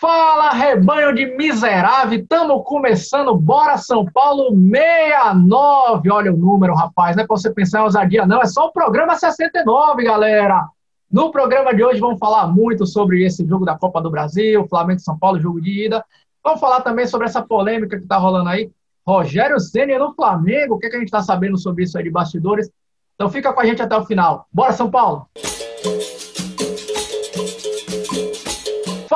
Fala, 0.00 0.50
rebanho 0.50 1.12
de 1.12 1.26
miserável, 1.36 2.20
estamos 2.20 2.62
começando, 2.64 3.34
bora 3.34 3.76
São 3.76 4.06
Paulo 4.06 4.50
69, 4.50 6.08
olha 6.08 6.32
o 6.32 6.36
número, 6.36 6.72
rapaz, 6.72 7.16
não 7.16 7.24
é 7.24 7.26
para 7.26 7.36
você 7.36 7.52
pensar 7.52 7.80
em 7.80 7.82
ousadia 7.82 8.24
não, 8.24 8.40
é 8.40 8.46
só 8.46 8.66
o 8.66 8.72
programa 8.72 9.16
69, 9.16 10.04
galera. 10.04 10.68
No 11.10 11.32
programa 11.32 11.74
de 11.74 11.82
hoje 11.82 11.98
vamos 11.98 12.20
falar 12.20 12.46
muito 12.46 12.86
sobre 12.86 13.24
esse 13.24 13.44
jogo 13.44 13.64
da 13.64 13.76
Copa 13.76 14.00
do 14.00 14.08
Brasil, 14.08 14.68
Flamengo 14.68 15.00
São 15.00 15.18
Paulo, 15.18 15.40
jogo 15.40 15.60
de 15.60 15.86
ida. 15.86 16.04
Vamos 16.44 16.60
falar 16.60 16.82
também 16.82 17.06
sobre 17.06 17.26
essa 17.26 17.42
polêmica 17.42 17.96
que 17.96 18.04
está 18.04 18.18
rolando 18.18 18.50
aí, 18.50 18.70
Rogério 19.04 19.58
Ceni 19.58 19.98
no 19.98 20.14
Flamengo, 20.14 20.76
o 20.76 20.78
que, 20.78 20.86
é 20.86 20.90
que 20.90 20.96
a 20.96 20.98
gente 21.00 21.08
está 21.08 21.22
sabendo 21.22 21.58
sobre 21.58 21.82
isso 21.82 21.98
aí 21.98 22.04
de 22.04 22.10
bastidores. 22.10 22.70
Então 23.16 23.28
fica 23.28 23.52
com 23.52 23.60
a 23.60 23.66
gente 23.66 23.82
até 23.82 23.96
o 23.96 24.04
final. 24.04 24.46
Bora, 24.52 24.72
São 24.72 24.88
Paulo! 24.88 25.26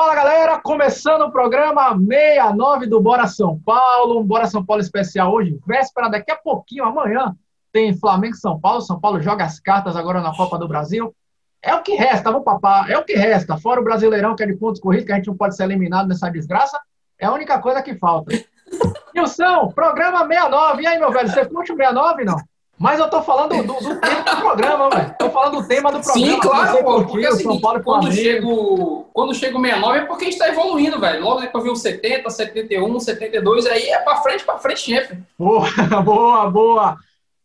Fala 0.03 0.15
galera, 0.15 0.59
começando 0.61 1.21
o 1.21 1.31
programa 1.31 1.97
69 1.97 2.87
do 2.87 2.99
Bora 2.99 3.25
São 3.25 3.57
Paulo, 3.57 4.19
um 4.19 4.23
Bora 4.25 4.47
São 4.47 4.63
Paulo 4.63 4.81
especial 4.81 5.31
hoje, 5.31 5.57
véspera, 5.65 6.09
daqui 6.09 6.29
a 6.29 6.35
pouquinho, 6.35 6.83
amanhã, 6.83 7.33
tem 7.71 7.97
Flamengo 7.97 8.35
São 8.35 8.59
Paulo, 8.59 8.81
São 8.81 8.99
Paulo 8.99 9.21
joga 9.21 9.45
as 9.45 9.61
cartas 9.61 9.95
agora 9.95 10.19
na 10.19 10.35
Copa 10.35 10.59
do 10.59 10.67
Brasil, 10.67 11.15
é 11.61 11.73
o 11.73 11.81
que 11.81 11.95
resta, 11.95 12.29
vamos 12.33 12.43
papar, 12.43 12.91
é 12.91 12.97
o 12.97 13.05
que 13.05 13.13
resta, 13.13 13.57
fora 13.57 13.79
o 13.79 13.83
Brasileirão 13.85 14.35
que 14.35 14.43
é 14.43 14.45
de 14.45 14.57
pontos 14.57 14.81
corridos, 14.81 15.05
que 15.05 15.13
a 15.13 15.15
gente 15.15 15.27
não 15.27 15.37
pode 15.37 15.55
ser 15.55 15.63
eliminado 15.63 16.09
nessa 16.09 16.29
desgraça, 16.29 16.77
é 17.17 17.25
a 17.25 17.31
única 17.31 17.57
coisa 17.59 17.81
que 17.81 17.95
falta. 17.95 18.35
Nilson, 19.15 19.69
programa 19.69 20.27
69, 20.27 20.83
e 20.83 20.85
aí 20.85 20.99
meu 20.99 21.13
velho, 21.13 21.29
você 21.29 21.45
curte 21.45 21.71
o 21.71 21.77
69 21.77 22.25
não? 22.25 22.35
Mas 22.83 22.99
eu 22.99 23.09
tô 23.09 23.21
falando 23.23 23.63
do, 23.63 23.79
do, 23.79 24.01
tema 24.01 24.23
do 24.23 24.41
programa, 24.41 24.89
velho. 24.89 25.15
Tô 25.17 25.29
falando 25.29 25.61
do 25.61 25.67
tema 25.69 25.89
do 25.89 26.01
programa. 26.01 26.33
Sim, 26.33 26.39
claro, 26.41 26.83
pô, 26.83 27.05
porque 27.05 27.25
é 27.25 27.29
o 27.29 27.35
seguinte, 27.37 27.61
Paulo 27.61 27.81
quando, 27.81 28.11
chego, 28.11 29.09
quando 29.13 29.33
chega 29.33 29.57
o 29.57 29.61
69 29.61 29.99
é 29.99 30.05
porque 30.05 30.25
a 30.25 30.29
gente 30.29 30.37
tá 30.37 30.49
evoluindo, 30.49 30.99
velho. 30.99 31.23
Logo 31.23 31.39
depois 31.39 31.63
vem 31.63 31.71
o 31.71 31.77
70, 31.77 32.29
71, 32.29 32.99
72, 32.99 33.65
aí 33.67 33.83
é 33.83 33.99
pra 33.99 34.17
frente, 34.17 34.43
pra 34.43 34.57
frente, 34.57 34.81
chefe. 34.81 35.17
Boa, 35.39 35.65
boa, 36.03 36.49
boa. 36.49 36.97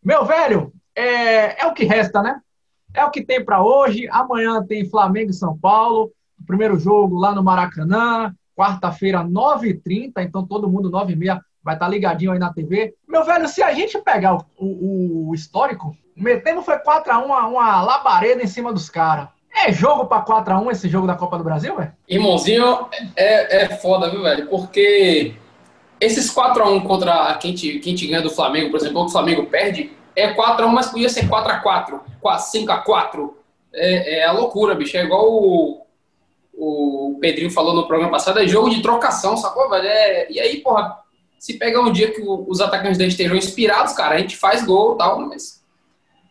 Meu 0.05 0.25
velho, 0.25 0.73
é, 0.97 1.63
é 1.63 1.67
o 1.69 1.73
que 1.73 1.85
resta, 1.85 2.21
né? 2.21 2.41
É 2.93 3.05
o 3.05 3.11
que 3.13 3.25
tem 3.25 3.45
para 3.45 3.63
hoje. 3.63 4.09
Amanhã 4.11 4.61
tem 4.67 4.91
Flamengo 4.91 5.31
e 5.31 5.35
São 5.35 5.57
Paulo. 5.57 6.11
Primeiro 6.49 6.77
jogo 6.81 7.17
lá 7.17 7.33
no 7.33 7.45
Maracanã. 7.45 8.35
Quarta-feira, 8.57 9.23
9h30. 9.23 10.15
Então 10.19 10.45
todo 10.45 10.69
mundo, 10.69 10.91
9h30 10.91 11.39
vai 11.69 11.75
estar 11.75 11.85
tá 11.85 11.91
ligadinho 11.91 12.33
aí 12.33 12.39
na 12.39 12.53
TV. 12.53 12.95
Meu 13.07 13.25
velho, 13.25 13.47
se 13.47 13.63
a 13.63 13.75
gente 13.75 13.99
pegar 13.99 14.37
o, 14.37 14.45
o, 14.59 15.29
o 15.29 15.35
histórico, 15.35 15.95
metendo 16.17 16.63
foi 16.63 16.79
4x1 16.79 17.25
uma, 17.27 17.47
uma 17.47 17.83
labareda 17.83 18.43
em 18.43 18.47
cima 18.47 18.73
dos 18.73 18.89
caras. 18.89 19.29
É 19.55 19.71
jogo 19.71 20.07
pra 20.07 20.25
4x1 20.25 20.71
esse 20.71 20.89
jogo 20.89 21.07
da 21.07 21.15
Copa 21.15 21.37
do 21.37 21.45
Brasil, 21.45 21.77
velho? 21.77 21.93
Irmãozinho, 22.09 22.89
é, 23.15 23.65
é 23.65 23.69
foda, 23.69 24.09
viu, 24.09 24.23
velho? 24.23 24.47
Porque 24.49 25.35
esses 26.01 26.35
4x1 26.35 26.87
contra 26.87 27.35
quem 27.35 27.55
te, 27.55 27.79
quem 27.81 27.95
te 27.95 28.07
ganha 28.07 28.23
do 28.23 28.31
Flamengo, 28.31 28.71
por 28.71 28.81
exemplo, 28.81 29.05
o 29.05 29.09
Flamengo 29.11 29.45
perde, 29.47 29.93
é 30.17 30.33
4x1, 30.33 30.69
mas 30.69 30.87
podia 30.87 31.11
ser 31.11 31.29
4x4, 31.29 32.01
5x4. 32.25 33.31
É, 33.75 34.21
é 34.21 34.25
a 34.25 34.33
loucura, 34.33 34.75
bicho. 34.75 34.97
É 34.97 35.05
igual 35.05 35.31
o, 35.31 35.83
o 36.55 37.19
Pedrinho 37.21 37.51
falou 37.51 37.75
no 37.75 37.87
programa 37.87 38.13
passado, 38.13 38.39
é 38.39 38.49
jogo 38.49 38.71
de 38.71 38.81
trocação, 38.81 39.37
sacou, 39.37 39.69
velho? 39.69 39.87
É, 39.87 40.33
e 40.33 40.41
aí, 40.41 40.63
porra, 40.63 40.99
se 41.39 41.55
pegar 41.55 41.81
um 41.81 41.93
dia 41.93 42.13
que 42.13 42.21
os 42.23 42.61
atacantes 42.61 42.99
deles 42.99 43.15
estejam 43.15 43.37
inspirados, 43.37 43.93
cara, 43.93 44.17
a 44.17 44.19
gente 44.19 44.37
faz 44.37 44.65
gol 44.65 44.95
e 44.95 44.99
tal, 44.99 45.21
mas 45.21 45.63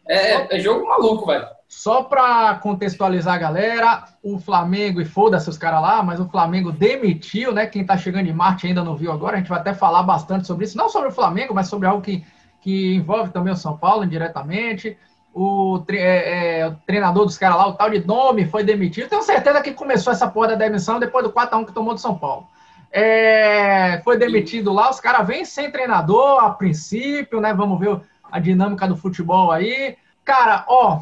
é, 0.07 0.57
é 0.57 0.59
jogo 0.59 0.87
maluco, 0.87 1.25
velho. 1.25 1.47
Só 1.69 2.03
para 2.03 2.55
contextualizar 2.55 3.35
a 3.35 3.37
galera, 3.37 4.05
o 4.23 4.39
Flamengo, 4.39 5.01
e 5.01 5.05
foda-se 5.05 5.49
os 5.49 5.57
caras 5.57 5.81
lá, 5.81 6.01
mas 6.01 6.19
o 6.19 6.29
Flamengo 6.29 6.71
demitiu, 6.71 7.53
né? 7.53 7.65
Quem 7.65 7.85
tá 7.85 7.97
chegando 7.97 8.27
em 8.27 8.33
Marte 8.33 8.67
ainda 8.67 8.83
não 8.83 8.95
viu 8.95 9.11
agora, 9.11 9.35
a 9.35 9.39
gente 9.39 9.49
vai 9.49 9.59
até 9.59 9.73
falar 9.73 10.03
bastante 10.03 10.47
sobre 10.47 10.65
isso, 10.65 10.77
não 10.77 10.87
sobre 10.87 11.09
o 11.09 11.11
Flamengo, 11.11 11.53
mas 11.53 11.67
sobre 11.67 11.87
algo 11.87 12.01
que, 12.01 12.25
que 12.61 12.95
envolve 12.95 13.31
também 13.31 13.51
o 13.51 13.57
São 13.57 13.77
Paulo 13.77 14.05
indiretamente. 14.05 14.97
O, 15.33 15.83
é, 15.89 16.61
é, 16.61 16.67
o 16.67 16.75
treinador 16.87 17.25
dos 17.25 17.37
caras 17.37 17.57
lá, 17.57 17.67
o 17.67 17.73
tal 17.73 17.89
de 17.89 17.99
Domi, 17.99 18.45
foi 18.45 18.63
demitido. 18.63 19.09
Tenho 19.09 19.21
certeza 19.21 19.61
que 19.61 19.71
começou 19.71 20.11
essa 20.11 20.27
porra 20.27 20.47
da 20.49 20.55
demissão 20.55 20.99
depois 20.99 21.23
do 21.23 21.31
4x1 21.31 21.65
que 21.65 21.73
tomou 21.73 21.93
do 21.93 21.99
São 21.99 22.17
Paulo. 22.17 22.47
É, 22.91 24.01
foi 24.03 24.17
demitido 24.17 24.71
lá, 24.71 24.89
os 24.89 24.99
caras 24.99 25.27
vêm 25.27 25.45
sem 25.45 25.69
treinador 25.71 26.43
a 26.43 26.49
princípio, 26.49 27.41
né? 27.41 27.53
Vamos 27.53 27.79
ver 27.79 27.99
a 28.31 28.39
dinâmica 28.39 28.87
do 28.87 28.95
futebol 28.95 29.51
aí. 29.51 29.97
Cara, 30.23 30.65
ó, 30.67 31.01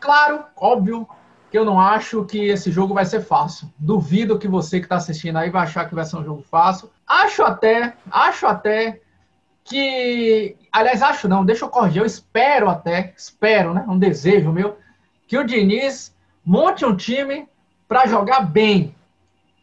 claro, 0.00 0.44
óbvio 0.56 1.08
que 1.50 1.58
eu 1.58 1.64
não 1.64 1.80
acho 1.80 2.24
que 2.24 2.48
esse 2.48 2.70
jogo 2.70 2.94
vai 2.94 3.04
ser 3.04 3.20
fácil. 3.20 3.72
Duvido 3.78 4.38
que 4.38 4.48
você 4.48 4.78
que 4.78 4.86
está 4.86 4.96
assistindo 4.96 5.36
aí 5.36 5.50
vai 5.50 5.62
achar 5.62 5.88
que 5.88 5.94
vai 5.94 6.04
ser 6.04 6.16
um 6.16 6.24
jogo 6.24 6.42
fácil. 6.42 6.90
Acho 7.06 7.42
até, 7.42 7.94
acho 8.10 8.46
até 8.46 9.00
que. 9.64 10.56
Aliás, 10.72 11.02
acho 11.02 11.28
não, 11.28 11.44
deixa 11.44 11.64
eu 11.64 11.68
corrigir, 11.68 12.00
eu 12.00 12.06
espero 12.06 12.68
até, 12.68 13.14
espero, 13.16 13.74
né? 13.74 13.84
Um 13.88 13.98
desejo 13.98 14.52
meu, 14.52 14.78
que 15.26 15.38
o 15.38 15.44
Diniz 15.44 16.14
monte 16.44 16.84
um 16.84 16.96
time 16.96 17.48
para 17.88 18.06
jogar 18.06 18.40
bem, 18.40 18.94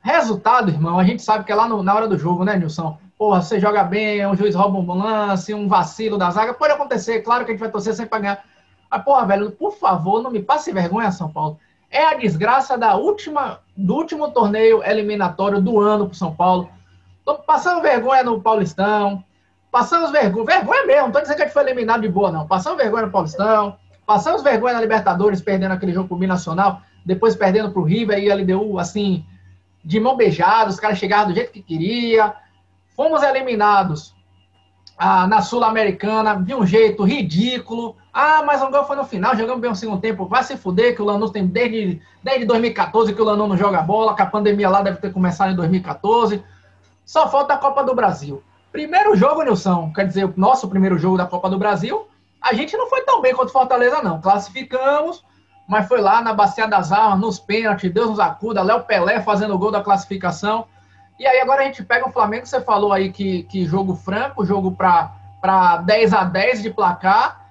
Resultado, 0.03 0.69
irmão, 0.69 1.00
a 1.00 1.03
gente 1.06 1.22
sabe 1.22 1.46
que 1.46 1.52
é 1.52 1.56
lá 1.56 1.66
no, 1.66 1.81
na 1.81 1.96
hora 1.96 2.09
do 2.09 2.19
jogo, 2.19 2.44
né, 2.44 2.58
Nilson? 2.58 2.97
Porra, 3.18 3.41
você 3.41 3.58
joga 3.58 3.86
bem, 3.86 4.28
um 4.28 4.36
juiz 4.36 4.53
rouba 4.53 4.78
um 4.78 4.94
lance, 4.94 5.53
um 5.53 5.66
vacilo 5.66 6.18
da 6.18 6.30
zaga, 6.30 6.53
pode 6.53 6.74
acontecer, 6.74 7.22
claro 7.22 7.46
que 7.46 7.52
a 7.52 7.53
gente 7.53 7.62
vai 7.62 7.72
torcer 7.72 7.94
sem 7.94 8.06
pagar. 8.06 8.44
Mas, 8.91 9.02
porra, 9.02 9.25
velho, 9.25 9.52
por 9.52 9.72
favor, 9.78 10.22
não 10.22 10.30
me 10.30 10.41
passe 10.41 10.74
vergonha, 10.74 11.09
São 11.09 11.31
Paulo. 11.31 11.58
É 11.90 12.03
a 12.03 12.16
desgraça 12.16 12.78
da 12.78 12.96
última, 12.96 13.62
do 13.78 13.96
último 13.96 14.30
torneio 14.31 14.84
eliminatório 14.84 15.62
do 15.62 15.80
ano 15.80 16.08
pro 16.08 16.18
São 16.18 16.35
Paulo. 16.35 16.70
Tô 17.24 17.35
passando 17.35 17.81
vergonha 17.81 18.25
no 18.25 18.41
Paulistão, 18.41 19.24
passamos 19.72 20.12
vergonha, 20.12 20.46
vergonha 20.46 20.85
mesmo, 20.85 21.03
não 21.03 21.12
tô 21.14 21.22
dizendo 21.22 21.38
que 21.38 21.44
a 21.44 21.46
gente 21.46 21.53
foi 21.53 21.64
eliminado 21.64 22.02
de 22.02 22.09
boa, 22.09 22.30
não. 22.30 22.46
Passamos 22.46 22.78
vergonha 22.78 23.06
no 23.06 23.12
Paulistão, 23.12 23.78
passamos 24.06 24.44
vergonha 24.44 24.74
na 24.74 24.81
Libertadores, 24.81 25.40
perdendo 25.40 25.72
aquele 25.72 25.94
jogo 25.94 26.09
pro 26.09 26.18
Binacional, 26.18 26.81
depois 27.06 27.38
perdendo 27.38 27.72
pro 27.72 27.84
River 27.84 28.20
e 28.20 28.30
a 28.30 28.35
LDU, 28.35 28.78
assim, 28.78 29.25
de 29.83 29.99
mão 29.99 30.16
beijada, 30.16 30.69
os 30.69 30.79
caras 30.79 30.97
chegaram 30.97 31.29
do 31.29 31.35
jeito 31.35 31.51
que 31.51 31.61
queria. 31.61 32.33
Fomos 32.95 33.21
eliminados 33.23 34.16
ah, 34.97 35.27
na 35.27 35.41
Sul-Americana 35.41 36.35
de 36.35 36.53
um 36.53 36.66
jeito 36.66 37.03
ridículo. 37.03 37.95
Ah, 38.13 38.43
mas 38.45 38.61
o 38.61 38.69
gol 38.69 38.85
foi 38.85 38.95
no 38.95 39.03
final, 39.03 39.35
jogamos 39.35 39.61
bem 39.61 39.72
o 39.72 39.75
segundo 39.75 39.99
tempo. 39.99 40.27
Vai 40.27 40.43
se 40.43 40.55
fuder 40.55 40.95
que 40.95 41.01
o 41.01 41.05
Lanús 41.05 41.31
tem 41.31 41.45
desde, 41.45 42.01
desde 42.23 42.45
2014 42.45 43.13
que 43.13 43.22
o 43.22 43.25
Lanús 43.25 43.49
não 43.49 43.57
joga 43.57 43.81
bola, 43.81 44.16
que 44.16 44.22
a 44.22 44.27
pandemia 44.27 44.69
lá 44.69 44.81
deve 44.81 44.97
ter 44.97 45.11
começado 45.11 45.51
em 45.51 45.55
2014. 45.55 46.43
Só 47.05 47.27
falta 47.27 47.55
a 47.55 47.57
Copa 47.57 47.83
do 47.83 47.93
Brasil. 47.93 48.41
Primeiro 48.72 49.16
jogo, 49.16 49.43
Nilson, 49.43 49.91
quer 49.93 50.07
dizer, 50.07 50.25
o 50.25 50.33
nosso 50.38 50.67
primeiro 50.67 50.97
jogo 50.97 51.17
da 51.17 51.25
Copa 51.25 51.49
do 51.49 51.59
Brasil, 51.59 52.07
a 52.41 52.53
gente 52.53 52.75
não 52.77 52.89
foi 52.89 53.01
tão 53.01 53.22
bem 53.22 53.33
quanto 53.33 53.51
Fortaleza, 53.51 54.01
não. 54.01 54.22
Classificamos, 54.22 55.23
mas 55.68 55.88
foi 55.88 56.01
lá 56.01 56.22
na 56.22 56.34
Bacia 56.34 56.68
das 56.68 56.91
Almas, 56.91 57.19
nos 57.19 57.40
pênaltis, 57.40 57.91
Deus 57.91 58.09
nos 58.09 58.19
acuda, 58.19 58.62
Léo 58.62 58.81
Pelé 58.81 59.22
fazendo 59.22 59.53
o 59.53 59.57
gol 59.57 59.72
da 59.72 59.81
classificação. 59.81 60.66
E 61.18 61.25
aí 61.25 61.40
agora 61.40 61.62
a 61.62 61.66
gente 61.66 61.84
pega 61.84 62.07
o 62.07 62.12
Flamengo, 62.12 62.46
você 62.46 62.59
falou 62.62 62.91
aí 62.91 63.12
que, 63.12 63.44
que 63.44 63.66
jogo 63.66 63.96
franco, 63.96 64.46
jogo 64.46 64.72
para 64.72 65.78
10 65.78 66.13
a 66.13 66.23
10 66.25 66.63
de 66.63 66.69
placar. 66.69 67.41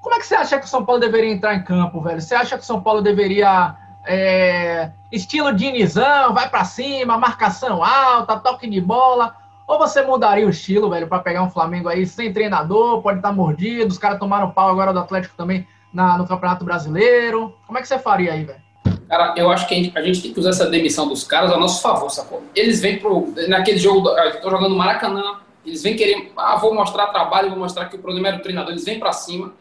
Como 0.00 0.14
é 0.14 0.18
que 0.18 0.26
você 0.26 0.34
acha 0.34 0.58
que 0.58 0.64
o 0.64 0.68
São 0.68 0.84
Paulo 0.84 1.00
deveria 1.00 1.30
entrar 1.30 1.54
em 1.54 1.62
campo, 1.62 2.00
velho? 2.00 2.20
Você 2.20 2.34
acha 2.34 2.56
que 2.56 2.62
o 2.62 2.66
São 2.66 2.80
Paulo 2.80 3.02
deveria 3.02 3.76
é, 4.06 4.90
estilo 5.12 5.52
Dinizão, 5.52 6.32
vai 6.32 6.48
para 6.48 6.64
cima, 6.64 7.18
marcação 7.18 7.84
alta, 7.84 8.38
toque 8.38 8.68
de 8.68 8.80
bola? 8.80 9.36
Ou 9.66 9.78
você 9.78 10.00
mudaria 10.00 10.46
o 10.46 10.50
estilo, 10.50 10.88
velho, 10.88 11.08
para 11.08 11.18
pegar 11.18 11.42
um 11.42 11.50
Flamengo 11.50 11.90
aí 11.90 12.06
sem 12.06 12.32
treinador, 12.32 13.02
pode 13.02 13.18
estar 13.18 13.28
tá 13.28 13.34
mordido, 13.34 13.92
os 13.92 13.98
caras 13.98 14.18
tomaram 14.18 14.50
pau 14.50 14.70
agora 14.70 14.94
do 14.94 15.00
Atlético 15.00 15.36
também 15.36 15.66
na, 15.92 16.18
no 16.18 16.26
Campeonato 16.26 16.64
Brasileiro? 16.64 17.54
Como 17.66 17.78
é 17.78 17.82
que 17.82 17.88
você 17.88 17.98
faria 17.98 18.32
aí, 18.32 18.44
velho? 18.44 18.68
Cara, 19.08 19.34
eu 19.38 19.50
acho 19.50 19.66
que 19.66 19.74
a 19.74 19.76
gente, 19.76 19.98
a 19.98 20.02
gente, 20.02 20.22
tem 20.22 20.32
que 20.34 20.38
usar 20.38 20.50
essa 20.50 20.68
demissão 20.68 21.08
dos 21.08 21.24
caras 21.24 21.50
a 21.50 21.56
nosso 21.56 21.80
favor, 21.80 22.10
sacou? 22.10 22.42
Eles 22.54 22.80
vêm 22.80 22.98
pro. 22.98 23.32
Naquele 23.48 23.78
jogo, 23.78 24.08
eu 24.10 24.40
tô 24.40 24.50
jogando 24.50 24.76
Maracanã, 24.76 25.40
eles 25.64 25.82
vêm 25.82 25.96
querer. 25.96 26.30
Ah, 26.36 26.56
vou 26.56 26.74
mostrar 26.74 27.06
trabalho, 27.06 27.48
vou 27.48 27.58
mostrar 27.58 27.86
que 27.86 27.96
o 27.96 28.00
problema 28.00 28.28
era 28.28 28.36
o 28.36 28.42
treinador. 28.42 28.72
Eles 28.72 28.84
vêm 28.84 28.98
pra 28.98 29.12
cima. 29.12 29.54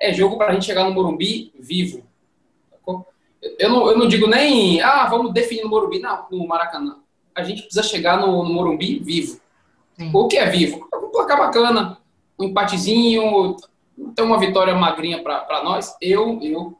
É 0.00 0.12
jogo 0.12 0.38
pra 0.38 0.52
gente 0.52 0.64
chegar 0.64 0.84
no 0.84 0.90
Morumbi 0.90 1.52
vivo. 1.58 2.02
Sacou? 2.70 3.06
Eu 3.58 3.68
não, 3.68 3.88
eu 3.88 3.98
não 3.98 4.08
digo 4.08 4.26
nem. 4.26 4.80
Ah, 4.80 5.06
vamos 5.06 5.32
definir 5.34 5.64
no 5.64 5.68
Morumbi. 5.68 5.98
Não, 5.98 6.26
no 6.30 6.46
Maracanã. 6.46 6.96
A 7.34 7.42
gente 7.42 7.62
precisa 7.62 7.82
chegar 7.82 8.18
no, 8.18 8.42
no 8.42 8.54
Morumbi 8.54 9.00
vivo. 9.00 9.38
Sim. 9.98 10.10
O 10.14 10.28
que 10.28 10.38
é 10.38 10.46
vivo? 10.46 10.88
Um 10.94 11.10
placar 11.10 11.38
bacana, 11.38 11.98
um 12.38 12.44
empatezinho, 12.44 13.56
então, 13.96 14.26
uma 14.26 14.38
vitória 14.38 14.74
magrinha 14.74 15.22
para 15.22 15.62
nós. 15.62 15.96
Eu, 16.00 16.38
eu. 16.42 16.76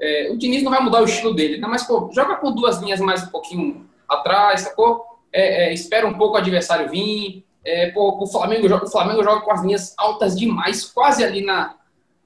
É, 0.00 0.30
o 0.32 0.36
Diniz 0.36 0.62
não 0.62 0.70
vai 0.70 0.80
mudar 0.80 1.00
o 1.00 1.04
estilo 1.04 1.34
dele, 1.34 1.58
né? 1.58 1.68
mas 1.68 1.84
pô, 1.84 2.10
joga 2.12 2.36
com 2.36 2.52
duas 2.52 2.78
linhas 2.78 3.00
mais 3.00 3.22
um 3.22 3.28
pouquinho 3.28 3.86
atrás, 4.08 4.62
sacou? 4.62 5.04
É, 5.32 5.66
é, 5.66 5.72
espera 5.72 6.06
um 6.06 6.14
pouco 6.14 6.34
o 6.34 6.38
adversário 6.38 6.90
vir. 6.90 7.44
É, 7.64 7.90
pô, 7.92 8.18
o, 8.20 8.26
Flamengo, 8.26 8.66
o 8.74 8.90
Flamengo 8.90 9.22
joga 9.22 9.40
com 9.40 9.52
as 9.52 9.62
linhas 9.62 9.94
altas 9.96 10.36
demais, 10.36 10.84
quase 10.84 11.24
ali 11.24 11.44
na, 11.44 11.76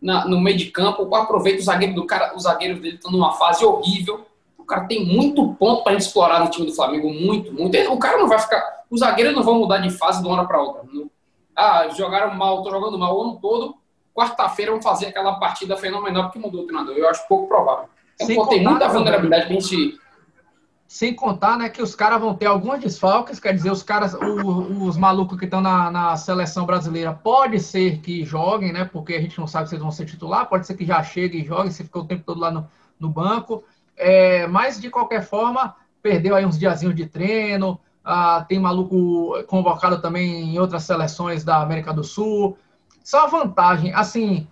na 0.00 0.26
no 0.26 0.40
meio 0.40 0.56
de 0.56 0.70
campo. 0.70 1.14
Aproveita 1.14 1.60
o 1.60 1.64
zagueiro 1.64 1.94
do 1.94 2.06
cara, 2.06 2.34
os 2.34 2.44
zagueiros 2.44 2.80
dele 2.80 2.96
estão 2.96 3.12
numa 3.12 3.32
fase 3.32 3.64
horrível. 3.64 4.26
Cara, 4.66 4.86
tem 4.86 5.04
muito 5.04 5.54
ponto 5.54 5.84
para 5.84 5.94
explorar 5.94 6.40
no 6.40 6.50
time 6.50 6.66
do 6.66 6.74
Flamengo, 6.74 7.08
muito, 7.12 7.52
muito. 7.52 7.78
O 7.92 7.98
cara 7.98 8.18
não 8.18 8.26
vai 8.26 8.38
ficar. 8.38 8.84
Os 8.90 9.00
zagueiros 9.00 9.34
não 9.34 9.44
vão 9.44 9.60
mudar 9.60 9.78
de 9.78 9.90
fase 9.90 10.20
de 10.20 10.26
uma 10.26 10.38
hora 10.38 10.48
para 10.48 10.60
outra. 10.60 10.82
Ah, 11.54 11.88
jogaram 11.90 12.34
mal, 12.34 12.62
tô 12.62 12.70
jogando 12.70 12.98
mal 12.98 13.16
o 13.16 13.22
ano 13.22 13.38
todo. 13.40 13.76
Quarta-feira 14.16 14.72
vão 14.72 14.80
fazer 14.80 15.06
aquela 15.06 15.34
partida 15.34 15.76
fenomenal 15.76 16.24
porque 16.24 16.38
mudou 16.38 16.62
o 16.62 16.66
treinador. 16.66 16.96
Eu 16.96 17.08
acho 17.08 17.28
pouco 17.28 17.46
provável. 17.46 17.88
Então, 18.18 18.46
tem 18.46 18.64
muita 18.64 18.88
vulnerabilidade 18.88 19.46
para 19.46 19.56
a 19.56 19.60
gente 19.60 19.98
sem 20.88 21.12
contar, 21.12 21.58
né, 21.58 21.68
que 21.68 21.82
os 21.82 21.96
caras 21.96 22.20
vão 22.20 22.32
ter 22.34 22.46
alguns 22.46 22.78
desfalques, 22.78 23.40
quer 23.40 23.52
dizer, 23.52 23.70
os 23.72 23.82
caras, 23.82 24.14
o, 24.14 24.84
os 24.84 24.96
malucos 24.96 25.36
que 25.36 25.44
estão 25.44 25.60
na, 25.60 25.90
na, 25.90 26.16
seleção 26.16 26.64
brasileira, 26.64 27.12
pode 27.12 27.58
ser 27.58 27.98
que 27.98 28.24
joguem, 28.24 28.72
né, 28.72 28.84
porque 28.84 29.14
a 29.14 29.20
gente 29.20 29.38
não 29.38 29.48
sabe 29.48 29.68
se 29.68 29.74
eles 29.74 29.82
vão 29.82 29.90
ser 29.90 30.06
titular, 30.06 30.48
pode 30.48 30.64
ser 30.64 30.74
que 30.74 30.86
já 30.86 31.02
cheguem 31.02 31.40
e 31.40 31.44
joguem, 31.44 31.72
se 31.72 31.82
ficou 31.82 32.02
o 32.02 32.06
tempo 32.06 32.22
todo 32.24 32.40
lá 32.40 32.52
no, 32.52 32.68
no 33.00 33.08
banco. 33.08 33.64
É, 33.96 34.46
mas, 34.46 34.80
de 34.80 34.88
qualquer 34.88 35.22
forma, 35.22 35.74
perdeu 36.00 36.36
aí 36.36 36.46
uns 36.46 36.58
diazinhos 36.58 36.94
de 36.94 37.06
treino, 37.06 37.80
ah, 38.04 38.44
tem 38.48 38.60
maluco 38.60 39.42
convocado 39.48 40.00
também 40.00 40.54
em 40.54 40.58
outras 40.60 40.84
seleções 40.84 41.42
da 41.42 41.60
América 41.60 41.92
do 41.92 42.04
Sul. 42.04 42.56
Só 43.06 43.28
vantagem, 43.28 43.94
assim, 43.94 44.48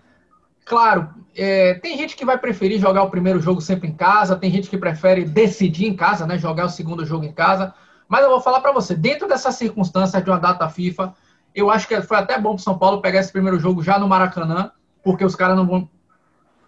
claro, 0.65 1.09
é, 1.35 1.75
tem 1.75 1.99
gente 1.99 2.15
que 2.15 2.25
vai 2.25 2.39
preferir 2.39 2.79
jogar 2.79 3.03
o 3.03 3.11
primeiro 3.11 3.41
jogo 3.41 3.61
sempre 3.61 3.89
em 3.89 3.93
casa, 3.93 4.37
tem 4.37 4.49
gente 4.49 4.71
que 4.71 4.79
prefere 4.79 5.25
decidir 5.25 5.87
em 5.87 5.97
casa, 5.97 6.25
né? 6.25 6.39
Jogar 6.39 6.67
o 6.67 6.69
segundo 6.69 7.05
jogo 7.05 7.25
em 7.25 7.33
casa. 7.33 7.75
Mas 8.09 8.23
eu 8.23 8.31
vou 8.31 8.41
falar 8.41 8.61
para 8.61 8.71
você, 8.71 8.95
dentro 8.95 9.27
dessas 9.27 9.57
circunstâncias 9.57 10.23
de 10.23 10.31
uma 10.31 10.39
data 10.39 10.69
FIFA, 10.69 11.13
eu 11.53 11.69
acho 11.69 11.89
que 11.89 12.01
foi 12.03 12.17
até 12.17 12.39
bom 12.39 12.55
para 12.55 12.63
São 12.63 12.79
Paulo 12.79 13.03
pegar 13.03 13.19
esse 13.19 13.33
primeiro 13.33 13.59
jogo 13.59 13.83
já 13.83 13.99
no 13.99 14.07
Maracanã, 14.07 14.71
porque 15.03 15.25
os 15.25 15.35
caras 15.35 15.57
não 15.57 15.67
vão, 15.67 15.91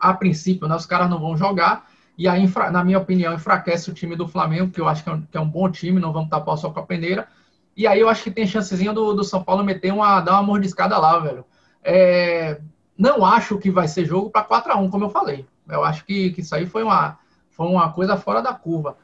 a 0.01 0.13
princípio, 0.13 0.67
né? 0.67 0.75
Os 0.75 0.87
caras 0.87 1.09
não 1.09 1.21
vão 1.21 1.37
jogar. 1.37 1.87
E 2.19 2.27
aí, 2.27 2.53
na 2.73 2.83
minha 2.83 2.99
opinião, 2.99 3.33
enfraquece 3.33 3.93
o 3.93 3.95
time 3.95 4.17
do 4.17 4.27
Flamengo, 4.27 4.73
que 4.73 4.81
eu 4.81 4.89
acho 4.89 5.05
que 5.05 5.09
é 5.09 5.13
um, 5.13 5.23
que 5.23 5.39
é 5.39 5.41
um 5.41 5.49
bom 5.49 5.71
time, 5.71 6.01
não 6.01 6.13
vamos 6.13 6.31
tapar 6.31 6.59
só 6.59 6.69
com 6.69 6.81
a 6.81 6.83
peneira. 6.85 7.29
E 7.77 7.87
aí 7.87 8.01
eu 8.01 8.09
acho 8.09 8.25
que 8.25 8.31
tem 8.33 8.45
chancezinha 8.45 8.93
do, 8.93 9.15
do 9.15 9.23
São 9.23 9.41
Paulo 9.41 9.63
meter 9.63 9.93
uma, 9.93 10.21
dar 10.21 10.33
uma 10.33 10.43
mordiscada 10.43 10.99
lá, 10.99 11.21
velho. 11.21 11.45
É, 11.89 12.61
não 12.99 13.25
acho 13.25 13.59
que 13.59 13.71
vai 13.71 13.87
ser 13.87 14.05
jogo 14.05 14.29
para 14.29 14.43
4 14.43 14.73
a 14.73 14.77
1 14.77 14.91
como 14.91 15.05
eu 15.05 15.11
falei. 15.11 15.47
Eu 15.69 15.85
acho 15.85 16.05
que, 16.05 16.31
que 16.31 16.41
isso 16.41 16.55
aí 16.55 16.67
foi 16.67 16.83
uma, 16.83 17.17
foi 17.51 17.69
uma 17.69 17.93
coisa 17.93 18.17
fora 18.17 18.43
da 18.43 18.53
curva. 18.53 18.97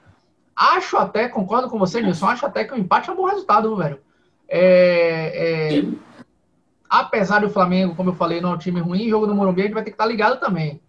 Acho 0.54 0.96
até, 0.96 1.28
concordo 1.28 1.70
com 1.70 1.78
você, 1.78 2.02
Nilson, 2.02 2.26
acho 2.26 2.44
até 2.44 2.64
que 2.64 2.74
o 2.74 2.78
empate 2.78 3.08
é 3.08 3.12
um 3.12 3.16
bom 3.16 3.26
resultado, 3.26 3.74
velho. 3.76 4.00
É, 4.48 5.78
é, 5.78 5.84
apesar 6.90 7.40
do 7.40 7.48
Flamengo, 7.48 7.94
como 7.94 8.10
eu 8.10 8.14
falei, 8.14 8.40
não 8.40 8.50
é 8.50 8.54
um 8.54 8.58
time 8.58 8.80
ruim, 8.80 9.08
jogo 9.08 9.26
no 9.26 9.34
Morumbi 9.34 9.62
a 9.62 9.64
gente 9.64 9.74
vai 9.74 9.84
ter 9.84 9.90
que 9.90 9.94
estar 9.94 10.04
tá 10.04 10.10
ligado 10.10 10.40
também. 10.40 10.80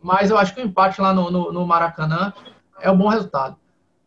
Mas 0.00 0.30
eu 0.30 0.36
acho 0.36 0.54
que 0.54 0.60
o 0.60 0.64
empate 0.64 1.00
lá 1.00 1.14
no, 1.14 1.30
no, 1.30 1.50
no 1.50 1.66
Maracanã 1.66 2.32
é 2.80 2.90
um 2.90 2.96
bom 2.96 3.08
resultado. 3.08 3.56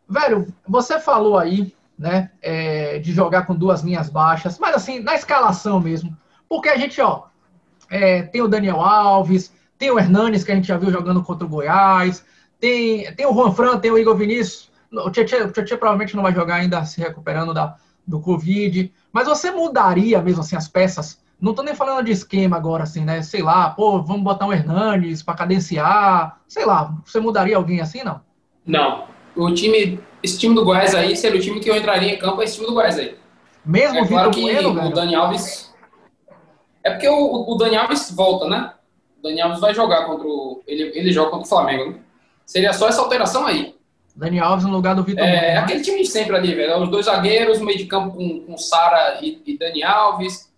Velho, 0.08 0.46
você 0.66 1.00
falou 1.00 1.36
aí, 1.36 1.74
né, 1.98 2.30
é, 2.40 2.98
de 2.98 3.12
jogar 3.12 3.46
com 3.46 3.54
duas 3.54 3.82
linhas 3.82 4.08
baixas, 4.08 4.58
mas 4.58 4.76
assim, 4.76 5.00
na 5.00 5.14
escalação 5.14 5.80
mesmo. 5.80 6.16
Porque 6.48 6.68
a 6.68 6.76
gente, 6.76 7.00
ó, 7.00 7.24
é, 7.90 8.22
tem 8.22 8.42
o 8.42 8.48
Daniel 8.48 8.80
Alves, 8.80 9.52
tem 9.78 9.90
o 9.90 9.98
Hernanes, 9.98 10.44
que 10.44 10.52
a 10.52 10.54
gente 10.54 10.68
já 10.68 10.76
viu 10.76 10.90
jogando 10.90 11.22
contra 11.22 11.46
o 11.46 11.48
Goiás, 11.48 12.24
tem, 12.58 13.12
tem 13.14 13.26
o 13.26 13.34
Juan 13.34 13.52
Fran, 13.52 13.78
tem 13.78 13.90
o 13.90 13.98
Igor 13.98 14.16
Vinícius. 14.16 14.70
O 14.92 15.10
Tietchan, 15.10 15.50
provavelmente 15.50 16.16
não 16.16 16.22
vai 16.22 16.32
jogar 16.32 16.56
ainda 16.56 16.84
se 16.84 17.00
recuperando 17.00 17.52
da, 17.52 17.76
do 18.06 18.20
Covid. 18.20 18.92
Mas 19.12 19.26
você 19.26 19.50
mudaria 19.50 20.22
mesmo 20.22 20.40
assim 20.40 20.56
as 20.56 20.68
peças? 20.68 21.20
Não 21.38 21.52
tô 21.52 21.62
nem 21.62 21.74
falando 21.74 22.06
de 22.06 22.12
esquema 22.12 22.56
agora, 22.56 22.84
assim, 22.84 23.04
né? 23.04 23.20
Sei 23.20 23.42
lá, 23.42 23.68
pô, 23.70 24.02
vamos 24.02 24.22
botar 24.22 24.46
um 24.46 24.52
Hernanes 24.52 25.22
para 25.22 25.34
cadenciar. 25.34 26.40
Sei 26.48 26.64
lá, 26.64 26.94
você 27.04 27.20
mudaria 27.20 27.56
alguém 27.56 27.80
assim, 27.80 28.02
não? 28.02 28.22
Não. 28.64 29.04
O 29.34 29.52
time, 29.52 30.00
esse 30.22 30.38
time 30.38 30.54
do 30.54 30.64
Goiás 30.64 30.94
aí, 30.94 31.14
seria 31.14 31.38
o 31.38 31.42
time 31.42 31.60
que 31.60 31.68
eu 31.68 31.76
entraria 31.76 32.14
em 32.14 32.18
campo, 32.18 32.40
é 32.40 32.44
esse 32.44 32.54
time 32.54 32.66
do 32.66 32.72
Goiás 32.72 32.98
aí. 32.98 33.18
Mesmo 33.64 33.98
é 33.98 34.06
claro 34.06 34.30
que 34.30 34.40
Bueno, 34.40 34.86
o 34.86 34.90
Dani 34.90 35.14
Alves 35.14 35.65
é 36.86 36.90
porque 36.90 37.08
o, 37.08 37.50
o 37.50 37.54
Dani 37.56 37.76
Alves 37.76 38.12
volta, 38.14 38.48
né? 38.48 38.72
O 39.18 39.22
Dani 39.22 39.40
Alves 39.40 39.60
vai 39.60 39.74
jogar 39.74 40.04
contra 40.04 40.26
o. 40.26 40.62
Ele, 40.66 40.92
ele 40.94 41.12
joga 41.12 41.30
contra 41.30 41.46
o 41.46 41.48
Flamengo, 41.48 41.90
né? 41.90 41.96
Seria 42.44 42.72
só 42.72 42.88
essa 42.88 43.02
alteração 43.02 43.44
aí. 43.44 43.74
Dani 44.14 44.38
Alves 44.38 44.64
no 44.64 44.72
lugar 44.72 44.94
do 44.94 45.02
Vitor 45.02 45.22
É, 45.22 45.30
Bueno, 45.30 45.46
né? 45.46 45.56
aquele 45.58 45.82
time 45.82 46.02
de 46.02 46.06
sempre 46.06 46.36
ali, 46.36 46.54
velho. 46.54 46.80
Os 46.82 46.88
dois 46.88 47.06
zagueiros, 47.06 47.60
meio 47.60 47.76
de 47.76 47.86
campo 47.86 48.16
com, 48.16 48.40
com 48.40 48.56
Sara 48.56 49.18
e, 49.20 49.42
e 49.44 49.58
Dani 49.58 49.82
Alves, 49.82 50.48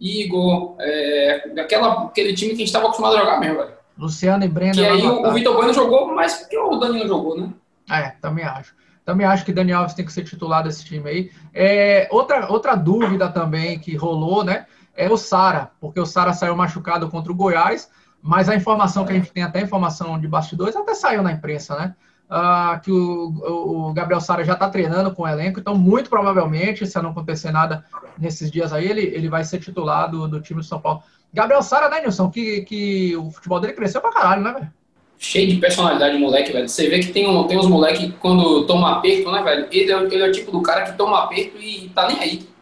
Igor, 0.00 0.76
é, 0.78 1.44
aquela, 1.58 2.04
aquele 2.04 2.34
time 2.34 2.50
que 2.50 2.56
a 2.56 2.58
gente 2.58 2.68
estava 2.68 2.86
acostumado 2.86 3.16
a 3.16 3.20
jogar 3.20 3.40
mesmo, 3.40 3.58
velho. 3.58 3.74
Luciano 3.98 4.44
e 4.44 4.48
Breno. 4.48 4.76
E 4.76 4.86
aí 4.86 5.02
o, 5.02 5.26
o 5.26 5.32
Vitor 5.32 5.54
Bueno 5.54 5.74
jogou 5.74 6.14
mais 6.14 6.34
porque 6.34 6.56
o 6.56 6.76
Dani 6.76 7.00
não 7.00 7.08
jogou, 7.08 7.38
né? 7.38 7.50
É, 7.90 8.12
também 8.20 8.44
acho. 8.44 8.74
Também 9.04 9.26
acho 9.26 9.44
que 9.44 9.52
Dani 9.52 9.72
Alves 9.72 9.94
tem 9.94 10.04
que 10.04 10.12
ser 10.12 10.24
titular 10.24 10.62
desse 10.62 10.84
time 10.84 11.10
aí. 11.10 11.30
É, 11.52 12.08
outra, 12.10 12.50
outra 12.50 12.74
dúvida 12.74 13.28
também 13.28 13.78
que 13.78 13.96
rolou, 13.96 14.42
né? 14.42 14.66
É 14.96 15.10
o 15.10 15.16
Sara, 15.16 15.70
porque 15.80 16.00
o 16.00 16.06
Sara 16.06 16.32
saiu 16.32 16.56
machucado 16.56 17.08
contra 17.08 17.32
o 17.32 17.34
Goiás, 17.34 17.90
mas 18.22 18.48
a 18.48 18.54
informação 18.54 19.04
que 19.04 19.12
a 19.12 19.14
gente 19.14 19.32
tem, 19.32 19.42
até 19.42 19.60
informação 19.60 20.18
de 20.18 20.26
bastidores, 20.26 20.74
até 20.76 20.94
saiu 20.94 21.22
na 21.22 21.32
imprensa, 21.32 21.76
né? 21.76 21.94
Uh, 22.30 22.80
que 22.80 22.90
o, 22.90 23.88
o 23.88 23.92
Gabriel 23.92 24.20
Sara 24.20 24.42
já 24.42 24.54
está 24.54 24.70
treinando 24.70 25.14
com 25.14 25.24
o 25.24 25.28
elenco, 25.28 25.60
então 25.60 25.76
muito 25.76 26.08
provavelmente, 26.08 26.86
se 26.86 27.02
não 27.02 27.10
acontecer 27.10 27.50
nada 27.50 27.84
nesses 28.18 28.50
dias 28.50 28.72
aí, 28.72 28.88
ele, 28.88 29.02
ele 29.02 29.28
vai 29.28 29.44
ser 29.44 29.58
titular 29.58 30.10
do, 30.10 30.26
do 30.26 30.40
time 30.40 30.60
do 30.60 30.66
São 30.66 30.80
Paulo. 30.80 31.02
Gabriel 31.32 31.62
Sara, 31.62 31.90
né, 31.90 32.00
Nilson? 32.00 32.30
Que, 32.30 32.62
que 32.62 33.16
o 33.16 33.30
futebol 33.30 33.60
dele 33.60 33.74
cresceu 33.74 34.00
pra 34.00 34.12
caralho, 34.12 34.42
né, 34.42 34.52
velho? 34.52 34.72
Cheio 35.18 35.48
de 35.48 35.56
personalidade, 35.56 36.16
moleque, 36.16 36.52
velho. 36.52 36.68
Você 36.68 36.88
vê 36.88 37.00
que 37.00 37.12
tem, 37.12 37.28
um, 37.28 37.46
tem 37.46 37.58
uns 37.58 37.66
moleques 37.66 38.00
que 38.00 38.12
quando 38.12 38.66
toma 38.66 38.98
aperto, 38.98 39.30
né, 39.30 39.42
velho? 39.42 39.68
Ele 39.70 39.92
é, 39.92 40.02
ele 40.02 40.22
é 40.22 40.28
o 40.28 40.32
tipo 40.32 40.50
do 40.50 40.62
cara 40.62 40.82
que 40.82 40.96
toma 40.96 41.24
aperto 41.24 41.58
e 41.58 41.90
tá 41.94 42.08
nem 42.08 42.20
aí 42.20 42.53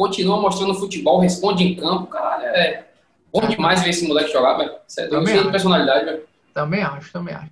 continua 0.00 0.40
mostrando 0.40 0.74
futebol, 0.74 1.20
responde 1.20 1.62
em 1.62 1.76
campo, 1.76 2.06
caralho, 2.06 2.46
é 2.46 2.86
bom 3.30 3.46
demais 3.46 3.82
ver 3.82 3.90
esse 3.90 4.08
moleque 4.08 4.32
jogar, 4.32 4.56
velho. 4.56 4.72
Você 4.86 5.02
é 5.02 5.26
cheio 5.26 5.44
de 5.44 5.50
personalidade, 5.50 6.06
velho. 6.06 6.22
Também 6.54 6.82
acho, 6.82 7.12
também 7.12 7.34
acho. 7.34 7.50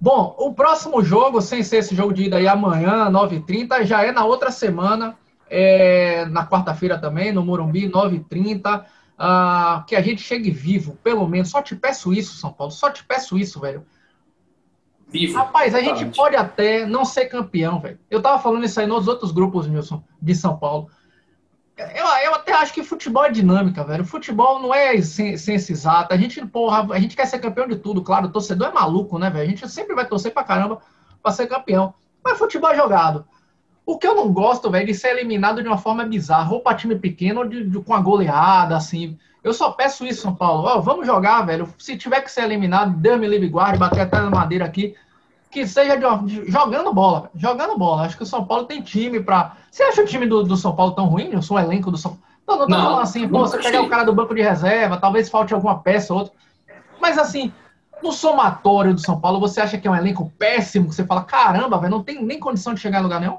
Bom, 0.00 0.32
o 0.38 0.54
próximo 0.54 1.02
jogo, 1.02 1.40
sem 1.40 1.60
ser 1.64 1.78
esse 1.78 1.96
jogo 1.96 2.12
de 2.14 2.26
ida 2.26 2.36
aí 2.36 2.46
amanhã, 2.46 3.10
9h30, 3.10 3.84
já 3.84 4.04
é 4.04 4.12
na 4.12 4.24
outra 4.24 4.52
semana, 4.52 5.18
é, 5.50 6.24
na 6.26 6.46
quarta-feira 6.46 6.98
também, 6.98 7.32
no 7.32 7.44
Morumbi, 7.44 7.90
9h30. 7.90 8.84
Uh, 9.12 9.84
que 9.86 9.94
a 9.94 10.00
gente 10.00 10.20
chegue 10.22 10.50
vivo, 10.50 10.98
pelo 11.04 11.28
menos. 11.28 11.50
Só 11.50 11.62
te 11.62 11.76
peço 11.76 12.12
isso, 12.12 12.34
São 12.36 12.52
Paulo. 12.52 12.72
Só 12.72 12.90
te 12.90 13.04
peço 13.04 13.38
isso, 13.38 13.60
velho. 13.60 13.84
Vivo. 15.08 15.36
Rapaz, 15.36 15.74
a 15.74 15.80
gente 15.80 16.06
pode 16.06 16.34
até 16.34 16.86
não 16.86 17.04
ser 17.04 17.26
campeão, 17.26 17.78
velho. 17.78 18.00
Eu 18.10 18.20
tava 18.20 18.42
falando 18.42 18.64
isso 18.64 18.80
aí 18.80 18.86
nos 18.86 19.06
outros 19.06 19.30
grupos, 19.30 19.68
Wilson, 19.68 20.02
de 20.20 20.34
São 20.34 20.56
Paulo. 20.56 20.88
Eu, 21.76 22.06
eu 22.24 22.34
até 22.34 22.52
acho 22.52 22.72
que 22.72 22.84
futebol 22.84 23.24
é 23.24 23.30
dinâmica, 23.30 23.82
velho. 23.82 24.04
Futebol 24.04 24.60
não 24.60 24.74
é 24.74 25.00
ciência 25.00 25.72
exata. 25.72 26.14
A 26.14 26.18
gente, 26.18 26.44
porra, 26.46 26.94
a 26.94 26.98
gente 26.98 27.16
quer 27.16 27.26
ser 27.26 27.38
campeão 27.38 27.66
de 27.66 27.76
tudo, 27.76 28.02
claro. 28.02 28.26
O 28.26 28.32
torcedor 28.32 28.68
é 28.68 28.72
maluco, 28.72 29.18
né, 29.18 29.30
velho? 29.30 29.44
A 29.44 29.48
gente 29.48 29.68
sempre 29.68 29.94
vai 29.94 30.06
torcer 30.06 30.32
pra 30.32 30.44
caramba 30.44 30.80
pra 31.22 31.32
ser 31.32 31.46
campeão. 31.46 31.94
Mas 32.22 32.38
futebol 32.38 32.70
é 32.70 32.76
jogado. 32.76 33.24
O 33.84 33.98
que 33.98 34.06
eu 34.06 34.14
não 34.14 34.32
gosto, 34.32 34.70
velho, 34.70 34.84
é 34.84 34.86
de 34.86 34.94
ser 34.94 35.08
eliminado 35.08 35.62
de 35.62 35.68
uma 35.68 35.78
forma 35.78 36.04
bizarra, 36.04 36.52
ou 36.52 36.60
pra 36.60 36.74
time 36.74 36.94
pequeno, 36.94 37.40
ou 37.40 37.48
de, 37.48 37.64
de, 37.64 37.80
com 37.80 37.94
a 37.94 38.00
goleada, 38.00 38.76
assim. 38.76 39.18
Eu 39.42 39.52
só 39.52 39.72
peço 39.72 40.06
isso, 40.06 40.22
São 40.22 40.34
Paulo. 40.34 40.68
Ó, 40.68 40.80
vamos 40.80 41.04
jogar, 41.04 41.42
velho. 41.42 41.68
Se 41.78 41.96
tiver 41.96 42.20
que 42.20 42.30
ser 42.30 42.44
eliminado, 42.44 42.96
Deus 42.96 43.18
me 43.18 43.26
livre 43.26 43.48
guarde, 43.48 43.78
bater 43.78 44.02
até 44.02 44.20
na 44.20 44.30
madeira 44.30 44.64
aqui 44.64 44.94
que 45.52 45.66
seja 45.66 45.96
de, 45.96 46.50
jogando 46.50 46.92
bola, 46.94 47.30
jogando 47.36 47.76
bola. 47.76 48.02
Acho 48.02 48.16
que 48.16 48.22
o 48.22 48.26
São 48.26 48.44
Paulo 48.44 48.64
tem 48.64 48.80
time 48.80 49.20
para. 49.20 49.52
Você 49.70 49.82
acha 49.82 50.02
o 50.02 50.06
time 50.06 50.26
do, 50.26 50.42
do 50.42 50.56
São 50.56 50.74
Paulo 50.74 50.92
tão 50.92 51.06
ruim? 51.06 51.28
Eu 51.30 51.42
sou 51.42 51.58
o 51.58 51.60
elenco 51.60 51.90
do 51.90 51.98
São 51.98 52.12
Paulo. 52.12 52.26
Não, 52.48 52.58
não 52.58 52.66
tô 52.66 52.70
não, 52.70 52.82
falando 52.84 53.02
assim, 53.02 53.28
pô, 53.28 53.40
você 53.40 53.58
pegar 53.58 53.82
o 53.82 53.88
cara 53.88 54.02
do 54.02 54.14
banco 54.14 54.34
de 54.34 54.42
reserva, 54.42 54.96
talvez 54.96 55.28
falte 55.28 55.52
alguma 55.52 55.78
peça 55.78 56.12
ou 56.12 56.20
outra. 56.20 56.34
Mas 56.98 57.18
assim, 57.18 57.52
no 58.02 58.12
somatório 58.12 58.94
do 58.94 59.00
São 59.00 59.20
Paulo, 59.20 59.38
você 59.38 59.60
acha 59.60 59.78
que 59.78 59.86
é 59.86 59.90
um 59.90 59.94
elenco 59.94 60.32
péssimo? 60.38 60.88
Que 60.88 60.94
você 60.94 61.04
fala, 61.04 61.22
caramba, 61.22 61.78
velho, 61.78 61.90
não 61.90 62.02
tem 62.02 62.24
nem 62.24 62.40
condição 62.40 62.72
de 62.72 62.80
chegar 62.80 63.00
em 63.00 63.02
lugar 63.02 63.20
nenhum? 63.20 63.38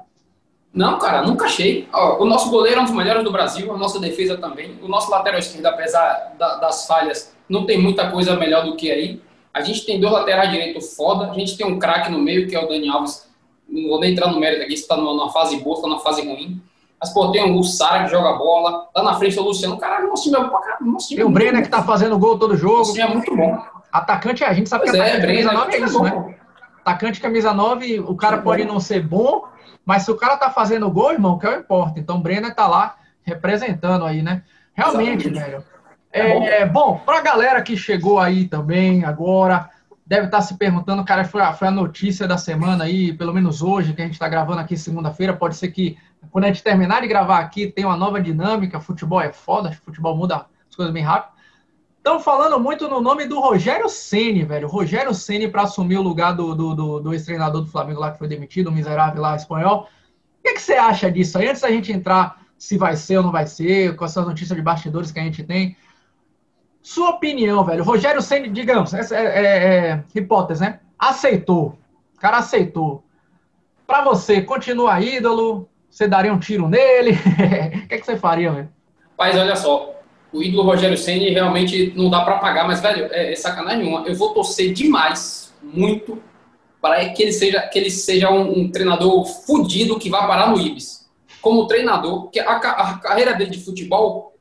Não, 0.72 0.98
cara, 0.98 1.22
nunca 1.22 1.46
achei. 1.46 1.88
Ó, 1.92 2.22
o 2.22 2.24
nosso 2.24 2.48
goleiro 2.48 2.78
é 2.78 2.82
um 2.82 2.86
dos 2.86 2.94
melhores 2.94 3.24
do 3.24 3.30
Brasil, 3.30 3.72
a 3.72 3.76
nossa 3.76 4.00
defesa 4.00 4.36
também. 4.36 4.78
O 4.82 4.88
nosso 4.88 5.10
lateral 5.10 5.38
esquerdo, 5.38 5.66
apesar 5.66 6.34
da, 6.38 6.56
das 6.56 6.86
falhas, 6.86 7.34
não 7.48 7.66
tem 7.66 7.80
muita 7.80 8.10
coisa 8.10 8.36
melhor 8.36 8.64
do 8.64 8.76
que 8.76 8.90
aí. 8.90 9.20
A 9.54 9.60
gente 9.60 9.86
tem 9.86 10.00
dois 10.00 10.12
laterais 10.12 10.50
direitos 10.50 10.96
foda, 10.96 11.30
a 11.30 11.34
gente 11.34 11.56
tem 11.56 11.64
um 11.64 11.78
craque 11.78 12.10
no 12.10 12.18
meio, 12.18 12.48
que 12.48 12.56
é 12.56 12.62
o 12.62 12.66
Dani 12.66 12.88
Alves. 12.88 13.32
Não 13.68 13.88
vou 13.88 14.00
nem 14.00 14.12
entrar 14.12 14.30
no 14.30 14.40
mérito 14.40 14.64
aqui, 14.64 14.76
se 14.76 14.86
tá 14.86 14.96
numa 14.96 15.30
fase 15.30 15.56
boa, 15.58 15.76
se 15.76 15.82
tá 15.82 15.88
numa 15.88 16.00
fase 16.00 16.26
ruim. 16.26 16.60
Mas, 17.00 17.12
pô, 17.12 17.30
tem 17.30 17.56
o 17.56 17.62
Sara 17.62 18.04
que 18.04 18.10
joga 18.10 18.32
bola. 18.32 18.88
Lá 18.94 19.02
na 19.02 19.14
frente 19.14 19.38
o 19.38 19.42
Luciano. 19.42 19.76
Caralho, 19.76 20.08
nosso 20.08 20.24
time 20.24 20.36
é 20.36 20.48
pra 20.48 20.58
caralho. 20.58 20.86
Nosso 20.86 21.08
time 21.08 21.22
o 21.22 21.28
Brenner 21.28 21.62
que 21.62 21.68
tá 21.68 21.82
fazendo 21.82 22.18
gol 22.18 22.38
todo 22.38 22.56
jogo. 22.56 22.78
Nosso 22.78 22.92
time 22.92 23.04
é 23.04 23.14
muito 23.14 23.36
bom. 23.36 23.62
Atacante, 23.92 24.42
a 24.42 24.52
gente 24.52 24.68
sabe 24.68 24.84
pois 24.84 24.92
que 24.92 25.00
é, 25.00 25.12
atacante 25.12 25.26
camisa 25.26 25.52
9 25.52 25.72
é 25.72 25.80
isso, 25.80 25.98
é 25.98 26.10
né? 26.10 26.34
Atacante 26.80 27.20
camisa 27.20 27.54
9, 27.54 28.00
o 28.00 28.16
cara 28.16 28.38
pode 28.38 28.64
não 28.64 28.80
ser 28.80 29.00
bom, 29.00 29.44
mas 29.84 30.02
se 30.02 30.10
o 30.10 30.16
cara 30.16 30.36
tá 30.36 30.50
fazendo 30.50 30.90
gol, 30.90 31.12
irmão, 31.12 31.38
que 31.38 31.46
é 31.46 31.50
o 31.50 31.60
importa. 31.60 32.00
Então 32.00 32.16
o 32.16 32.20
Brenner 32.20 32.54
tá 32.54 32.66
lá 32.66 32.96
representando 33.22 34.04
aí, 34.04 34.22
né? 34.22 34.42
Realmente, 34.74 35.28
Exatamente. 35.28 35.50
velho. 35.50 35.64
É, 36.14 36.60
é, 36.60 36.66
bom, 36.66 37.00
para 37.04 37.18
a 37.18 37.22
galera 37.22 37.60
que 37.60 37.76
chegou 37.76 38.20
aí 38.20 38.46
também 38.46 39.04
agora, 39.04 39.68
deve 40.06 40.26
estar 40.26 40.42
se 40.42 40.56
perguntando, 40.56 41.04
cara, 41.04 41.24
foi 41.24 41.40
a, 41.40 41.52
foi 41.52 41.66
a 41.66 41.72
notícia 41.72 42.28
da 42.28 42.38
semana 42.38 42.84
aí, 42.84 43.12
pelo 43.12 43.34
menos 43.34 43.62
hoje, 43.62 43.92
que 43.92 44.00
a 44.00 44.04
gente 44.04 44.14
está 44.14 44.28
gravando 44.28 44.60
aqui 44.60 44.76
segunda-feira. 44.76 45.34
Pode 45.34 45.56
ser 45.56 45.72
que 45.72 45.98
quando 46.30 46.44
a 46.44 46.46
gente 46.46 46.62
terminar 46.62 47.02
de 47.02 47.08
gravar 47.08 47.40
aqui, 47.40 47.66
tem 47.66 47.84
uma 47.84 47.96
nova 47.96 48.20
dinâmica. 48.20 48.80
Futebol 48.80 49.20
é 49.20 49.32
foda, 49.32 49.72
futebol 49.84 50.16
muda 50.16 50.46
as 50.68 50.76
coisas 50.76 50.94
bem 50.94 51.02
rápido. 51.02 51.34
Estão 51.96 52.20
falando 52.20 52.60
muito 52.60 52.86
no 52.86 53.00
nome 53.00 53.26
do 53.26 53.40
Rogério 53.40 53.88
Ceni, 53.88 54.44
velho. 54.44 54.68
Rogério 54.68 55.12
Ceni 55.12 55.48
para 55.48 55.62
assumir 55.62 55.96
o 55.96 56.02
lugar 56.02 56.32
do, 56.32 56.54
do, 56.54 56.74
do, 56.76 57.00
do 57.00 57.12
ex-treinador 57.12 57.62
do 57.62 57.66
Flamengo 57.66 57.98
lá 57.98 58.12
que 58.12 58.18
foi 58.18 58.28
demitido, 58.28 58.68
o 58.68 58.72
miserável 58.72 59.20
lá 59.20 59.34
espanhol. 59.34 59.88
O 60.38 60.42
que, 60.44 60.50
é 60.50 60.52
que 60.52 60.62
você 60.62 60.74
acha 60.74 61.10
disso 61.10 61.38
aí? 61.38 61.48
Antes 61.48 61.62
da 61.62 61.70
gente 61.70 61.90
entrar 61.90 62.40
se 62.56 62.78
vai 62.78 62.96
ser 62.96 63.16
ou 63.16 63.24
não 63.24 63.32
vai 63.32 63.46
ser, 63.46 63.96
com 63.96 64.04
essas 64.04 64.24
notícias 64.24 64.56
de 64.56 64.62
bastidores 64.62 65.10
que 65.10 65.18
a 65.18 65.24
gente 65.24 65.42
tem. 65.42 65.76
Sua 66.84 67.12
opinião, 67.12 67.64
velho. 67.64 67.82
Rogério 67.82 68.20
Ceni, 68.20 68.50
digamos, 68.50 68.92
essa 68.92 69.16
é, 69.16 69.24
é, 69.24 69.46
é, 69.46 70.04
hipótese, 70.14 70.60
né? 70.60 70.80
Aceitou. 70.98 71.78
O 72.14 72.20
cara 72.20 72.36
aceitou. 72.36 73.02
Para 73.86 74.04
você, 74.04 74.42
continua 74.42 75.00
ídolo? 75.00 75.66
Você 75.90 76.06
daria 76.06 76.32
um 76.32 76.38
tiro 76.38 76.68
nele? 76.68 77.12
O 77.84 77.88
que, 77.88 77.94
é 77.94 77.98
que 77.98 78.04
você 78.04 78.18
faria, 78.18 78.52
velho? 78.52 78.68
Mas 79.18 79.34
olha 79.34 79.56
só, 79.56 79.98
o 80.30 80.42
ídolo 80.42 80.62
Rogério 80.64 80.98
Ceni 80.98 81.30
realmente 81.30 81.94
não 81.96 82.10
dá 82.10 82.22
para 82.22 82.36
pagar, 82.38 82.66
mas 82.66 82.82
velho, 82.82 83.08
é, 83.10 83.32
é, 83.32 83.36
sacanagem 83.36 83.78
nenhuma. 83.78 84.06
Eu 84.06 84.14
vou 84.14 84.34
torcer 84.34 84.74
demais, 84.74 85.54
muito, 85.62 86.22
para 86.82 87.08
que 87.08 87.22
ele 87.22 87.32
seja 87.32 87.62
que 87.62 87.78
ele 87.78 87.90
seja 87.90 88.30
um, 88.30 88.58
um 88.58 88.70
treinador 88.70 89.24
fudido 89.24 89.98
que 89.98 90.10
vá 90.10 90.26
parar 90.26 90.50
no 90.50 90.60
Ibis. 90.60 91.08
Como 91.40 91.66
treinador, 91.66 92.28
que 92.28 92.38
a, 92.40 92.56
a 92.56 92.98
carreira 92.98 93.32
dele 93.32 93.52
de 93.52 93.64
futebol 93.64 94.33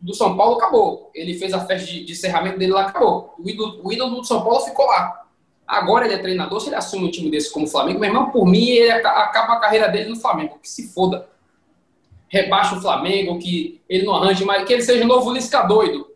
do 0.00 0.14
São 0.14 0.36
Paulo 0.36 0.56
acabou. 0.56 1.10
Ele 1.14 1.34
fez 1.34 1.52
a 1.52 1.64
festa 1.64 1.86
de, 1.86 2.04
de 2.04 2.12
encerramento 2.12 2.58
dele 2.58 2.72
lá, 2.72 2.82
acabou. 2.82 3.34
O 3.38 3.48
ídolo, 3.48 3.80
o 3.82 3.92
ídolo 3.92 4.16
do 4.16 4.24
São 4.24 4.42
Paulo 4.42 4.60
ficou 4.60 4.86
lá. 4.86 5.22
Agora 5.66 6.06
ele 6.06 6.14
é 6.14 6.18
treinador, 6.18 6.60
se 6.60 6.68
ele 6.68 6.76
assume 6.76 7.06
um 7.06 7.10
time 7.10 7.30
desse 7.30 7.52
como 7.52 7.66
o 7.66 7.68
Flamengo, 7.68 8.00
meu 8.00 8.08
irmão, 8.08 8.30
por 8.30 8.46
mim, 8.46 8.70
ele 8.70 8.90
acaba 8.90 9.54
a 9.54 9.60
carreira 9.60 9.88
dele 9.88 10.08
no 10.08 10.16
Flamengo, 10.16 10.58
que 10.62 10.68
se 10.68 10.88
foda. 10.94 11.28
Rebaixa 12.28 12.76
o 12.76 12.80
Flamengo, 12.80 13.38
que 13.38 13.80
ele 13.88 14.06
não 14.06 14.14
arranje 14.14 14.44
mais, 14.44 14.64
que 14.64 14.72
ele 14.72 14.82
seja 14.82 15.04
o 15.04 15.08
novo 15.08 15.32
Lisca 15.32 15.62
doido 15.62 16.08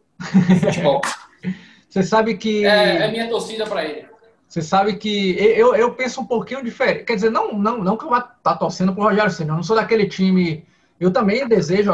futebol. 0.60 1.00
Você 1.88 2.02
sabe 2.02 2.36
que. 2.36 2.64
É, 2.64 3.04
é 3.04 3.10
minha 3.10 3.28
torcida 3.28 3.66
para 3.66 3.84
ele. 3.84 4.06
Você 4.48 4.60
sabe 4.60 4.96
que 4.96 5.34
eu, 5.38 5.74
eu 5.74 5.94
penso 5.94 6.20
um 6.20 6.26
pouquinho 6.26 6.62
diferente. 6.62 7.04
Quer 7.04 7.14
dizer, 7.14 7.30
não, 7.30 7.54
não, 7.54 7.78
não 7.78 7.96
que 7.96 8.04
eu 8.04 8.10
vá 8.10 8.18
estar 8.18 8.36
tá 8.42 8.54
torcendo 8.54 8.92
pro 8.94 9.04
Rogério 9.04 9.30
Senna. 9.30 9.52
Eu 9.52 9.56
não 9.56 9.62
sou 9.62 9.76
daquele 9.76 10.06
time. 10.06 10.64
Eu 11.00 11.10
também 11.10 11.46
desejo, 11.48 11.90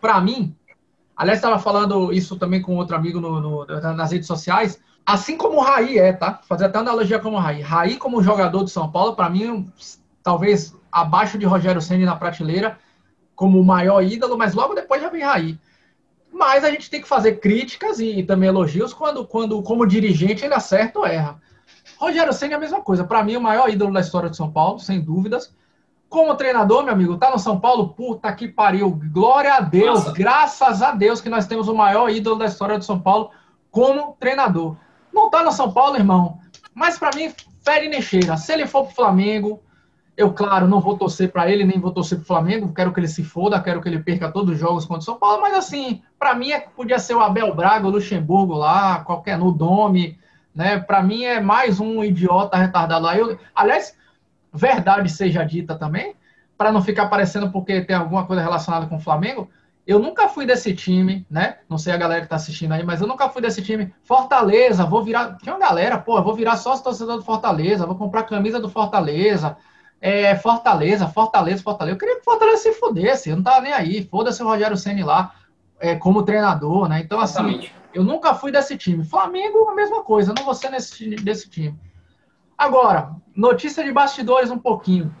para 0.00 0.18
mim, 0.20 0.54
Aliás, 1.18 1.40
estava 1.40 1.58
falando 1.58 2.12
isso 2.12 2.36
também 2.36 2.62
com 2.62 2.76
outro 2.76 2.94
amigo 2.94 3.20
no, 3.20 3.40
no, 3.40 3.66
nas 3.66 4.12
redes 4.12 4.28
sociais. 4.28 4.80
Assim 5.04 5.36
como 5.36 5.56
o 5.56 5.60
Raí 5.60 5.98
é, 5.98 6.12
tá? 6.12 6.38
Fazer 6.48 6.66
até 6.66 6.78
analogia 6.78 7.18
como 7.18 7.36
o 7.36 7.40
Raí. 7.40 7.60
Raí, 7.60 7.96
como 7.96 8.22
jogador 8.22 8.62
de 8.62 8.70
São 8.70 8.88
Paulo, 8.88 9.16
para 9.16 9.28
mim, 9.28 9.68
talvez 10.22 10.76
abaixo 10.92 11.36
de 11.36 11.44
Rogério 11.44 11.82
Senna 11.82 12.06
na 12.06 12.14
prateleira, 12.14 12.78
como 13.34 13.60
o 13.60 13.64
maior 13.64 14.00
ídolo, 14.00 14.38
mas 14.38 14.54
logo 14.54 14.74
depois 14.74 15.02
já 15.02 15.08
vem 15.08 15.24
Raí. 15.24 15.58
Mas 16.32 16.62
a 16.62 16.70
gente 16.70 16.88
tem 16.88 17.00
que 17.00 17.08
fazer 17.08 17.40
críticas 17.40 17.98
e, 17.98 18.20
e 18.20 18.22
também 18.22 18.48
elogios 18.48 18.94
quando, 18.94 19.26
quando, 19.26 19.60
como 19.62 19.88
dirigente, 19.88 20.44
ele 20.44 20.54
acerta 20.54 21.00
ou 21.00 21.06
erra. 21.06 21.42
Rogério 21.98 22.32
Senna 22.32 22.52
é 22.52 22.56
a 22.56 22.60
mesma 22.60 22.80
coisa. 22.80 23.02
Para 23.02 23.24
mim, 23.24 23.34
o 23.34 23.40
maior 23.40 23.68
ídolo 23.68 23.92
da 23.92 24.00
história 24.00 24.30
de 24.30 24.36
São 24.36 24.52
Paulo, 24.52 24.78
sem 24.78 25.00
dúvidas. 25.00 25.52
Como 26.08 26.34
treinador, 26.34 26.82
meu 26.82 26.92
amigo, 26.92 27.18
tá 27.18 27.30
no 27.30 27.38
São 27.38 27.60
Paulo? 27.60 27.90
Puta 27.90 28.32
que 28.32 28.48
pariu. 28.48 28.98
Glória 29.12 29.54
a 29.54 29.60
Deus, 29.60 30.04
Nossa. 30.04 30.12
graças 30.12 30.82
a 30.82 30.92
Deus 30.92 31.20
que 31.20 31.28
nós 31.28 31.46
temos 31.46 31.68
o 31.68 31.74
maior 31.74 32.08
ídolo 32.10 32.36
da 32.36 32.46
história 32.46 32.78
do 32.78 32.84
São 32.84 32.98
Paulo 32.98 33.30
como 33.70 34.16
treinador. 34.18 34.76
Não 35.12 35.28
tá 35.28 35.42
no 35.42 35.52
São 35.52 35.70
Paulo, 35.70 35.96
irmão, 35.96 36.38
mas 36.74 36.98
para 36.98 37.10
mim, 37.14 37.32
fere 37.62 37.88
nem 37.88 38.00
cheira. 38.00 38.36
Se 38.36 38.52
ele 38.52 38.66
for 38.66 38.84
pro 38.84 38.94
Flamengo, 38.94 39.60
eu, 40.16 40.32
claro, 40.32 40.66
não 40.66 40.80
vou 40.80 40.96
torcer 40.96 41.30
para 41.30 41.50
ele, 41.50 41.64
nem 41.64 41.78
vou 41.78 41.92
torcer 41.92 42.18
pro 42.18 42.26
Flamengo. 42.26 42.72
Quero 42.72 42.92
que 42.92 42.98
ele 42.98 43.08
se 43.08 43.22
foda, 43.22 43.60
quero 43.60 43.80
que 43.80 43.88
ele 43.88 44.00
perca 44.00 44.32
todos 44.32 44.54
os 44.54 44.58
jogos 44.58 44.84
contra 44.84 45.02
o 45.02 45.04
São 45.04 45.16
Paulo. 45.16 45.42
Mas, 45.42 45.54
assim, 45.54 46.02
para 46.18 46.34
mim, 46.34 46.50
é, 46.50 46.60
podia 46.60 46.98
ser 46.98 47.14
o 47.14 47.20
Abel 47.20 47.54
Braga, 47.54 47.86
o 47.86 47.90
Luxemburgo 47.90 48.54
lá, 48.54 49.00
qualquer 49.00 49.38
no 49.38 49.52
Dome, 49.52 50.18
né? 50.54 50.78
Para 50.78 51.02
mim, 51.02 51.24
é 51.24 51.40
mais 51.40 51.78
um 51.78 52.02
idiota 52.02 52.56
retardado 52.56 53.04
lá. 53.04 53.16
Eu, 53.16 53.38
aliás, 53.54 53.96
verdade 54.52 55.10
seja 55.10 55.44
dita 55.44 55.74
também, 55.74 56.14
para 56.56 56.72
não 56.72 56.82
ficar 56.82 57.08
parecendo 57.08 57.50
porque 57.50 57.80
tem 57.82 57.96
alguma 57.96 58.26
coisa 58.26 58.42
relacionada 58.42 58.86
com 58.86 58.96
o 58.96 59.00
Flamengo, 59.00 59.48
eu 59.88 59.98
nunca 59.98 60.28
fui 60.28 60.44
desse 60.44 60.74
time, 60.74 61.26
né? 61.30 61.56
Não 61.66 61.78
sei 61.78 61.94
a 61.94 61.96
galera 61.96 62.20
que 62.20 62.28
tá 62.28 62.36
assistindo 62.36 62.72
aí, 62.72 62.84
mas 62.84 63.00
eu 63.00 63.06
nunca 63.06 63.26
fui 63.30 63.40
desse 63.40 63.62
time. 63.62 63.94
Fortaleza, 64.02 64.84
vou 64.84 65.02
virar. 65.02 65.38
Tinha 65.38 65.54
uma 65.54 65.66
galera, 65.66 65.96
pô, 65.96 66.22
vou 66.22 66.34
virar 66.34 66.58
sócio 66.58 66.84
torcedor 66.84 67.16
do 67.16 67.24
Fortaleza, 67.24 67.86
vou 67.86 67.96
comprar 67.96 68.24
camisa 68.24 68.60
do 68.60 68.68
Fortaleza. 68.68 69.56
É, 69.98 70.36
Fortaleza, 70.36 71.08
Fortaleza, 71.08 71.62
Fortaleza. 71.62 71.94
Eu 71.94 71.98
queria 71.98 72.16
que 72.16 72.20
o 72.20 72.24
Fortaleza 72.24 72.64
se 72.64 72.72
fudesse, 72.74 73.30
eu 73.30 73.36
não 73.36 73.42
tava 73.42 73.62
nem 73.62 73.72
aí. 73.72 74.04
Foda-se 74.04 74.42
o 74.42 74.46
Rogério 74.46 74.76
Senni 74.76 75.02
lá 75.02 75.32
é, 75.80 75.94
como 75.94 76.22
treinador, 76.22 76.86
né? 76.86 77.00
Então, 77.00 77.18
assim, 77.18 77.38
Exatamente. 77.38 77.74
eu 77.94 78.04
nunca 78.04 78.34
fui 78.34 78.52
desse 78.52 78.76
time. 78.76 79.02
Flamengo, 79.04 79.70
a 79.70 79.74
mesma 79.74 80.02
coisa, 80.02 80.34
não 80.36 80.44
vou 80.44 80.54
ser 80.54 80.68
nesse, 80.68 81.16
desse 81.16 81.48
time. 81.48 81.74
Agora, 82.58 83.14
notícia 83.36 83.84
de 83.84 83.92
bastidores 83.92 84.50
um 84.50 84.58
pouquinho. 84.58 85.14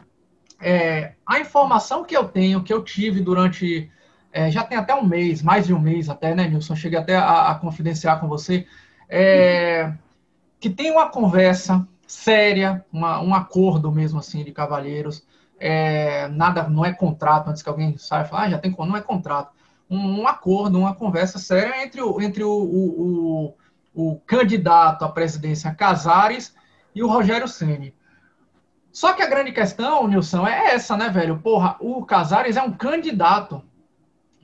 É, 0.60 1.12
a 1.24 1.38
informação 1.38 2.02
que 2.02 2.16
eu 2.16 2.24
tenho, 2.24 2.64
que 2.64 2.72
eu 2.72 2.82
tive 2.82 3.20
durante. 3.20 3.88
É, 4.32 4.50
já 4.50 4.64
tem 4.64 4.76
até 4.76 4.92
um 4.92 5.06
mês, 5.06 5.40
mais 5.40 5.66
de 5.68 5.72
um 5.72 5.78
mês 5.78 6.08
até, 6.10 6.34
né, 6.34 6.48
Nilson? 6.48 6.74
Cheguei 6.74 6.98
até 6.98 7.16
a, 7.16 7.52
a 7.52 7.54
confidenciar 7.54 8.20
com 8.20 8.26
você. 8.26 8.66
É, 9.08 9.92
que 10.58 10.68
tem 10.68 10.90
uma 10.90 11.08
conversa 11.08 11.86
séria, 12.08 12.84
uma, 12.92 13.20
um 13.20 13.32
acordo 13.32 13.92
mesmo 13.92 14.18
assim 14.18 14.42
de 14.42 14.50
cavalheiros. 14.50 15.24
É, 15.60 16.26
nada, 16.28 16.68
não 16.68 16.84
é 16.84 16.92
contrato, 16.92 17.48
antes 17.48 17.62
que 17.62 17.68
alguém 17.68 17.96
saia 17.98 18.24
fale, 18.24 18.46
ah, 18.46 18.50
já 18.50 18.58
tem, 18.58 18.74
não 18.76 18.96
é 18.96 19.00
contrato. 19.00 19.52
Um, 19.88 20.22
um, 20.22 20.28
acordo, 20.28 20.78
uma 20.78 20.94
conversa 20.94 21.38
séria 21.38 21.82
entre 21.84 22.02
o, 22.02 22.20
entre 22.20 22.42
o, 22.42 22.50
o, 22.50 23.54
o, 23.94 24.10
o 24.10 24.20
candidato 24.26 25.04
à 25.04 25.08
presidência 25.08 25.74
Casares 25.74 26.54
e 26.94 27.02
o 27.02 27.08
Rogério 27.08 27.48
Ceni. 27.48 27.94
Só 28.92 29.12
que 29.12 29.22
a 29.22 29.28
grande 29.28 29.52
questão, 29.52 30.08
Nilson, 30.08 30.46
é 30.46 30.74
essa, 30.74 30.96
né, 30.96 31.08
velho? 31.08 31.38
Porra, 31.38 31.76
o 31.78 32.04
Casares 32.04 32.56
é 32.56 32.62
um 32.62 32.72
candidato. 32.72 33.62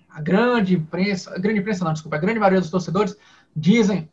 A 0.08 0.20
grande 0.20 0.76
imprensa, 0.76 1.34
a 1.34 1.38
grande 1.38 1.60
imprensa 1.60 1.84
não, 1.84 1.92
desculpa, 1.92 2.16
a 2.16 2.20
grande 2.20 2.38
maioria 2.38 2.60
dos 2.60 2.70
torcedores 2.70 3.16
dizem 3.56 4.08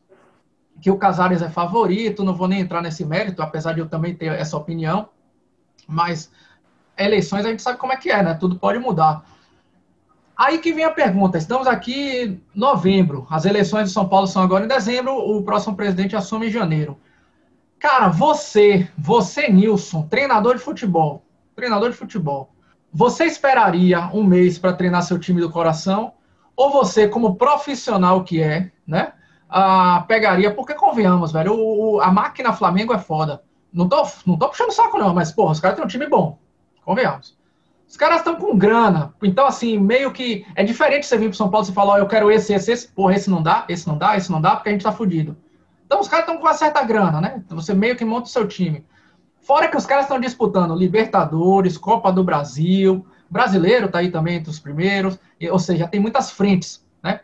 que 0.82 0.90
o 0.90 0.98
Casares 0.98 1.44
é 1.44 1.50
favorito, 1.50 2.24
não 2.24 2.34
vou 2.34 2.48
nem 2.48 2.60
entrar 2.60 2.82
nesse 2.82 3.06
mérito, 3.06 3.44
apesar 3.44 3.74
de 3.74 3.82
eu 3.82 3.88
também 3.88 4.16
ter 4.16 4.32
essa 4.32 4.58
opinião, 4.58 5.10
mas 5.88 6.32
eleições 6.98 7.46
a 7.46 7.50
gente 7.50 7.62
sabe 7.62 7.78
como 7.78 7.94
é 7.94 7.98
que 7.98 8.10
é, 8.10 8.24
né? 8.24 8.34
Tudo 8.34 8.58
pode 8.58 8.80
mudar. 8.80 9.24
Aí 10.36 10.58
que 10.58 10.74
vem 10.74 10.86
a 10.86 10.90
pergunta, 10.90 11.38
estamos 11.38 11.68
aqui 11.68 12.24
em 12.24 12.42
novembro, 12.56 13.28
as 13.30 13.46
eleições 13.46 13.90
de 13.90 13.94
São 13.94 14.10
Paulo 14.10 14.26
são 14.26 14.42
agora 14.42 14.66
em 14.66 14.68
dezembro, 14.68 15.14
o 15.14 15.44
próximo 15.44 15.76
presidente 15.76 16.16
assume 16.16 16.48
em 16.48 16.52
janeiro. 16.52 17.00
Cara, 17.82 18.10
você, 18.10 18.88
você, 18.96 19.50
Nilson, 19.50 20.04
treinador 20.04 20.54
de 20.54 20.62
futebol, 20.62 21.26
treinador 21.56 21.90
de 21.90 21.98
futebol, 21.98 22.54
você 22.94 23.26
esperaria 23.26 24.08
um 24.14 24.24
mês 24.24 24.60
para 24.60 24.72
treinar 24.72 25.02
seu 25.02 25.18
time 25.18 25.42
do 25.42 25.50
coração? 25.50 26.14
Ou 26.56 26.70
você, 26.70 27.08
como 27.08 27.38
profissional 27.38 28.24
que 28.24 28.40
é, 28.40 28.72
né, 28.86 29.14
ah, 29.50 30.06
pegaria, 30.08 30.54
porque 30.54 30.76
convenhamos, 30.76 31.32
velho, 31.32 31.56
o, 31.56 32.00
a 32.00 32.12
máquina 32.12 32.54
Flamengo 32.54 32.94
é 32.94 33.00
foda. 33.00 33.42
Não 33.74 33.90
tô, 33.90 34.08
não 34.28 34.38
tô 34.38 34.50
puxando 34.50 34.72
saco, 34.72 35.00
não, 35.00 35.12
mas, 35.12 35.32
porra, 35.32 35.54
os 35.54 35.60
caras 35.60 35.76
têm 35.76 35.84
um 35.84 35.88
time 35.88 36.06
bom. 36.06 36.38
Convenhamos. 36.86 37.36
Os 37.90 37.98
caras 37.98 38.18
estão 38.18 38.36
com 38.36 38.56
grana. 38.56 39.12
Então, 39.24 39.48
assim, 39.48 39.80
meio 39.80 40.12
que. 40.12 40.46
É 40.56 40.64
diferente 40.64 41.08
você 41.08 41.18
vir 41.18 41.30
pro 41.30 41.38
São 41.38 41.50
Paulo 41.50 41.68
e 41.68 41.74
falar, 41.74 41.94
ó, 41.94 41.96
oh, 41.96 42.00
eu 42.00 42.08
quero 42.08 42.30
esse, 42.30 42.54
esse, 42.54 42.72
esse. 42.72 42.88
Porra, 42.90 43.16
esse 43.16 43.30
não 43.30 43.42
dá, 43.42 43.66
esse 43.68 43.88
não 43.88 43.98
dá, 43.98 44.16
esse 44.16 44.32
não 44.32 44.40
dá, 44.40 44.56
porque 44.56 44.70
a 44.70 44.72
gente 44.72 44.84
tá 44.84 44.92
fudido. 44.92 45.36
Então 45.92 46.00
os 46.00 46.08
caras 46.08 46.24
estão 46.24 46.38
com 46.38 46.48
uma 46.48 46.54
certa 46.54 46.82
grana, 46.86 47.20
né? 47.20 47.44
Então, 47.46 47.60
você 47.60 47.74
meio 47.74 47.98
que 47.98 48.06
monta 48.06 48.26
o 48.26 48.30
seu 48.30 48.48
time. 48.48 48.86
Fora 49.42 49.68
que 49.68 49.76
os 49.76 49.86
caras 49.86 50.06
estão 50.06 50.22
disputando 50.22 50.74
Libertadores, 50.74 51.78
Copa 51.78 52.14
do 52.14 52.24
Brasil, 52.24 53.06
brasileiro 53.30 53.90
tá 53.90 54.00
aí 54.00 54.10
também 54.10 54.36
entre 54.38 54.50
os 54.50 54.58
primeiros, 54.58 55.20
ou 55.52 55.60
seja, 55.60 55.90
tem 55.90 56.00
muitas 56.00 56.32
frentes, 56.32 56.82
né? 57.04 57.20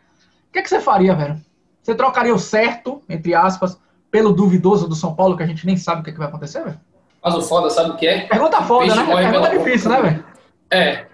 O 0.50 0.52
que, 0.52 0.60
que 0.60 0.68
você 0.68 0.80
faria, 0.80 1.14
velho? 1.14 1.40
Você 1.82 1.94
trocaria 1.94 2.34
o 2.34 2.38
certo, 2.38 3.00
entre 3.08 3.34
aspas, 3.34 3.80
pelo 4.10 4.34
duvidoso 4.34 4.86
do 4.86 4.94
São 4.94 5.14
Paulo, 5.14 5.34
que 5.34 5.42
a 5.42 5.46
gente 5.46 5.64
nem 5.64 5.78
sabe 5.78 6.02
o 6.02 6.04
que, 6.04 6.12
que 6.12 6.18
vai 6.18 6.28
acontecer, 6.28 6.62
velho? 6.62 6.78
Mas 7.24 7.34
o 7.36 7.40
foda, 7.40 7.70
sabe 7.70 7.92
o 7.92 7.96
que 7.96 8.06
é? 8.06 8.26
Pergunta 8.26 8.60
foda, 8.64 8.94
né? 8.94 9.06
Pergunta 9.06 9.48
difícil, 9.48 9.90
boca. 9.90 10.02
né, 10.02 10.10
velho? 10.10 10.24
É, 10.70 11.06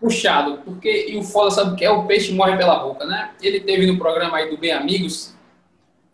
puxado, 0.00 0.62
porque 0.64 1.10
e 1.10 1.16
o 1.16 1.22
foda 1.22 1.52
sabe 1.52 1.74
o 1.74 1.76
que 1.76 1.84
é? 1.84 1.90
O 1.92 2.06
peixe 2.06 2.34
morre 2.34 2.56
pela 2.56 2.80
boca, 2.80 3.06
né? 3.06 3.30
Ele 3.40 3.60
teve 3.60 3.86
no 3.86 3.96
programa 3.98 4.38
aí 4.38 4.50
do 4.50 4.58
Bem 4.58 4.72
Amigos, 4.72 5.37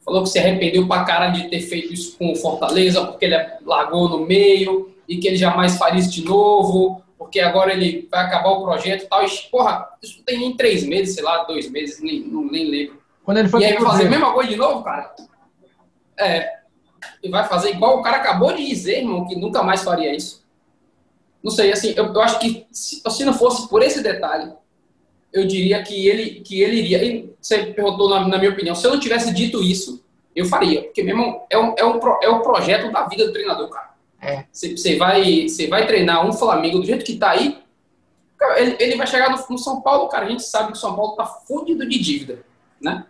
falou 0.05 0.23
que 0.23 0.29
se 0.29 0.39
arrependeu 0.39 0.87
pra 0.87 1.05
caralho 1.05 1.35
de 1.35 1.49
ter 1.49 1.61
feito 1.61 1.93
isso 1.93 2.17
com 2.19 2.33
o 2.33 2.37
Fortaleza, 2.37 3.05
porque 3.05 3.25
ele 3.25 3.37
largou 3.65 4.09
no 4.09 4.27
meio 4.27 4.95
e 5.09 5.17
que 5.17 5.29
ele 5.29 5.37
jamais 5.37 5.77
faria 5.77 6.01
isso 6.01 6.11
de 6.11 6.25
novo, 6.25 7.03
porque 7.19 7.41
agora 7.41 7.73
ele 7.73 8.07
vai 8.11 8.25
acabar 8.25 8.51
o 8.51 8.63
projeto 8.63 9.05
e 9.05 9.07
tal. 9.07 9.25
E, 9.25 9.31
porra, 9.51 9.89
isso 10.03 10.23
tem 10.25 10.39
nem 10.39 10.57
três 10.57 10.85
meses, 10.85 11.15
sei 11.15 11.25
lá, 11.25 11.45
dois 11.45 11.71
meses, 11.71 12.01
nem, 12.03 12.21
não, 12.21 12.45
nem 12.45 12.71
lembro. 12.71 13.03
Quando 13.25 13.39
ele 13.39 13.49
foi 13.49 13.63
e 13.63 13.65
aí 13.65 13.73
vai 13.75 13.83
fazer 13.83 14.07
a 14.07 14.11
mesma 14.11 14.33
coisa 14.33 14.51
de 14.51 14.57
novo, 14.57 14.85
cara? 14.85 15.15
É. 16.17 16.59
e 17.23 17.29
vai 17.29 17.49
fazer 17.49 17.71
igual 17.71 17.99
o 17.99 18.03
cara 18.03 18.19
acabou 18.19 18.53
de 18.53 18.65
dizer, 18.65 18.99
irmão, 18.99 19.27
que 19.27 19.35
nunca 19.35 19.63
mais 19.63 19.83
faria 19.83 20.15
isso. 20.15 20.45
Não 21.43 21.51
sei, 21.51 21.73
assim, 21.73 21.93
eu, 21.97 22.07
eu 22.07 22.23
acho 22.23 22.39
que 22.39 22.67
se, 22.71 23.03
se, 23.07 23.25
não 23.25 23.35
fosse 23.35 23.69
por 23.69 23.83
esse 23.83 24.03
detalhe, 24.03 24.53
eu 25.33 25.47
diria 25.47 25.83
que 25.83 26.09
ele, 26.09 26.41
que 26.41 26.63
ele 26.63 26.77
iria. 26.77 27.05
E 27.05 27.34
você 27.45 27.67
perguntou, 27.67 28.09
na, 28.09 28.27
na 28.27 28.39
minha 28.39 28.51
opinião, 28.51 28.75
se 28.75 28.87
eu 28.87 28.93
não 28.93 28.99
tivesse 28.99 29.31
dito 29.35 29.63
isso, 29.63 30.03
eu 30.35 30.47
faria. 30.47 30.83
Porque, 30.83 31.03
meu 31.03 31.15
irmão, 31.15 31.43
é 31.51 31.59
um, 31.59 31.75
é 31.77 31.85
um, 31.85 32.01
é 32.23 32.29
um 32.31 32.41
projeto 32.41 32.91
da 32.91 33.07
vida 33.07 33.27
do 33.27 33.35
treinador, 33.35 33.69
cara. 33.69 33.91
É. 34.19 34.47
Você, 34.51 34.75
você, 34.75 34.97
vai, 34.97 35.47
você 35.47 35.67
vai 35.67 35.87
treinar 35.87 36.27
um 36.27 36.33
Flamengo 36.33 36.79
do 36.79 36.87
jeito 36.87 37.05
que 37.05 37.17
tá 37.17 37.33
aí, 37.33 37.63
ele, 38.57 38.77
ele 38.81 38.97
vai 38.97 39.07
chegar 39.07 39.31
no, 39.31 39.37
no, 39.51 39.59
São 39.59 39.83
Paulo, 39.83 40.09
cara. 40.09 40.25
A 40.25 40.29
gente 40.31 40.43
sabe 40.43 40.73
que 40.73 40.79
o 40.79 40.81
São 40.81 40.97
Paulo 40.97 41.17
tá 41.17 41.27
fudido 41.27 41.87
de 41.87 41.99
dívida, 41.99 42.43
né? 42.81 43.05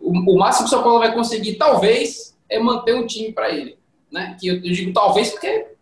O, 0.00 0.12
o 0.12 0.38
máximo 0.38 0.68
que 0.68 0.74
o 0.74 0.76
São 0.76 0.84
Paulo 0.84 1.00
vai 1.00 1.12
conseguir, 1.12 1.54
talvez, 1.54 2.38
é 2.48 2.60
manter 2.60 2.94
um 2.94 3.04
time 3.04 3.32
para 3.32 3.50
ele, 3.50 3.76
né? 4.12 4.36
Que 4.40 4.46
eu, 4.46 4.54
eu, 4.54 4.72
digo 4.72 4.92
talvez 4.92 5.30
porque 5.30 5.72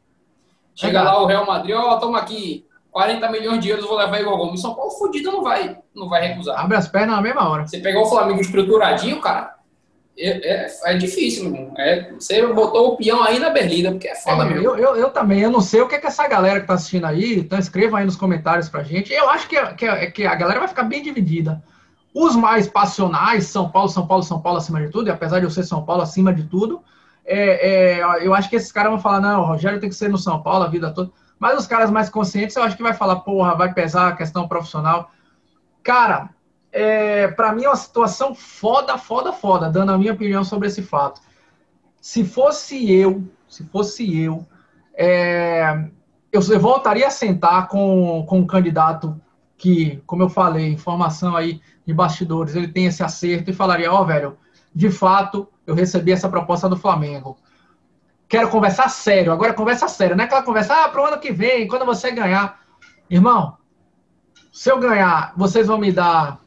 chega 0.74 1.00
é 1.00 1.02
lá 1.02 1.22
o 1.22 1.26
Real 1.26 1.44
Madrid, 1.44 1.76
ó, 1.76 1.94
oh, 1.94 2.00
toma 2.00 2.18
aqui 2.18 2.64
40 2.90 3.30
milhões 3.30 3.60
de 3.60 3.68
euros, 3.68 3.86
vou 3.86 3.96
levar 3.96 4.20
igual 4.20 4.36
Gomes. 4.36 4.60
São 4.60 4.74
Paulo 4.74 4.90
fudido 4.92 5.30
não 5.30 5.42
vai, 5.42 5.78
não 5.94 6.08
vai 6.08 6.28
recusar. 6.28 6.58
Abre 6.58 6.76
as 6.76 6.88
pernas 6.88 7.16
na 7.16 7.22
mesma 7.22 7.48
hora. 7.48 7.66
Você 7.66 7.78
pegar 7.78 8.00
o 8.00 8.06
Flamengo 8.06 8.40
estruturadinho, 8.40 9.20
cara, 9.20 9.54
é, 10.18 10.66
é, 10.66 10.66
é, 10.84 10.94
difícil, 10.96 11.44
meu 11.44 11.54
irmão. 11.54 11.74
É, 11.78 12.12
você 12.12 12.46
botou 12.46 12.92
o 12.92 12.96
peão 12.96 13.22
aí 13.22 13.38
na 13.38 13.50
berlida, 13.50 13.90
porque 13.90 14.08
é 14.08 14.14
foda, 14.14 14.44
é, 14.44 14.48
meu. 14.48 14.62
Eu, 14.62 14.76
eu, 14.76 14.96
eu, 14.96 15.10
também, 15.10 15.40
eu 15.40 15.50
não 15.50 15.60
sei 15.60 15.80
o 15.80 15.88
que, 15.88 15.94
é 15.94 15.98
que 15.98 16.06
essa 16.06 16.28
galera 16.28 16.60
que 16.60 16.66
tá 16.66 16.74
assistindo 16.74 17.06
aí, 17.06 17.38
então 17.38 17.58
escreva 17.58 17.98
aí 17.98 18.04
nos 18.04 18.16
comentários 18.16 18.68
pra 18.68 18.82
gente. 18.82 19.12
Eu 19.12 19.30
acho 19.30 19.48
que, 19.48 19.56
que, 19.74 20.10
que 20.10 20.26
a 20.26 20.34
galera 20.34 20.60
vai 20.60 20.68
ficar 20.68 20.82
bem 20.82 21.02
dividida. 21.02 21.62
Os 22.12 22.36
mais 22.36 22.68
passionais, 22.68 23.46
São 23.46 23.70
Paulo, 23.70 23.88
São 23.88 24.06
Paulo, 24.06 24.22
São 24.22 24.40
Paulo 24.40 24.58
acima 24.58 24.80
de 24.80 24.90
tudo, 24.90 25.08
e 25.08 25.10
apesar 25.10 25.38
de 25.38 25.46
eu 25.46 25.50
ser 25.50 25.62
São 25.62 25.84
Paulo 25.84 26.02
acima 26.02 26.34
de 26.34 26.42
tudo, 26.44 26.82
é, 27.24 28.00
é, 28.00 28.26
eu 28.26 28.34
acho 28.34 28.50
que 28.50 28.56
esses 28.56 28.72
caras 28.72 28.90
vão 28.90 29.00
falar, 29.00 29.20
não, 29.20 29.42
o 29.42 29.46
Rogério 29.46 29.80
tem 29.80 29.88
que 29.88 29.94
ser 29.94 30.10
no 30.10 30.18
São 30.18 30.42
Paulo 30.42 30.64
a 30.64 30.68
vida 30.68 30.90
toda. 30.90 31.10
Mas 31.40 31.58
os 31.58 31.66
caras 31.66 31.90
mais 31.90 32.10
conscientes, 32.10 32.54
eu 32.54 32.62
acho 32.62 32.76
que 32.76 32.82
vai 32.82 32.92
falar, 32.92 33.16
porra, 33.20 33.56
vai 33.56 33.72
pesar 33.72 34.08
a 34.08 34.16
questão 34.16 34.46
profissional. 34.46 35.10
Cara, 35.82 36.28
é, 36.70 37.28
para 37.28 37.54
mim 37.54 37.64
é 37.64 37.68
uma 37.68 37.76
situação 37.76 38.34
foda, 38.34 38.98
foda, 38.98 39.32
foda, 39.32 39.70
dando 39.70 39.90
a 39.90 39.98
minha 39.98 40.12
opinião 40.12 40.44
sobre 40.44 40.68
esse 40.68 40.82
fato. 40.82 41.22
Se 41.98 42.24
fosse 42.24 42.92
eu, 42.92 43.24
se 43.48 43.64
fosse 43.64 44.20
eu, 44.20 44.46
é, 44.94 45.88
eu, 46.30 46.42
voltaria 46.60 47.06
a 47.06 47.10
sentar 47.10 47.68
com, 47.68 48.22
com 48.28 48.40
um 48.40 48.46
candidato 48.46 49.18
que, 49.56 50.02
como 50.06 50.22
eu 50.22 50.28
falei, 50.28 50.70
informação 50.70 51.34
aí 51.34 51.58
de 51.86 51.94
bastidores, 51.94 52.54
ele 52.54 52.68
tem 52.68 52.84
esse 52.84 53.02
acerto 53.02 53.50
e 53.50 53.54
falaria, 53.54 53.90
ó, 53.90 54.02
oh, 54.02 54.04
velho, 54.04 54.36
de 54.74 54.90
fato, 54.90 55.48
eu 55.66 55.74
recebi 55.74 56.12
essa 56.12 56.28
proposta 56.28 56.68
do 56.68 56.76
Flamengo. 56.76 57.38
Quero 58.30 58.48
conversar 58.48 58.88
sério, 58.88 59.32
agora 59.32 59.52
conversa 59.52 59.88
sério, 59.88 60.14
não 60.14 60.22
é 60.22 60.26
aquela 60.26 60.44
conversa, 60.44 60.72
ah, 60.72 60.88
pro 60.88 61.04
ano 61.04 61.18
que 61.18 61.32
vem, 61.32 61.66
quando 61.66 61.84
você 61.84 62.12
ganhar. 62.12 62.60
Irmão, 63.10 63.58
se 64.52 64.70
eu 64.70 64.78
ganhar, 64.78 65.34
vocês 65.36 65.66
vão 65.66 65.78
me 65.78 65.90
dar 65.90 66.38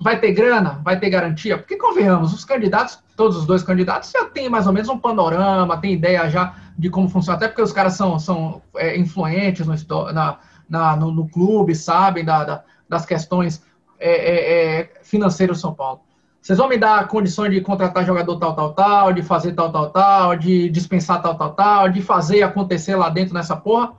vai 0.00 0.18
ter 0.18 0.32
grana, 0.32 0.80
vai 0.82 0.98
ter 0.98 1.08
garantia? 1.08 1.56
Porque 1.56 1.76
convenhamos, 1.76 2.32
os 2.34 2.44
candidatos, 2.44 2.98
todos 3.16 3.36
os 3.36 3.46
dois 3.46 3.62
candidatos, 3.62 4.10
já 4.10 4.24
têm 4.24 4.48
mais 4.48 4.66
ou 4.66 4.72
menos 4.72 4.88
um 4.88 4.98
panorama, 4.98 5.80
tem 5.80 5.92
ideia 5.92 6.28
já 6.28 6.56
de 6.76 6.90
como 6.90 7.08
funciona, 7.08 7.36
até 7.36 7.46
porque 7.46 7.62
os 7.62 7.72
caras 7.72 7.94
são, 7.94 8.18
são 8.18 8.60
é, 8.74 8.98
influentes 8.98 9.64
no, 9.64 10.12
na, 10.12 10.38
na 10.68 10.96
no, 10.96 11.12
no, 11.12 11.28
clube, 11.28 11.72
sabem 11.76 12.24
da, 12.24 12.42
da, 12.42 12.64
das 12.88 13.06
questões 13.06 13.64
é, 14.00 14.10
é, 14.10 14.80
é, 14.80 15.00
financeiras 15.04 15.58
do 15.58 15.60
São 15.60 15.72
Paulo. 15.72 16.00
Vocês 16.42 16.58
vão 16.58 16.68
me 16.68 16.76
dar 16.76 17.06
condições 17.06 17.52
de 17.52 17.60
contratar 17.60 18.04
jogador 18.04 18.36
tal, 18.36 18.56
tal, 18.56 18.74
tal, 18.74 19.12
de 19.12 19.22
fazer 19.22 19.52
tal, 19.52 19.70
tal, 19.70 19.90
tal, 19.90 20.36
de 20.36 20.68
dispensar 20.70 21.22
tal, 21.22 21.36
tal, 21.36 21.54
tal, 21.54 21.88
de 21.88 22.02
fazer 22.02 22.42
acontecer 22.42 22.96
lá 22.96 23.08
dentro 23.08 23.32
nessa 23.32 23.56
porra? 23.56 23.92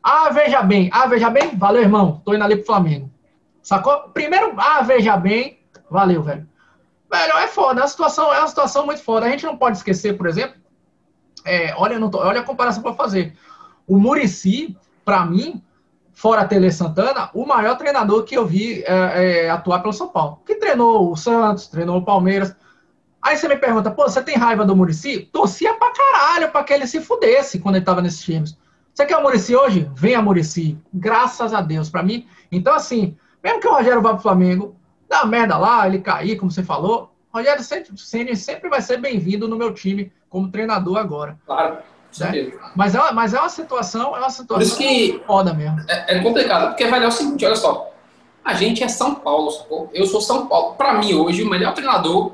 Ah, 0.00 0.30
veja 0.30 0.62
bem, 0.62 0.88
ah, 0.92 1.06
veja 1.06 1.28
bem, 1.28 1.56
valeu, 1.56 1.82
irmão, 1.82 2.22
tô 2.24 2.32
indo 2.32 2.44
ali 2.44 2.54
pro 2.56 2.66
Flamengo. 2.66 3.10
Sacou? 3.60 4.10
Primeiro, 4.10 4.54
ah, 4.56 4.82
veja 4.82 5.16
bem. 5.16 5.58
Valeu, 5.90 6.22
velho. 6.22 6.46
Velho, 7.10 7.38
é 7.38 7.48
foda. 7.48 7.80
Uma 7.80 7.88
situação, 7.88 8.32
é 8.32 8.38
uma 8.38 8.48
situação 8.48 8.86
muito 8.86 9.02
foda. 9.02 9.26
A 9.26 9.30
gente 9.30 9.44
não 9.44 9.56
pode 9.56 9.76
esquecer, 9.76 10.16
por 10.16 10.28
exemplo, 10.28 10.54
é, 11.44 11.74
olha, 11.76 11.98
tô, 12.08 12.18
olha 12.18 12.40
a 12.40 12.44
comparação 12.44 12.84
para 12.84 12.94
fazer. 12.94 13.34
O 13.84 13.98
Murici, 13.98 14.76
para 15.04 15.26
mim, 15.26 15.60
fora 16.14 16.46
Tele 16.46 16.70
Santana, 16.70 17.28
o 17.34 17.44
maior 17.44 17.76
treinador 17.76 18.22
que 18.22 18.36
eu 18.36 18.46
vi 18.46 18.82
é, 18.84 19.46
é, 19.46 19.50
atuar 19.50 19.80
pelo 19.80 19.92
São 19.92 20.08
Paulo. 20.08 20.40
Que 20.46 20.54
treinou 20.54 21.12
o 21.12 21.16
Santos, 21.16 21.66
treinou 21.66 21.98
o 21.98 22.04
Palmeiras. 22.04 22.54
Aí 23.20 23.36
você 23.36 23.48
me 23.48 23.56
pergunta, 23.56 23.90
pô, 23.90 24.04
você 24.04 24.22
tem 24.22 24.36
raiva 24.36 24.64
do 24.64 24.76
Murici? 24.76 25.28
Torcia 25.32 25.74
pra 25.74 25.92
caralho 25.92 26.50
pra 26.50 26.62
que 26.62 26.72
ele 26.72 26.86
se 26.86 27.00
fudesse 27.00 27.58
quando 27.58 27.76
ele 27.76 27.84
tava 27.84 28.00
nesses 28.00 28.22
times. 28.22 28.56
Você 28.94 29.04
quer 29.04 29.16
o 29.16 29.22
Murici 29.22 29.56
hoje? 29.56 29.90
Vem 29.94 30.14
a 30.14 30.22
Murici. 30.22 30.78
Graças 30.92 31.52
a 31.52 31.60
Deus, 31.60 31.90
para 31.90 32.02
mim. 32.02 32.28
Então, 32.52 32.74
assim, 32.74 33.16
mesmo 33.42 33.60
que 33.60 33.66
o 33.66 33.74
Rogério 33.74 34.00
vá 34.00 34.10
para 34.10 34.18
o 34.18 34.22
Flamengo, 34.22 34.76
dá 35.08 35.24
merda 35.24 35.56
lá, 35.56 35.86
ele 35.86 35.98
cair, 35.98 36.36
como 36.36 36.50
você 36.50 36.62
falou, 36.62 37.12
Rogério 37.32 37.64
Ceni 37.96 38.36
sempre 38.36 38.70
vai 38.70 38.80
ser 38.80 38.98
bem-vindo 38.98 39.48
no 39.48 39.56
meu 39.56 39.74
time 39.74 40.12
como 40.28 40.50
treinador 40.50 40.98
agora. 40.98 41.36
Claro. 41.44 41.78
Né? 42.18 42.52
Mas, 42.74 42.94
é 42.94 43.00
uma, 43.00 43.12
mas 43.12 43.34
é 43.34 43.40
uma 43.40 43.48
situação, 43.48 44.16
é 44.16 44.18
uma 44.18 44.30
situação 44.30 44.56
Por 44.56 44.62
isso 44.62 44.76
que 44.76 45.20
foda 45.26 45.52
mesmo. 45.52 45.80
É, 45.88 46.16
é 46.16 46.22
complicado, 46.22 46.68
porque 46.68 46.86
vai 46.86 47.02
é 47.02 47.06
o 47.06 47.10
seguinte, 47.10 47.44
olha 47.44 47.56
só. 47.56 47.92
A 48.44 48.54
gente 48.54 48.82
é 48.82 48.88
São 48.88 49.14
Paulo, 49.14 49.50
sacou? 49.50 49.90
Eu 49.94 50.06
sou 50.06 50.20
São 50.20 50.46
Paulo. 50.46 50.74
Para 50.74 50.98
mim, 50.98 51.14
hoje, 51.14 51.42
o 51.42 51.48
melhor 51.48 51.72
treinador 51.72 52.32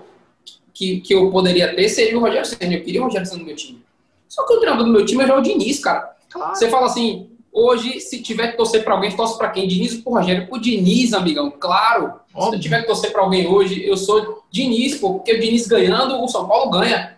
que, 0.75 1.01
que 1.01 1.15
eu 1.15 1.31
poderia 1.31 1.75
ter 1.75 1.89
seria 1.89 2.19
o 2.19 2.21
Rogério 2.21 2.47
Senna. 2.47 2.75
Eu 2.75 2.83
queria 2.83 3.01
o 3.01 3.05
Rogério 3.05 3.27
Senna 3.27 3.41
no 3.41 3.47
meu 3.47 3.55
time. 3.55 3.83
Só 4.29 4.45
que 4.47 4.55
o 4.55 4.59
treinador 4.59 4.87
do 4.87 4.93
meu 4.93 5.07
time 5.07 5.23
é 5.23 5.27
já 5.27 5.37
o 5.37 5.41
Diniz, 5.41 5.79
cara. 5.79 6.17
Claro. 6.29 6.55
Você 6.55 6.69
fala 6.69 6.87
assim, 6.87 7.31
Hoje, 7.53 8.01
se 8.01 8.23
tiver 8.23 8.53
que 8.53 8.57
torcer 8.57 8.85
para 8.85 8.95
alguém, 8.95 9.15
torce 9.15 9.37
para 9.37 9.51
quem? 9.51 9.67
Diniz 9.67 10.01
ou 10.05 10.15
Rogério? 10.15 10.47
O 10.51 10.59
Diniz, 10.59 11.13
amigão, 11.13 11.51
claro. 11.51 12.21
Óbvio. 12.33 12.51
Se 12.51 12.57
eu 12.57 12.61
tiver 12.61 12.81
que 12.83 12.87
torcer 12.87 13.11
para 13.11 13.23
alguém 13.23 13.49
hoje, 13.49 13.85
eu 13.85 13.97
sou 13.97 14.45
Diniz, 14.51 14.99
pô, 14.99 15.15
porque 15.15 15.33
o 15.33 15.41
Diniz 15.41 15.67
ganhando, 15.67 16.23
o 16.23 16.29
São 16.29 16.47
Paulo 16.47 16.71
ganha. 16.71 17.17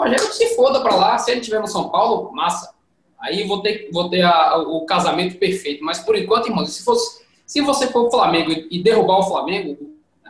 Rogério 0.00 0.32
se 0.32 0.54
foda 0.54 0.80
para 0.80 0.94
lá, 0.94 1.18
se 1.18 1.30
ele 1.30 1.40
tiver 1.40 1.60
no 1.60 1.66
São 1.66 1.88
Paulo, 1.88 2.32
massa. 2.32 2.72
Aí 3.20 3.46
vou 3.46 3.60
ter, 3.60 3.90
vou 3.92 4.08
ter 4.08 4.22
a, 4.22 4.56
o 4.56 4.84
casamento 4.86 5.36
perfeito. 5.36 5.84
Mas 5.84 5.98
por 5.98 6.16
enquanto, 6.16 6.48
irmão, 6.48 6.64
se, 6.64 6.82
fosse, 6.82 7.22
se 7.46 7.60
você 7.60 7.86
for 7.88 8.06
o 8.06 8.10
Flamengo 8.10 8.50
e 8.70 8.82
derrubar 8.82 9.18
o 9.18 9.28
Flamengo, 9.28 9.76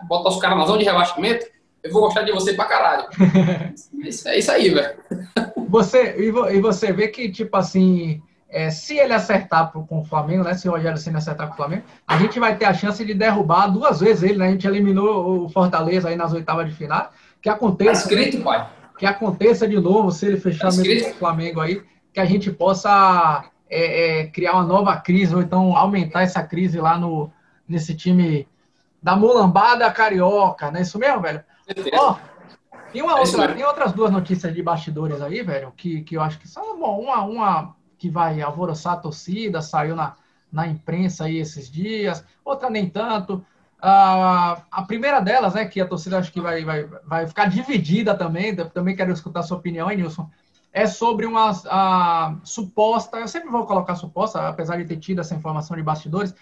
botar 0.09 0.31
os 0.31 0.41
caras 0.41 0.59
na 0.59 0.67
zona 0.67 0.79
de 0.79 0.85
rebaixamento, 0.85 1.47
eu 1.83 1.93
vou 1.93 2.03
gostar 2.03 2.23
de 2.23 2.33
você 2.33 2.53
pra 2.53 2.65
caralho. 2.65 3.09
é 4.27 4.39
isso 4.39 4.51
aí, 4.51 4.71
velho. 4.71 4.99
Você, 5.69 6.17
e 6.19 6.61
você 6.61 6.93
vê 6.93 7.09
que, 7.09 7.31
tipo 7.31 7.57
assim, 7.57 8.21
é, 8.49 8.71
se 8.71 8.99
ele 8.99 9.13
acertar 9.13 9.71
com 9.71 10.01
o 10.01 10.05
Flamengo, 10.05 10.43
né? 10.43 10.55
Se 10.55 10.69
o 10.69 10.73
Rogério 10.73 10.99
Senna 10.99 11.19
acertar 11.19 11.47
com 11.47 11.55
o 11.55 11.57
Flamengo, 11.57 11.85
a 12.07 12.19
gente 12.19 12.41
vai 12.41 12.57
ter 12.57 12.65
a 12.65 12.75
chance 12.75 13.05
de 13.05 13.15
derrubar 13.15 13.69
duas 13.69 14.01
vezes 14.01 14.25
ele, 14.25 14.39
né? 14.39 14.49
A 14.49 14.51
gente 14.51 14.67
eliminou 14.67 15.45
o 15.45 15.49
Fortaleza 15.49 16.09
aí 16.09 16.17
nas 16.17 16.33
oitavas 16.33 16.69
de 16.69 16.75
final. 16.75 17.13
Que 17.41 17.49
aconteça. 17.49 17.93
Tá 17.93 18.15
escrito, 18.15 18.43
pai. 18.43 18.69
Que 19.01 19.07
aconteça 19.07 19.67
de 19.67 19.81
novo, 19.81 20.13
se 20.13 20.27
ele 20.27 20.37
fechar 20.39 20.71
tá 20.71 20.77
mesmo 20.77 21.09
com 21.09 21.17
o 21.17 21.19
Flamengo 21.19 21.59
aí, 21.59 21.83
que 22.13 22.21
a 22.21 22.25
gente 22.27 22.51
possa 22.51 23.51
é, 23.71 24.21
é, 24.21 24.27
criar 24.27 24.53
uma 24.53 24.65
nova 24.65 24.95
crise, 24.99 25.35
ou 25.35 25.41
então 25.41 25.75
aumentar 25.75 26.21
essa 26.21 26.43
crise 26.43 26.79
lá 26.79 26.99
no, 26.99 27.33
nesse 27.67 27.95
time 27.95 28.47
da 29.03 29.17
mulambada 29.17 29.91
carioca, 29.91 30.71
né? 30.71 30.83
Isso 30.83 30.99
mesmo, 30.99 31.23
velho? 31.23 31.43
Ó, 31.95 32.17
tem, 32.93 33.01
uma 33.01 33.19
é 33.19 33.21
outra, 33.23 33.55
tem 33.55 33.65
outras 33.65 33.93
duas 33.93 34.11
notícias 34.11 34.55
de 34.55 34.63
bastidores 34.63 35.23
aí, 35.23 35.43
velho, 35.43 35.73
que, 35.75 36.03
que 36.03 36.19
eu 36.19 36.21
acho 36.21 36.39
que 36.39 36.47
são 36.47 36.79
bom, 36.79 37.01
uma, 37.01 37.23
uma 37.23 37.77
que 37.97 38.11
vai 38.11 38.43
alvoroçar 38.43 38.93
a 38.93 38.99
torcida, 38.99 39.63
saiu 39.63 39.97
na, 39.97 40.15
na 40.53 40.67
imprensa 40.67 41.25
aí 41.25 41.39
esses 41.39 41.71
dias, 41.71 42.23
outra 42.45 42.69
nem 42.69 42.87
tanto. 42.87 43.43
Uh, 43.83 44.61
a 44.71 44.85
primeira 44.87 45.21
delas, 45.21 45.55
né, 45.55 45.65
que 45.65 45.81
a 45.81 45.87
torcida 45.87 46.19
acho 46.19 46.31
que 46.31 46.41
vai, 46.41 46.63
vai, 46.65 46.85
vai 46.85 47.27
ficar 47.27 47.47
dividida 47.47 48.15
também, 48.15 48.55
também 48.55 48.95
quero 48.95 49.11
escutar 49.11 49.41
a 49.41 49.43
sua 49.43 49.57
opinião, 49.57 49.91
hein, 49.91 49.97
Nilson, 49.97 50.29
é 50.71 50.87
sobre 50.87 51.25
uma 51.25 52.39
suposta, 52.45 53.17
eu 53.17 53.27
sempre 53.27 53.49
vou 53.49 53.65
colocar 53.65 53.95
suposta, 53.95 54.47
apesar 54.49 54.77
de 54.77 54.85
ter 54.85 54.99
tido 54.99 55.21
essa 55.21 55.35
informação 55.35 55.77
de 55.77 55.83
bastidores, 55.83 56.35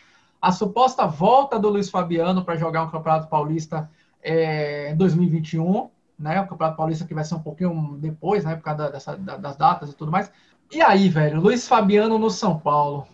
a 0.42 0.50
suposta 0.50 1.06
volta 1.06 1.58
do 1.58 1.68
Luiz 1.68 1.88
Fabiano 1.88 2.44
para 2.44 2.56
jogar 2.56 2.82
um 2.82 2.90
Campeonato 2.90 3.28
Paulista 3.28 3.88
é, 4.20 4.90
em 4.90 4.96
2021, 4.96 5.88
né, 6.18 6.40
o 6.40 6.46
Campeonato 6.48 6.76
Paulista 6.76 7.04
que 7.04 7.14
vai 7.14 7.24
ser 7.24 7.36
um 7.36 7.40
pouquinho 7.40 7.96
depois, 8.00 8.44
né, 8.44 8.56
por 8.56 8.62
causa 8.62 8.90
dessa, 8.90 9.16
das 9.16 9.56
datas 9.56 9.90
e 9.90 9.94
tudo 9.94 10.10
mais. 10.10 10.30
E 10.70 10.82
aí, 10.82 11.08
velho, 11.08 11.40
Luiz 11.40 11.66
Fabiano 11.66 12.18
no 12.18 12.30
São 12.30 12.58
Paulo. 12.58 13.06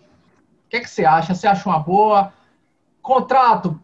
O 0.66 0.70
que, 0.70 0.78
é 0.78 0.80
que 0.80 0.90
você 0.90 1.04
acha? 1.04 1.34
Você 1.34 1.46
acha 1.46 1.68
uma 1.68 1.78
boa? 1.78 2.32
Contrato 3.00 3.80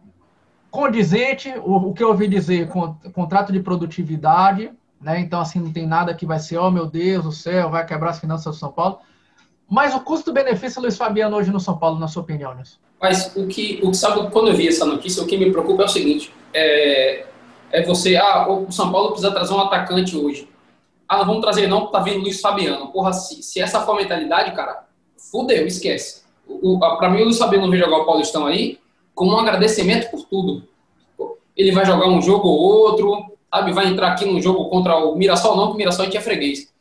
condizente, 0.71 1.53
o, 1.63 1.89
o 1.89 1.93
que 1.93 2.01
eu 2.01 2.07
ouvi 2.07 2.27
dizer, 2.27 2.69
contrato 3.13 3.51
de 3.51 3.59
produtividade, 3.59 4.71
né? 4.99 5.19
Então, 5.19 5.41
assim, 5.41 5.59
não 5.59 5.71
tem 5.71 5.85
nada 5.85 6.13
que 6.13 6.25
vai 6.25 6.39
ser, 6.39 6.57
oh 6.57 6.71
meu 6.71 6.85
Deus 6.85 7.25
do 7.25 7.31
céu, 7.31 7.69
vai 7.69 7.85
quebrar 7.85 8.11
as 8.11 8.19
finanças 8.19 8.55
do 8.55 8.59
São 8.59 8.71
Paulo. 8.71 8.99
Mas 9.69 9.93
o 9.93 9.99
custo-benefício 9.99 10.81
Luiz 10.81 10.97
Fabiano 10.97 11.35
hoje 11.35 11.51
no 11.51 11.59
São 11.59 11.77
Paulo, 11.77 11.99
na 11.99 12.07
sua 12.07 12.23
opinião, 12.23 12.55
Nilson? 12.55 12.77
Mas 13.01 13.35
o 13.35 13.47
que, 13.47 13.79
o 13.83 13.91
que 13.91 13.97
sabe, 13.97 14.29
quando 14.29 14.49
eu 14.49 14.55
vi 14.55 14.67
essa 14.67 14.85
notícia, 14.85 15.23
o 15.23 15.27
que 15.27 15.37
me 15.37 15.51
preocupa 15.51 15.83
é 15.83 15.85
o 15.85 15.89
seguinte: 15.89 16.31
é, 16.53 17.25
é 17.71 17.83
você, 17.83 18.15
ah, 18.15 18.47
o 18.49 18.71
São 18.71 18.91
Paulo 18.91 19.09
precisa 19.09 19.31
trazer 19.31 19.53
um 19.53 19.61
atacante 19.61 20.15
hoje. 20.15 20.47
ah, 21.07 21.17
não 21.17 21.25
vamos 21.25 21.41
trazer 21.41 21.67
não, 21.67 21.87
tá 21.87 21.99
vindo 21.99 22.19
Luiz 22.19 22.39
Fabiano. 22.39 22.91
Porra, 22.91 23.11
se, 23.11 23.41
se 23.41 23.59
essa 23.59 23.81
for 23.81 23.93
a 23.93 24.01
mentalidade, 24.01 24.55
cara, 24.55 24.85
fudeu, 25.31 25.65
esquece. 25.65 26.21
O, 26.47 26.77
pra 26.79 27.09
mim, 27.09 27.21
o 27.21 27.25
Luiz 27.25 27.37
Fabiano 27.37 27.65
não 27.65 27.71
veio 27.71 27.83
jogar 27.83 27.97
o 27.97 28.05
Paulistão 28.05 28.45
aí 28.45 28.80
como 29.21 29.35
um 29.35 29.39
agradecimento 29.39 30.09
por 30.09 30.23
tudo. 30.23 30.67
Ele 31.55 31.71
vai 31.71 31.85
jogar 31.85 32.07
um 32.07 32.19
jogo 32.19 32.47
ou 32.47 32.59
outro, 32.59 33.37
sabe? 33.53 33.71
Vai 33.71 33.85
entrar 33.85 34.13
aqui 34.13 34.25
num 34.25 34.41
jogo 34.41 34.67
contra 34.67 34.97
o 34.97 35.15
Mirassol, 35.15 35.55
não, 35.55 35.67
que 35.67 35.73
o 35.73 35.77
Mirassol 35.77 36.01
a 36.01 36.05
gente 36.05 36.17
é 36.17 36.21
freguês. 36.21 36.73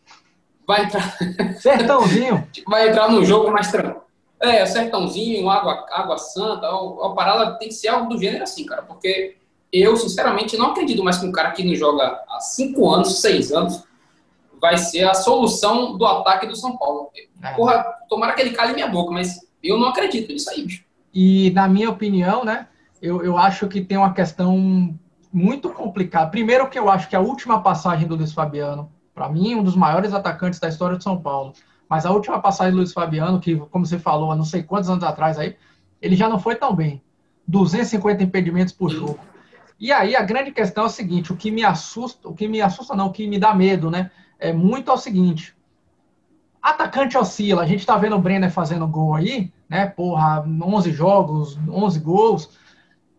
Vai 0.66 0.85
entrar. 0.85 1.18
Sertãozinho. 1.61 2.48
vai 2.66 2.88
entrar 2.88 3.11
num 3.11 3.22
jogo 3.26 3.50
mais 3.50 3.70
tranquilo. 3.70 4.00
É, 4.40 4.64
sertãozinho, 4.64 5.50
água, 5.50 5.85
água 5.90 6.16
santa, 6.16 6.66
a, 6.66 7.11
parada 7.11 7.59
tem 7.59 7.68
que 7.68 7.74
ser 7.74 7.88
algo 7.88 8.09
do 8.09 8.18
gênero 8.18 8.42
assim, 8.42 8.64
cara, 8.64 8.81
porque 8.81 9.37
eu, 9.70 9.94
sinceramente, 9.98 10.57
não 10.57 10.68
acredito 10.68 11.05
mais 11.05 11.18
que 11.18 11.26
um 11.26 11.33
cara 11.33 11.50
que 11.50 11.62
não 11.62 11.74
joga 11.74 12.07
há 12.26 12.40
cinco 12.40 12.90
anos, 12.90 13.20
seis 13.20 13.53
anos, 13.53 13.85
vai 14.59 14.79
ser 14.79 15.03
a 15.03 15.12
solução 15.12 15.94
do 15.98 16.07
ataque 16.07 16.46
do 16.46 16.57
São 16.57 16.74
Paulo. 16.79 17.11
É. 17.42 17.53
Porra, 17.53 17.85
tomara 18.09 18.33
que 18.33 18.40
ele 18.40 18.53
cale 18.53 18.72
minha 18.72 18.88
boca, 18.88 19.12
mas 19.12 19.46
eu 19.62 19.76
não 19.76 19.88
acredito 19.88 20.33
nisso 20.33 20.48
aí, 20.48 20.62
bicho. 20.62 20.88
E, 21.12 21.50
na 21.50 21.68
minha 21.68 21.90
opinião, 21.90 22.44
né, 22.44 22.68
eu, 23.00 23.22
eu 23.22 23.36
acho 23.36 23.66
que 23.68 23.80
tem 23.80 23.98
uma 23.98 24.12
questão 24.12 24.94
muito 25.32 25.70
complicada. 25.70 26.30
Primeiro 26.30 26.68
que 26.68 26.78
eu 26.78 26.90
acho 26.90 27.08
que 27.08 27.16
a 27.16 27.20
última 27.20 27.62
passagem 27.62 28.06
do 28.06 28.16
Luiz 28.16 28.32
Fabiano, 28.32 28.90
para 29.14 29.28
mim, 29.28 29.54
um 29.54 29.62
dos 29.62 29.76
maiores 29.76 30.12
atacantes 30.12 30.58
da 30.60 30.68
história 30.68 30.96
de 30.96 31.04
São 31.04 31.20
Paulo, 31.20 31.52
mas 31.88 32.06
a 32.06 32.10
última 32.10 32.40
passagem 32.40 32.72
do 32.72 32.78
Luiz 32.78 32.92
Fabiano, 32.92 33.40
que, 33.40 33.56
como 33.56 33.84
você 33.84 33.98
falou, 33.98 34.30
há 34.30 34.36
não 34.36 34.44
sei 34.44 34.62
quantos 34.62 34.88
anos 34.88 35.04
atrás 35.04 35.38
aí, 35.38 35.56
ele 36.00 36.16
já 36.16 36.28
não 36.28 36.38
foi 36.38 36.56
tão 36.56 36.74
bem. 36.74 37.02
250 37.46 38.22
impedimentos 38.22 38.72
por 38.72 38.90
jogo. 38.90 39.18
E 39.78 39.90
aí 39.92 40.14
a 40.14 40.22
grande 40.22 40.52
questão 40.52 40.84
é 40.84 40.86
o 40.86 40.90
seguinte, 40.90 41.32
o 41.32 41.36
que 41.36 41.50
me 41.50 41.64
assusta, 41.64 42.28
o 42.28 42.34
que 42.34 42.46
me 42.46 42.60
assusta 42.60 42.94
não, 42.94 43.06
o 43.06 43.12
que 43.12 43.26
me 43.26 43.38
dá 43.38 43.54
medo, 43.54 43.90
né? 43.90 44.10
É 44.38 44.52
muito 44.52 44.90
é 44.90 44.94
o 44.94 44.98
seguinte. 44.98 45.56
Atacante 46.62 47.16
oscila, 47.16 47.62
a 47.62 47.66
gente 47.66 47.86
tá 47.86 47.96
vendo 47.96 48.14
o 48.14 48.20
Brenner 48.20 48.50
fazendo 48.50 48.86
gol 48.86 49.14
aí, 49.14 49.50
né? 49.70 49.87
Porra, 49.87 50.44
11 50.44 50.90
jogos, 50.90 51.56
11 51.68 52.00
gols. 52.00 52.50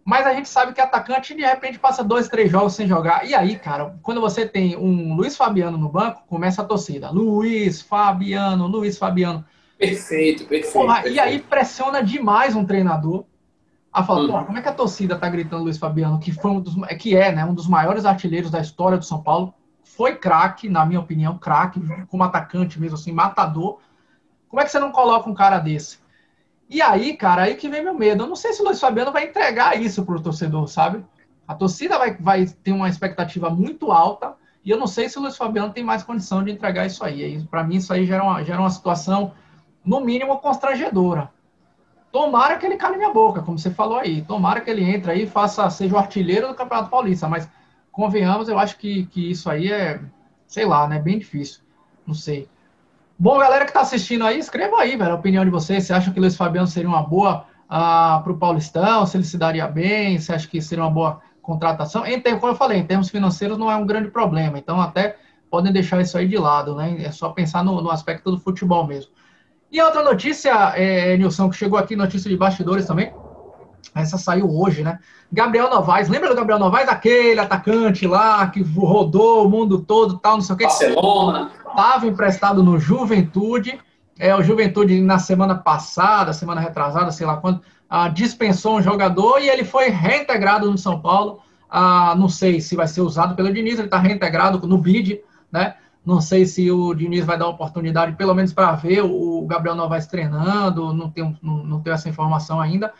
Mas 0.03 0.27
a 0.27 0.33
gente 0.33 0.49
sabe 0.49 0.73
que 0.73 0.81
atacante 0.81 1.33
de 1.33 1.43
repente 1.43 1.79
passa 1.79 2.03
dois, 2.03 2.27
três 2.27 2.51
jogos 2.51 2.73
sem 2.73 2.87
jogar. 2.87 3.25
E 3.25 3.33
aí, 3.33 3.57
cara, 3.57 3.95
quando 4.01 4.19
você 4.19 4.45
tem 4.45 4.75
um 4.75 5.15
Luiz 5.15 5.37
Fabiano 5.37 5.77
no 5.77 5.87
banco, 5.87 6.23
começa 6.27 6.61
a 6.61 6.65
torcida. 6.65 7.09
Luiz 7.09 7.81
Fabiano, 7.81 8.67
Luiz 8.67 8.97
Fabiano. 8.97 9.45
Perfeito, 9.77 10.45
perfeito. 10.45 10.73
Porra, 10.73 10.95
perfeito. 10.95 11.15
E 11.15 11.19
aí 11.19 11.39
pressiona 11.39 12.03
demais 12.03 12.55
um 12.55 12.65
treinador 12.65 13.23
a 13.93 14.03
falar, 14.03 14.41
hum. 14.41 14.45
como 14.45 14.57
é 14.57 14.61
que 14.61 14.69
a 14.69 14.73
torcida 14.73 15.17
tá 15.17 15.29
gritando 15.29 15.63
Luiz 15.63 15.77
Fabiano, 15.77 16.19
que 16.19 16.31
foi 16.31 16.51
um 16.51 16.59
dos, 16.59 16.75
que 16.97 17.15
é, 17.15 17.31
né, 17.31 17.45
um 17.45 17.53
dos 17.53 17.67
maiores 17.67 18.05
artilheiros 18.05 18.49
da 18.49 18.59
história 18.59 18.97
do 18.97 19.05
São 19.05 19.21
Paulo, 19.21 19.53
foi 19.83 20.15
craque, 20.15 20.69
na 20.69 20.85
minha 20.85 20.99
opinião, 20.99 21.37
craque, 21.37 21.79
como 22.07 22.23
atacante 22.23 22.79
mesmo 22.79 22.95
assim, 22.95 23.11
matador. 23.11 23.79
Como 24.47 24.61
é 24.61 24.65
que 24.65 24.71
você 24.71 24.79
não 24.79 24.91
coloca 24.91 25.29
um 25.29 25.33
cara 25.33 25.59
desse? 25.59 26.00
E 26.71 26.81
aí, 26.81 27.17
cara, 27.17 27.43
aí 27.43 27.55
que 27.55 27.67
vem 27.67 27.83
meu 27.83 27.93
medo. 27.93 28.23
Eu 28.23 28.27
não 28.27 28.35
sei 28.35 28.53
se 28.53 28.61
o 28.61 28.65
Luiz 28.65 28.79
Fabiano 28.79 29.11
vai 29.11 29.25
entregar 29.25 29.77
isso 29.77 30.05
pro 30.05 30.21
torcedor, 30.21 30.69
sabe? 30.69 31.03
A 31.45 31.53
torcida 31.53 31.97
vai, 31.97 32.15
vai 32.15 32.45
ter 32.45 32.71
uma 32.71 32.87
expectativa 32.87 33.49
muito 33.49 33.91
alta 33.91 34.35
e 34.63 34.69
eu 34.69 34.77
não 34.77 34.87
sei 34.87 35.09
se 35.09 35.17
o 35.17 35.21
Luiz 35.21 35.35
Fabiano 35.35 35.73
tem 35.73 35.83
mais 35.83 36.01
condição 36.01 36.41
de 36.41 36.49
entregar 36.49 36.85
isso 36.85 37.03
aí. 37.03 37.45
Para 37.51 37.61
mim, 37.61 37.75
isso 37.75 37.91
aí 37.91 38.05
gera 38.05 38.23
uma, 38.23 38.41
gera 38.41 38.61
uma 38.61 38.69
situação, 38.69 39.33
no 39.83 39.99
mínimo, 39.99 40.37
constrangedora. 40.37 41.29
Tomara 42.09 42.57
que 42.57 42.65
ele 42.65 42.77
cale 42.77 42.95
minha 42.95 43.11
boca, 43.11 43.41
como 43.41 43.59
você 43.59 43.69
falou 43.69 43.97
aí. 43.97 44.21
Tomara 44.21 44.61
que 44.61 44.69
ele 44.69 44.89
entre 44.89 45.11
aí 45.11 45.23
e 45.23 45.27
faça, 45.27 45.69
seja 45.69 45.93
o 45.93 45.97
artilheiro 45.97 46.47
do 46.47 46.55
Campeonato 46.55 46.89
Paulista. 46.89 47.27
Mas, 47.27 47.49
convenhamos, 47.91 48.47
eu 48.47 48.57
acho 48.57 48.77
que, 48.77 49.07
que 49.07 49.29
isso 49.29 49.49
aí 49.49 49.69
é, 49.69 49.99
sei 50.47 50.65
lá, 50.65 50.87
né? 50.87 50.99
Bem 50.99 51.19
difícil. 51.19 51.63
Não 52.07 52.13
sei. 52.13 52.47
Bom, 53.21 53.37
galera 53.37 53.65
que 53.65 53.69
está 53.69 53.81
assistindo 53.81 54.25
aí, 54.25 54.39
escreva 54.39 54.77
aí, 54.77 54.97
velho, 54.97 55.11
a 55.11 55.15
opinião 55.15 55.45
de 55.45 55.51
vocês. 55.51 55.83
Você 55.83 55.93
acha 55.93 56.09
que 56.09 56.17
o 56.17 56.21
Luiz 56.21 56.35
Fabiano 56.35 56.65
seria 56.65 56.89
uma 56.89 57.03
boa 57.03 57.45
ah, 57.69 58.19
para 58.23 58.33
o 58.33 58.37
Paulistão? 58.39 59.05
Se 59.05 59.15
ele 59.15 59.23
se 59.23 59.37
daria 59.37 59.67
bem? 59.67 60.17
Você 60.17 60.33
acha 60.33 60.47
que 60.47 60.59
seria 60.59 60.83
uma 60.83 60.89
boa 60.89 61.21
contratação? 61.39 62.03
Em 62.03 62.19
como 62.19 62.53
eu 62.53 62.55
falei, 62.55 62.79
em 62.79 62.83
termos 62.83 63.11
financeiros 63.11 63.59
não 63.59 63.69
é 63.69 63.75
um 63.75 63.85
grande 63.85 64.09
problema. 64.09 64.57
Então, 64.57 64.81
até 64.81 65.17
podem 65.51 65.71
deixar 65.71 66.01
isso 66.01 66.17
aí 66.17 66.27
de 66.27 66.35
lado, 66.35 66.73
né? 66.73 66.99
É 67.03 67.11
só 67.11 67.29
pensar 67.29 67.63
no, 67.63 67.79
no 67.79 67.91
aspecto 67.91 68.31
do 68.31 68.39
futebol 68.39 68.87
mesmo. 68.87 69.11
E 69.71 69.79
outra 69.79 70.03
notícia, 70.03 70.51
é, 70.75 71.15
Nilson, 71.15 71.47
que 71.51 71.57
chegou 71.57 71.77
aqui, 71.77 71.95
notícia 71.95 72.27
de 72.27 72.35
bastidores 72.35 72.87
também. 72.87 73.13
Essa 73.93 74.17
saiu 74.17 74.49
hoje, 74.49 74.83
né? 74.83 74.99
Gabriel 75.31 75.69
Novaes, 75.69 76.09
lembra 76.09 76.29
do 76.29 76.35
Gabriel 76.35 76.59
Novaes? 76.59 76.89
Aquele 76.89 77.39
atacante 77.39 78.05
lá 78.07 78.45
que 78.47 78.61
rodou 78.61 79.45
o 79.45 79.49
mundo 79.49 79.79
todo, 79.79 80.17
tal, 80.17 80.33
não 80.33 80.41
sei 80.41 80.55
o 80.55 80.57
quê. 80.57 80.65
Barcelona. 80.65 81.51
Estava 81.67 82.07
emprestado 82.07 82.63
no 82.63 82.77
Juventude. 82.77 83.79
É, 84.19 84.35
o 84.35 84.43
Juventude, 84.43 85.01
na 85.01 85.19
semana 85.19 85.55
passada, 85.55 86.33
semana 86.33 86.61
retrasada, 86.61 87.11
sei 87.11 87.25
lá 87.25 87.37
quando, 87.37 87.61
ah, 87.89 88.07
dispensou 88.07 88.77
um 88.77 88.81
jogador 88.81 89.39
e 89.39 89.49
ele 89.49 89.63
foi 89.63 89.89
reintegrado 89.89 90.69
no 90.69 90.77
São 90.77 91.01
Paulo. 91.01 91.39
Ah, 91.69 92.13
não 92.17 92.29
sei 92.29 92.59
se 92.59 92.75
vai 92.75 92.87
ser 92.87 93.01
usado 93.01 93.35
pelo 93.35 93.51
Diniz, 93.51 93.75
ele 93.75 93.85
está 93.85 93.97
reintegrado 93.97 94.65
no 94.67 94.77
BID, 94.77 95.21
né? 95.51 95.75
Não 96.05 96.19
sei 96.19 96.45
se 96.45 96.69
o 96.71 96.93
Diniz 96.93 97.25
vai 97.25 97.37
dar 97.37 97.45
uma 97.45 97.53
oportunidade, 97.53 98.13
pelo 98.13 98.33
menos 98.33 98.51
para 98.51 98.71
ver 98.73 99.01
o 99.03 99.45
Gabriel 99.47 99.75
Novaes 99.75 100.07
treinando, 100.07 100.93
não 100.93 101.09
tenho, 101.09 101.37
não, 101.41 101.63
não 101.63 101.81
tenho 101.81 101.93
essa 101.93 102.09
informação 102.09 102.59
ainda. 102.59 102.91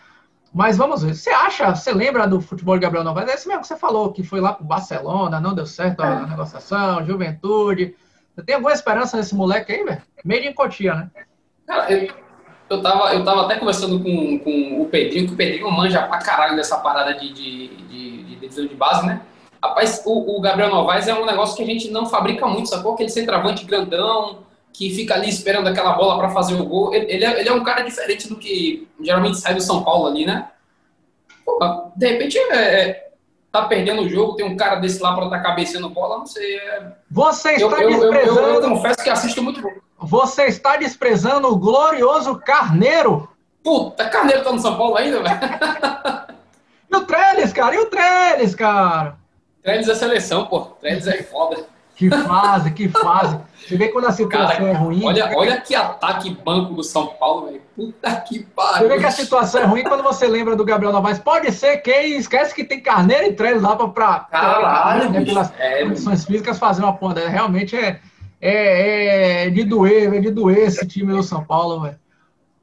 Mas 0.53 0.77
vamos 0.77 1.01
ver. 1.01 1.15
Você 1.15 1.29
acha, 1.29 1.73
você 1.73 1.93
lembra 1.93 2.27
do 2.27 2.41
futebol 2.41 2.75
de 2.75 2.81
Gabriel 2.81 3.03
Novaes? 3.03 3.29
É 3.29 3.33
esse 3.33 3.47
mesmo 3.47 3.61
que 3.61 3.67
você 3.67 3.77
falou, 3.77 4.11
que 4.11 4.23
foi 4.23 4.41
lá 4.41 4.53
para 4.53 4.63
o 4.63 4.67
Barcelona, 4.67 5.39
não 5.39 5.55
deu 5.55 5.65
certo 5.65 6.01
a 6.01 6.07
é. 6.07 6.25
negociação, 6.27 7.05
juventude. 7.05 7.95
Você 8.35 8.43
tem 8.43 8.55
alguma 8.55 8.73
esperança 8.73 9.17
nesse 9.17 9.33
moleque 9.33 9.71
aí, 9.71 9.83
velho? 9.83 10.01
Meio 10.25 10.41
de 10.43 10.53
Cotia, 10.53 10.93
né? 10.95 11.09
Cara, 11.65 11.91
eu, 11.91 12.13
eu, 12.69 12.81
tava, 12.81 13.13
eu 13.13 13.23
tava 13.23 13.45
até 13.45 13.57
conversando 13.57 13.99
com, 14.01 14.39
com 14.39 14.81
o 14.81 14.85
Pedrinho, 14.87 15.27
que 15.27 15.33
o 15.33 15.37
Pedrinho 15.37 15.71
manja 15.71 16.01
pra 16.03 16.19
caralho 16.19 16.55
dessa 16.55 16.77
parada 16.77 17.13
de, 17.13 17.31
de, 17.31 17.67
de, 17.67 18.23
de 18.23 18.35
divisão 18.35 18.65
de 18.65 18.75
base, 18.75 19.05
né? 19.05 19.21
Rapaz, 19.63 20.01
o, 20.05 20.37
o, 20.37 20.41
Gabriel 20.41 20.71
Novaes 20.71 21.07
é 21.07 21.13
um 21.13 21.25
negócio 21.25 21.55
que 21.55 21.61
a 21.61 21.65
gente 21.65 21.91
não 21.91 22.07
fabrica 22.07 22.47
muito, 22.47 22.67
sacou? 22.67 22.93
Aquele 22.93 23.09
centroavante 23.09 23.63
grandão, 23.63 24.39
que 24.73 24.93
fica 24.93 25.13
ali 25.13 25.29
esperando 25.29 25.67
aquela 25.67 25.93
bola 25.93 26.17
para 26.17 26.29
fazer 26.29 26.55
o 26.55 26.65
gol. 26.65 26.93
Ele, 26.93 27.11
ele, 27.11 27.25
é, 27.25 27.39
ele, 27.39 27.49
é, 27.49 27.53
um 27.53 27.63
cara 27.63 27.81
diferente 27.81 28.27
do 28.27 28.37
que 28.37 28.87
geralmente 29.01 29.39
sai 29.39 29.53
do 29.53 29.61
São 29.61 29.83
Paulo 29.83 30.07
ali, 30.07 30.25
né? 30.25 30.49
Pô, 31.45 31.59
de 31.95 32.07
repente, 32.07 32.37
é, 32.37 32.55
é 32.55 33.11
tá 33.51 33.63
perdendo 33.65 34.03
o 34.03 34.09
jogo, 34.09 34.35
tem 34.35 34.45
um 34.45 34.55
cara 34.55 34.77
desse 34.77 35.01
lá 35.01 35.13
para 35.13 35.25
estar 35.25 35.37
tá 35.37 35.43
cabeceando 35.43 35.89
bola, 35.89 36.19
não 36.19 36.25
sei. 36.25 36.55
É... 36.55 36.91
Você 37.09 37.51
está 37.53 37.81
eu, 37.81 37.89
desprezando... 37.89 38.39
Eu, 38.39 38.47
eu, 38.47 38.63
eu, 38.63 38.69
confesso 38.69 39.03
que 39.03 39.09
assisto 39.09 39.43
muito 39.43 39.61
jogo. 39.61 39.81
Você 39.99 40.45
está 40.45 40.77
desprezando 40.77 41.47
o 41.49 41.57
glorioso 41.57 42.35
Carneiro? 42.39 43.29
Puta, 43.63 44.09
Carneiro 44.09 44.43
tá 44.43 44.51
no 44.51 44.59
São 44.59 44.77
Paulo 44.77 44.95
ainda, 44.95 45.21
velho? 45.21 45.39
e 46.89 46.95
o 46.95 47.01
Trellis, 47.01 47.53
cara? 47.53 47.75
E 47.75 47.79
o 47.79 47.85
Trellis, 47.87 48.55
cara? 48.55 49.17
Trellis 49.61 49.87
é 49.87 49.95
seleção, 49.95 50.47
pô. 50.47 50.61
Trellis 50.79 51.05
é 51.05 51.21
foda. 51.23 51.65
Que 52.01 52.09
fase, 52.09 52.71
que 52.71 52.89
fase. 52.89 53.37
Você 53.59 53.77
vê 53.77 53.89
quando 53.89 54.07
a 54.07 54.11
situação 54.11 54.55
Cara, 54.55 54.69
é 54.69 54.73
ruim. 54.73 55.05
Olha, 55.05 55.31
olha 55.37 55.61
que 55.61 55.75
ataque 55.75 56.31
banco 56.31 56.73
do 56.73 56.83
São 56.83 57.05
Paulo, 57.05 57.45
velho. 57.45 57.61
Puta 57.75 58.15
que 58.21 58.39
pariu. 58.39 58.79
Você 58.79 58.87
vê 58.87 58.97
que 58.97 59.05
a 59.05 59.11
situação 59.11 59.61
é 59.61 59.65
ruim 59.65 59.83
quando 59.83 60.01
você 60.01 60.25
lembra 60.27 60.55
do 60.55 60.65
Gabriel 60.65 60.91
Novaes. 60.91 61.19
Pode 61.19 61.51
ser 61.51 61.77
quem 61.77 62.17
esquece 62.17 62.55
que 62.55 62.63
tem 62.63 62.79
Carneiro 62.79 63.27
e 63.27 63.33
Trellis 63.33 63.61
lá 63.61 63.75
pra, 63.75 64.21
Caralho, 64.21 65.11
né, 65.11 65.23
pelas 65.23 65.53
é, 65.59 65.83
condições 65.83 66.25
físicas 66.25 66.57
fazer 66.57 66.81
uma 66.81 66.93
ponta. 66.93 67.29
Realmente 67.29 67.77
é, 67.77 67.99
é, 68.41 69.45
é 69.45 69.49
de 69.51 69.63
doer, 69.63 70.11
é 70.11 70.19
de 70.19 70.31
doer 70.31 70.69
esse 70.69 70.87
time 70.87 71.13
do 71.13 71.21
São 71.21 71.43
Paulo, 71.43 71.81
velho. 71.81 71.99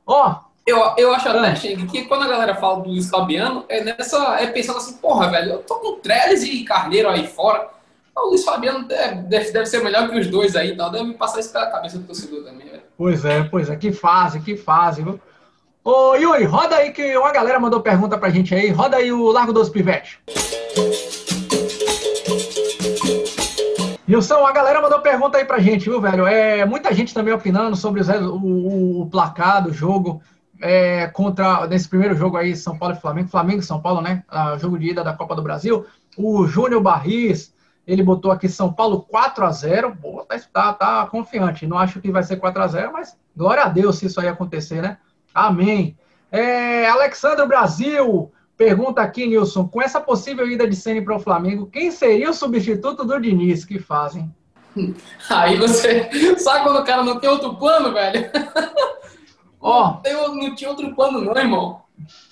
Ó, 0.05 0.35
eu, 0.67 0.95
eu 0.97 1.15
acho 1.15 1.29
até, 1.29 1.49
ah. 1.49 1.55
que 1.55 2.07
quando 2.07 2.25
a 2.25 2.29
galera 2.29 2.57
fala 2.57 2.81
do 2.81 2.89
Luiz 2.89 3.09
Fabiano, 3.09 3.65
é 3.69 3.85
nessa. 3.85 4.37
É 4.41 4.49
pensando 4.49 4.79
assim, 4.79 4.95
porra, 4.95 5.31
velho, 5.31 5.53
eu 5.53 5.59
tô 5.59 5.77
com 5.77 6.01
Trellis 6.01 6.43
e 6.43 6.65
Carneiro 6.65 7.09
aí 7.09 7.25
fora. 7.25 7.78
O 8.23 8.31
Luiz 8.31 8.45
Fabiano 8.45 8.87
deve, 8.87 9.51
deve, 9.53 9.67
ser 9.67 9.83
melhor 9.83 10.09
que 10.09 10.19
os 10.19 10.27
dois 10.27 10.57
aí, 10.57 10.73
então 10.73 10.91
deve 10.91 11.15
passar 11.15 11.41
isso 11.41 11.53
pela 11.53 11.71
cabeça 11.71 11.99
do 11.99 12.05
torcedor 12.05 12.45
também. 12.45 12.69
Pois 12.97 13.25
é, 13.25 13.45
pois 13.45 13.71
é, 13.71 13.77
que 13.77 13.93
fase, 13.93 14.41
que 14.41 14.57
fase, 14.57 15.03
viu? 15.03 15.21
Ô, 15.85 16.15
Yuri, 16.17 16.45
roda 16.45 16.77
aí 16.77 16.93
que 16.93 17.17
uma 17.17 17.33
galera 17.33 17.59
mandou 17.59 17.81
pergunta 17.81 18.19
pra 18.19 18.29
gente 18.29 18.55
aí. 18.55 18.71
Roda 18.71 18.97
aí 18.97 19.11
o 19.11 19.31
Largo 19.31 19.53
dos 19.53 19.71
Pivetes. 19.71 20.19
Nilson, 24.07 24.47
a 24.47 24.53
galera 24.53 24.81
mandou 24.81 25.01
pergunta 25.01 25.39
aí 25.39 25.45
pra 25.45 25.59
gente, 25.59 25.89
viu, 25.89 26.01
velho? 26.01 26.27
É, 26.27 26.65
muita 26.65 26.93
gente 26.95 27.15
também 27.15 27.33
opinando 27.33 27.77
sobre 27.77 28.01
o, 28.01 28.35
o, 28.35 29.03
o 29.03 29.07
placar 29.11 29.63
do 29.63 29.73
jogo 29.73 30.21
é, 30.61 31.07
contra 31.09 31.67
nesse 31.67 31.89
primeiro 31.89 32.15
jogo 32.15 32.37
aí, 32.37 32.57
São 32.57 32.77
Paulo 32.77 32.95
e 32.95 33.01
Flamengo, 33.01 33.29
Flamengo 33.29 33.61
e 33.61 33.65
São 33.65 33.81
Paulo, 33.81 34.01
né? 34.01 34.25
Ah, 34.29 34.57
jogo 34.59 34.79
de 34.79 34.91
ida 34.91 35.05
da 35.05 35.13
Copa 35.13 35.35
do 35.35 35.43
Brasil. 35.43 35.87
O 36.17 36.47
Júnior 36.47 36.83
Barris, 36.83 37.53
ele 37.89 38.03
botou 38.03 38.31
aqui 38.31 38.51
São 38.51 38.71
Paulo 38.71 39.01
4 39.01 39.47
a 39.47 39.51
0 39.51 39.95
Boa, 39.95 40.27
tá, 40.27 40.39
tá, 40.53 40.73
tá 40.75 41.07
confiante. 41.07 41.67
Não 41.67 41.79
acho 41.79 42.01
que 42.01 42.13
vai 42.13 42.23
ser 42.23 42.37
4 42.37 42.63
a 42.63 42.67
0 42.69 42.93
mas 42.93 43.17
glória 43.35 43.63
a 43.63 43.69
Deus 43.69 43.97
se 43.99 44.07
isso 44.07 44.21
aí 44.21 44.29
acontecer, 44.29 44.83
né? 44.83 44.99
Amém. 45.35 45.97
É, 46.31 46.87
Alexandre 46.87 47.47
Brasil 47.47 48.31
pergunta 48.59 49.01
aqui, 49.01 49.27
Nilson, 49.27 49.67
com 49.67 49.81
essa 49.81 50.01
possível 50.01 50.47
ida 50.47 50.69
de 50.69 50.77
Ceni 50.77 51.01
para 51.01 51.17
o 51.17 51.21
Flamengo, 51.21 51.71
quem 51.73 51.91
seria 51.91 52.29
o 52.29 52.35
substituto 52.35 53.05
do 53.05 53.19
Diniz 53.19 53.65
que 53.65 53.79
fazem? 53.79 54.31
Aí 55.31 55.57
você. 55.57 56.11
Sabe 56.39 56.65
quando 56.65 56.81
o 56.81 56.85
cara 56.85 57.03
não 57.03 57.19
tem 57.19 57.31
outro 57.31 57.55
plano, 57.55 57.93
velho? 57.93 58.31
Ó. 59.61 60.01
Oh. 60.05 60.09
Não, 60.09 60.35
não 60.35 60.55
tinha 60.55 60.69
outro 60.69 60.95
plano, 60.95 61.23
não, 61.23 61.37
irmão. 61.37 61.83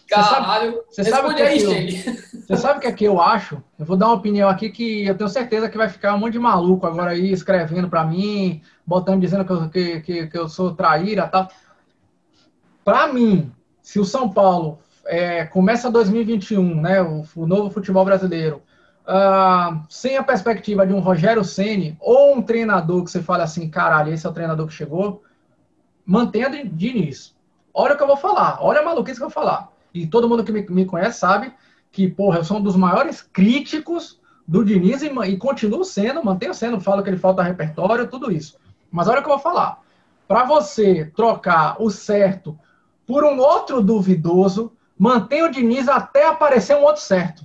Caralho, 0.08 0.82
você 0.88 1.04
sabe, 1.04 1.28
você 1.28 1.34
sabe 1.34 1.42
aí, 1.42 1.62
eu, 1.62 2.16
Você 2.46 2.56
sabe 2.56 2.78
o 2.78 2.80
que 2.80 2.86
é 2.86 2.92
que 2.92 3.04
eu 3.04 3.20
acho? 3.20 3.60
Eu 3.76 3.84
vou 3.84 3.96
dar 3.96 4.06
uma 4.06 4.14
opinião 4.14 4.48
aqui 4.48 4.70
que 4.70 5.04
eu 5.04 5.16
tenho 5.16 5.28
certeza 5.28 5.68
que 5.68 5.76
vai 5.76 5.88
ficar 5.88 6.14
um 6.14 6.18
monte 6.18 6.34
de 6.34 6.38
maluco 6.38 6.86
agora 6.86 7.10
aí 7.10 7.32
escrevendo 7.32 7.88
para 7.88 8.04
mim, 8.04 8.62
botando, 8.86 9.20
dizendo 9.20 9.44
que 9.44 9.52
eu, 9.52 9.68
que, 9.68 10.00
que, 10.00 10.26
que 10.28 10.38
eu 10.38 10.48
sou 10.48 10.72
traíra 10.72 11.24
e 11.24 11.28
tal. 11.28 11.48
Para 12.84 13.12
mim, 13.12 13.52
se 13.82 13.98
o 13.98 14.04
São 14.04 14.28
Paulo 14.28 14.78
é, 15.06 15.44
começa 15.44 15.90
2021, 15.90 16.80
né, 16.80 17.02
o, 17.02 17.24
o 17.34 17.46
novo 17.48 17.68
futebol 17.68 18.04
brasileiro, 18.04 18.62
uh, 19.06 19.80
sem 19.88 20.16
a 20.16 20.22
perspectiva 20.22 20.86
de 20.86 20.92
um 20.92 21.00
Rogério 21.00 21.44
Ceni 21.44 21.96
ou 22.00 22.36
um 22.36 22.42
treinador 22.42 23.02
que 23.02 23.10
você 23.10 23.20
fala 23.20 23.42
assim, 23.42 23.68
caralho, 23.68 24.12
esse 24.12 24.24
é 24.24 24.30
o 24.30 24.32
treinador 24.32 24.68
que 24.68 24.72
chegou, 24.72 25.24
mantenha 26.04 26.48
Diniz. 26.64 27.34
Olha 27.74 27.94
o 27.94 27.96
que 27.96 28.02
eu 28.04 28.06
vou 28.06 28.16
falar, 28.16 28.58
olha 28.60 28.80
a 28.80 28.84
maluquice 28.84 29.18
que 29.18 29.24
eu 29.24 29.28
vou 29.28 29.34
falar. 29.34 29.75
E 30.02 30.06
todo 30.06 30.28
mundo 30.28 30.44
que 30.44 30.52
me, 30.52 30.66
me 30.68 30.84
conhece 30.84 31.18
sabe 31.18 31.52
que, 31.90 32.08
porra, 32.08 32.38
eu 32.38 32.44
sou 32.44 32.58
um 32.58 32.62
dos 32.62 32.76
maiores 32.76 33.22
críticos 33.22 34.20
do 34.46 34.64
Diniz 34.64 35.02
e, 35.02 35.06
e 35.06 35.36
continuo 35.36 35.84
sendo, 35.84 36.24
mantenho 36.24 36.54
sendo, 36.54 36.80
falo 36.80 37.02
que 37.02 37.10
ele 37.10 37.16
falta 37.16 37.42
repertório, 37.42 38.06
tudo 38.06 38.30
isso. 38.30 38.58
Mas 38.90 39.08
olha 39.08 39.20
o 39.20 39.22
que 39.22 39.28
eu 39.28 39.34
vou 39.34 39.42
falar. 39.42 39.80
Para 40.28 40.44
você 40.44 41.10
trocar 41.16 41.80
o 41.80 41.90
certo 41.90 42.58
por 43.06 43.24
um 43.24 43.38
outro 43.38 43.80
duvidoso, 43.80 44.72
mantenha 44.98 45.46
o 45.46 45.50
Diniz 45.50 45.88
até 45.88 46.26
aparecer 46.26 46.76
um 46.76 46.82
outro 46.82 47.02
certo. 47.02 47.44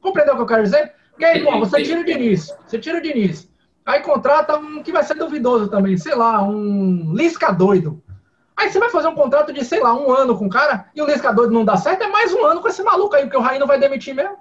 Compreendeu 0.00 0.34
o 0.34 0.36
que 0.38 0.42
eu 0.42 0.46
quero 0.46 0.62
dizer? 0.62 0.92
Porque 1.10 1.24
aí, 1.24 1.44
bom, 1.44 1.60
você 1.60 1.82
tira 1.82 2.00
o 2.00 2.04
Diniz, 2.04 2.52
você 2.66 2.78
tira 2.78 2.98
o 2.98 3.02
Diniz. 3.02 3.48
Aí 3.84 4.00
contrata 4.00 4.56
um 4.56 4.82
que 4.82 4.92
vai 4.92 5.02
ser 5.04 5.14
duvidoso 5.14 5.68
também, 5.68 5.96
sei 5.96 6.14
lá, 6.14 6.42
um 6.42 7.12
Lisca 7.14 7.52
doido. 7.52 8.02
Aí 8.62 8.70
você 8.70 8.78
vai 8.78 8.90
fazer 8.90 9.08
um 9.08 9.14
contrato 9.16 9.52
de, 9.52 9.64
sei 9.64 9.80
lá, 9.80 9.92
um 9.92 10.08
ano 10.12 10.38
com 10.38 10.46
o 10.46 10.48
cara, 10.48 10.86
e 10.94 11.02
o 11.02 11.04
Lisca 11.04 11.32
doido 11.32 11.52
não 11.52 11.64
dá 11.64 11.76
certo, 11.76 12.04
é 12.04 12.06
mais 12.06 12.32
um 12.32 12.44
ano 12.46 12.60
com 12.60 12.68
esse 12.68 12.80
maluco 12.80 13.16
aí, 13.16 13.22
porque 13.22 13.36
o 13.36 13.40
Raí 13.40 13.58
não 13.58 13.66
vai 13.66 13.76
demitir 13.76 14.14
mesmo. 14.14 14.36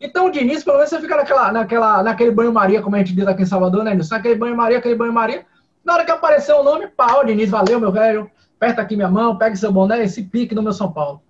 Então 0.00 0.26
o 0.26 0.30
Diniz, 0.30 0.64
pelo 0.64 0.78
menos 0.78 0.90
você 0.90 1.00
fica 1.00 1.16
naquela, 1.16 1.52
naquela, 1.52 2.02
naquele 2.02 2.32
banho-maria, 2.32 2.82
como 2.82 2.96
a 2.96 2.98
gente 2.98 3.14
diz 3.14 3.28
aqui 3.28 3.42
em 3.42 3.46
Salvador, 3.46 3.84
né, 3.84 3.94
Nilson? 3.94 4.16
Naquele 4.16 4.34
banho-maria, 4.34 4.78
aquele 4.78 4.96
banho-maria. 4.96 5.46
Na 5.84 5.94
hora 5.94 6.04
que 6.04 6.10
aparecer 6.10 6.52
o 6.52 6.64
nome, 6.64 6.88
pau, 6.88 7.24
Diniz, 7.24 7.48
valeu, 7.48 7.78
meu 7.78 7.92
velho. 7.92 8.28
Aperta 8.56 8.82
aqui 8.82 8.96
minha 8.96 9.08
mão, 9.08 9.38
pega 9.38 9.54
seu 9.54 9.70
boné, 9.70 10.02
esse 10.02 10.24
pique 10.24 10.52
no 10.52 10.64
meu 10.64 10.72
São 10.72 10.90
Paulo. 10.90 11.22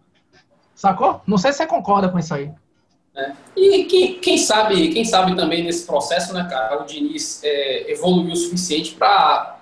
Sacou? 0.74 1.20
Não 1.26 1.36
sei 1.36 1.52
se 1.52 1.58
você 1.58 1.66
concorda 1.66 2.08
com 2.08 2.18
isso 2.18 2.32
aí. 2.32 2.50
É. 3.14 3.32
E 3.54 3.84
quem, 3.84 4.14
quem, 4.18 4.38
sabe, 4.38 4.88
quem 4.88 5.04
sabe 5.04 5.36
também 5.36 5.62
nesse 5.62 5.86
processo, 5.86 6.32
né, 6.32 6.46
cara, 6.48 6.80
o 6.80 6.86
Diniz 6.86 7.42
é, 7.44 7.92
evoluiu 7.92 8.32
o 8.32 8.36
suficiente 8.36 8.94
para 8.94 9.59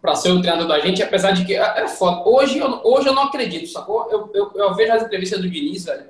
para 0.00 0.14
ser 0.14 0.30
o 0.30 0.40
treinador 0.40 0.68
da 0.68 0.78
gente, 0.80 1.02
apesar 1.02 1.32
de 1.32 1.44
que 1.44 1.54
é, 1.54 1.82
é 1.82 1.88
foda. 1.88 2.22
Hoje 2.28 2.58
eu, 2.58 2.80
hoje 2.84 3.08
eu 3.08 3.14
não 3.14 3.24
acredito, 3.24 3.68
sacou? 3.68 4.08
Eu, 4.10 4.30
eu, 4.32 4.52
eu 4.54 4.74
vejo 4.74 4.92
as 4.92 5.02
entrevistas 5.02 5.40
do 5.40 5.50
Diniz, 5.50 5.84
velho. 5.84 6.04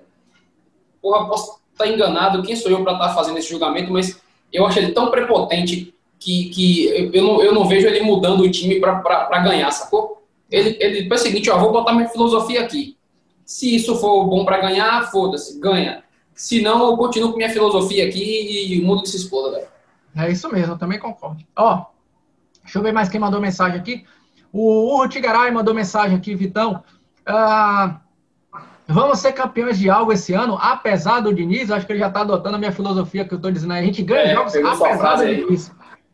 Porra, 1.00 1.26
posso 1.26 1.60
estar 1.72 1.84
tá 1.84 1.88
enganado, 1.88 2.42
quem 2.42 2.56
sou 2.56 2.70
eu 2.70 2.82
para 2.82 2.92
estar 2.92 3.08
tá 3.08 3.14
fazendo 3.14 3.38
esse 3.38 3.48
julgamento, 3.48 3.92
mas 3.92 4.20
eu 4.52 4.66
acho 4.66 4.78
ele 4.78 4.92
tão 4.92 5.10
prepotente 5.10 5.94
que, 6.18 6.50
que 6.50 7.10
eu, 7.12 7.22
não, 7.22 7.42
eu 7.42 7.54
não 7.54 7.66
vejo 7.66 7.86
ele 7.86 8.00
mudando 8.00 8.40
o 8.40 8.50
time 8.50 8.80
para 8.80 9.38
ganhar, 9.38 9.70
sacou? 9.70 10.22
Ele, 10.50 10.76
ele 10.80 11.08
faz 11.08 11.20
o 11.20 11.24
seguinte, 11.24 11.50
ó, 11.50 11.58
vou 11.58 11.72
botar 11.72 11.92
minha 11.92 12.08
filosofia 12.08 12.62
aqui. 12.62 12.96
Se 13.44 13.74
isso 13.74 13.96
for 13.96 14.26
bom 14.26 14.44
para 14.44 14.58
ganhar, 14.58 15.10
foda-se, 15.10 15.58
ganha. 15.58 16.02
Se 16.34 16.60
não, 16.60 16.90
eu 16.90 16.96
continuo 16.96 17.30
com 17.30 17.36
minha 17.36 17.50
filosofia 17.50 18.06
aqui 18.06 18.72
e 18.72 18.80
o 18.80 18.84
mundo 18.84 19.02
que 19.02 19.08
se 19.08 19.16
exploda, 19.16 19.56
velho. 19.56 19.68
É 20.16 20.30
isso 20.30 20.50
mesmo, 20.52 20.74
eu 20.74 20.78
também 20.78 20.98
concordo. 20.98 21.42
Ó, 21.56 21.86
deixa 22.68 22.78
eu 22.78 22.82
ver 22.82 22.92
mais 22.92 23.08
quem 23.08 23.18
mandou 23.18 23.40
mensagem 23.40 23.80
aqui. 23.80 24.04
O 24.52 24.94
Urro 24.94 25.08
Tigaray 25.08 25.50
mandou 25.50 25.74
mensagem 25.74 26.16
aqui, 26.16 26.34
Vitão. 26.34 26.82
Ah, 27.26 28.00
vamos 28.86 29.18
ser 29.18 29.32
campeões 29.32 29.78
de 29.78 29.88
algo 29.88 30.12
esse 30.12 30.34
ano, 30.34 30.58
apesar 30.60 31.20
do 31.20 31.34
Diniz. 31.34 31.70
Acho 31.70 31.86
que 31.86 31.92
ele 31.92 31.98
já 31.98 32.08
está 32.08 32.20
adotando 32.20 32.56
a 32.56 32.58
minha 32.58 32.72
filosofia 32.72 33.24
que 33.24 33.32
eu 33.32 33.36
estou 33.36 33.50
dizendo. 33.50 33.72
A 33.72 33.82
gente 33.82 34.02
ganha 34.02 34.32
é, 34.32 34.34
jogos 34.34 34.54
apesar 34.54 35.16
do 35.16 35.26
Diniz. 35.26 35.72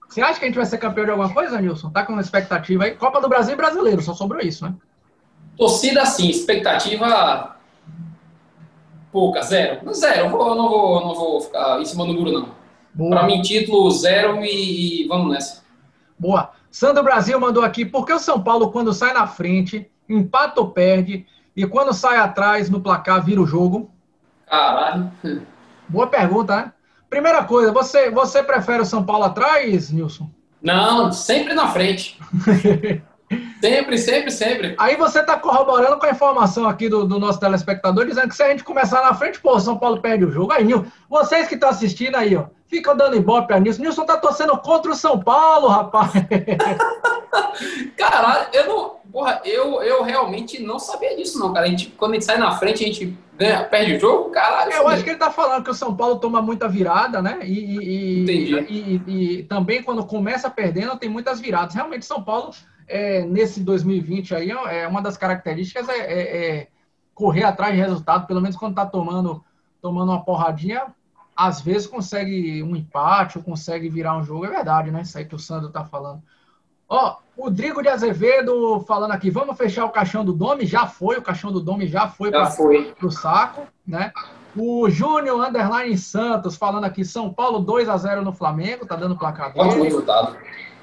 Você 0.08 0.22
acha 0.22 0.38
que 0.38 0.44
a 0.44 0.48
gente 0.48 0.56
vai 0.56 0.66
ser 0.66 0.78
campeão 0.78 1.04
de 1.04 1.10
alguma 1.10 1.32
coisa, 1.32 1.60
Nilson? 1.60 1.90
Tá 1.90 2.04
com 2.04 2.12
uma 2.12 2.22
expectativa 2.22 2.84
aí? 2.84 2.92
Copa 2.92 3.20
do 3.20 3.28
Brasil 3.28 3.54
e 3.54 3.56
brasileiro, 3.56 4.00
só 4.00 4.14
sobrou 4.14 4.40
isso, 4.40 4.64
né? 4.64 4.74
Torcida 5.56 6.06
sim, 6.06 6.28
expectativa 6.28 7.56
pouca, 9.10 9.42
zero. 9.42 9.92
Zero, 9.92 10.26
eu 10.26 10.54
não 10.54 10.68
vou, 10.68 11.00
não 11.00 11.14
vou 11.14 11.40
ficar 11.40 11.80
em 11.80 11.84
cima 11.84 12.04
do 12.04 12.14
muro, 12.14 12.32
não. 12.32 13.08
Para 13.08 13.24
mim, 13.24 13.42
título 13.42 13.90
zero 13.90 14.44
e, 14.44 15.04
e, 15.04 15.08
vamos 15.08 15.32
nessa. 15.32 15.63
Boa. 16.18 16.50
Sandro 16.70 17.02
Brasil 17.02 17.38
mandou 17.38 17.62
aqui, 17.62 17.84
por 17.84 18.04
que 18.04 18.12
o 18.12 18.18
São 18.18 18.42
Paulo, 18.42 18.70
quando 18.70 18.92
sai 18.92 19.12
na 19.12 19.26
frente, 19.26 19.90
empata 20.08 20.60
ou 20.60 20.70
perde, 20.70 21.26
e 21.56 21.66
quando 21.66 21.92
sai 21.92 22.18
atrás 22.18 22.68
no 22.68 22.80
placar, 22.80 23.24
vira 23.24 23.40
o 23.40 23.46
jogo? 23.46 23.90
Caralho. 24.46 25.12
Boa 25.88 26.06
pergunta, 26.06 26.56
né? 26.56 26.72
Primeira 27.08 27.44
coisa, 27.44 27.72
você, 27.72 28.10
você 28.10 28.42
prefere 28.42 28.82
o 28.82 28.86
São 28.86 29.04
Paulo 29.04 29.24
atrás, 29.24 29.90
Nilson? 29.90 30.28
Não, 30.60 31.12
sempre 31.12 31.54
na 31.54 31.68
frente. 31.68 32.18
sempre, 33.60 33.98
sempre, 33.98 34.30
sempre. 34.30 34.74
Aí 34.78 34.96
você 34.96 35.20
está 35.20 35.38
corroborando 35.38 35.98
com 35.98 36.06
a 36.06 36.10
informação 36.10 36.68
aqui 36.68 36.88
do, 36.88 37.04
do, 37.04 37.18
nosso 37.18 37.40
telespectador, 37.40 38.06
dizendo 38.06 38.28
que 38.28 38.36
se 38.36 38.42
a 38.42 38.50
gente 38.50 38.64
começar 38.64 39.02
na 39.02 39.14
frente, 39.14 39.40
pô, 39.40 39.56
o 39.56 39.60
São 39.60 39.78
Paulo 39.78 40.00
perde 40.00 40.24
o 40.24 40.30
jogo. 40.30 40.52
Aí, 40.52 40.64
Nilson, 40.64 40.86
vocês 41.08 41.48
que 41.48 41.54
estão 41.54 41.68
assistindo 41.68 42.16
aí, 42.16 42.36
ó, 42.36 42.44
ficam 42.66 42.96
dando 42.96 43.16
ibope 43.16 43.52
a 43.52 43.60
Nilson. 43.60 43.82
Nilson 43.82 44.04
tá 44.04 44.16
torcendo 44.16 44.56
contra 44.58 44.90
o 44.90 44.96
São 44.96 45.18
Paulo, 45.18 45.68
rapaz. 45.68 46.12
Caralho, 47.96 48.48
eu 48.52 48.68
não. 48.68 49.04
Porra, 49.14 49.40
eu, 49.44 49.80
eu 49.80 50.02
realmente 50.02 50.60
não 50.60 50.76
sabia 50.76 51.16
disso, 51.16 51.38
não, 51.38 51.52
cara. 51.52 51.66
A 51.66 51.68
gente, 51.68 51.86
quando 51.90 52.12
a 52.12 52.14
gente 52.14 52.24
sai 52.24 52.36
na 52.36 52.50
frente, 52.56 52.82
a 52.82 52.86
gente 52.88 53.16
ganha, 53.36 53.62
perde 53.62 53.94
o 53.94 54.00
jogo, 54.00 54.30
caralho. 54.30 54.72
Eu 54.72 54.88
acho 54.88 55.04
que 55.04 55.10
ele 55.10 55.18
tá 55.18 55.30
falando 55.30 55.62
que 55.62 55.70
o 55.70 55.74
São 55.74 55.94
Paulo 55.94 56.16
toma 56.16 56.42
muita 56.42 56.68
virada, 56.68 57.22
né? 57.22 57.38
E, 57.44 58.22
Entendi. 58.22 58.54
E, 58.68 59.02
e, 59.06 59.38
e 59.38 59.42
também 59.44 59.84
quando 59.84 60.04
começa 60.04 60.50
perdendo, 60.50 60.98
tem 60.98 61.08
muitas 61.08 61.38
viradas. 61.38 61.76
Realmente, 61.76 62.04
São 62.04 62.24
Paulo, 62.24 62.50
é, 62.86 63.22
nesse 63.22 63.62
2020 63.62 64.34
aí, 64.34 64.50
é 64.50 64.86
uma 64.86 65.02
das 65.02 65.16
características 65.16 65.88
é, 65.88 65.98
é, 65.98 66.46
é 66.58 66.68
correr 67.14 67.44
atrás 67.44 67.74
de 67.74 67.80
resultado, 67.80 68.26
pelo 68.26 68.40
menos 68.40 68.56
quando 68.56 68.74
tá 68.74 68.84
tomando, 68.84 69.44
tomando 69.80 70.10
uma 70.10 70.24
porradinha, 70.24 70.86
às 71.36 71.60
vezes 71.60 71.86
consegue 71.86 72.62
um 72.62 72.76
empate 72.76 73.38
ou 73.38 73.44
consegue 73.44 73.88
virar 73.88 74.16
um 74.16 74.24
jogo, 74.24 74.46
é 74.46 74.50
verdade, 74.50 74.90
né? 74.90 75.02
Isso 75.02 75.16
aí 75.18 75.24
que 75.24 75.34
o 75.34 75.38
Sandro 75.38 75.70
tá 75.70 75.84
falando. 75.84 76.22
Ó, 76.88 77.16
Rodrigo 77.36 77.82
de 77.82 77.88
Azevedo 77.88 78.80
falando 78.86 79.12
aqui, 79.12 79.30
vamos 79.30 79.56
fechar 79.56 79.84
o 79.84 79.90
caixão 79.90 80.24
do 80.24 80.32
Dome? 80.32 80.66
Já 80.66 80.86
foi, 80.86 81.16
o 81.16 81.22
caixão 81.22 81.50
do 81.50 81.60
Dome 81.60 81.86
já 81.86 82.08
foi 82.08 82.30
para 82.30 82.52
o 83.02 83.10
saco, 83.10 83.66
né? 83.86 84.12
O 84.56 84.88
Júnior 84.88 85.44
Underline 85.44 85.98
Santos 85.98 86.56
falando 86.56 86.84
aqui, 86.84 87.04
São 87.04 87.32
Paulo 87.32 87.58
2 87.58 87.88
a 87.88 87.96
0 87.96 88.22
no 88.22 88.32
Flamengo, 88.32 88.86
tá 88.86 88.94
dando 88.94 89.18
placar 89.18 89.52
dele. 89.52 89.68
Bom 89.68 89.82
resultado. 89.82 90.36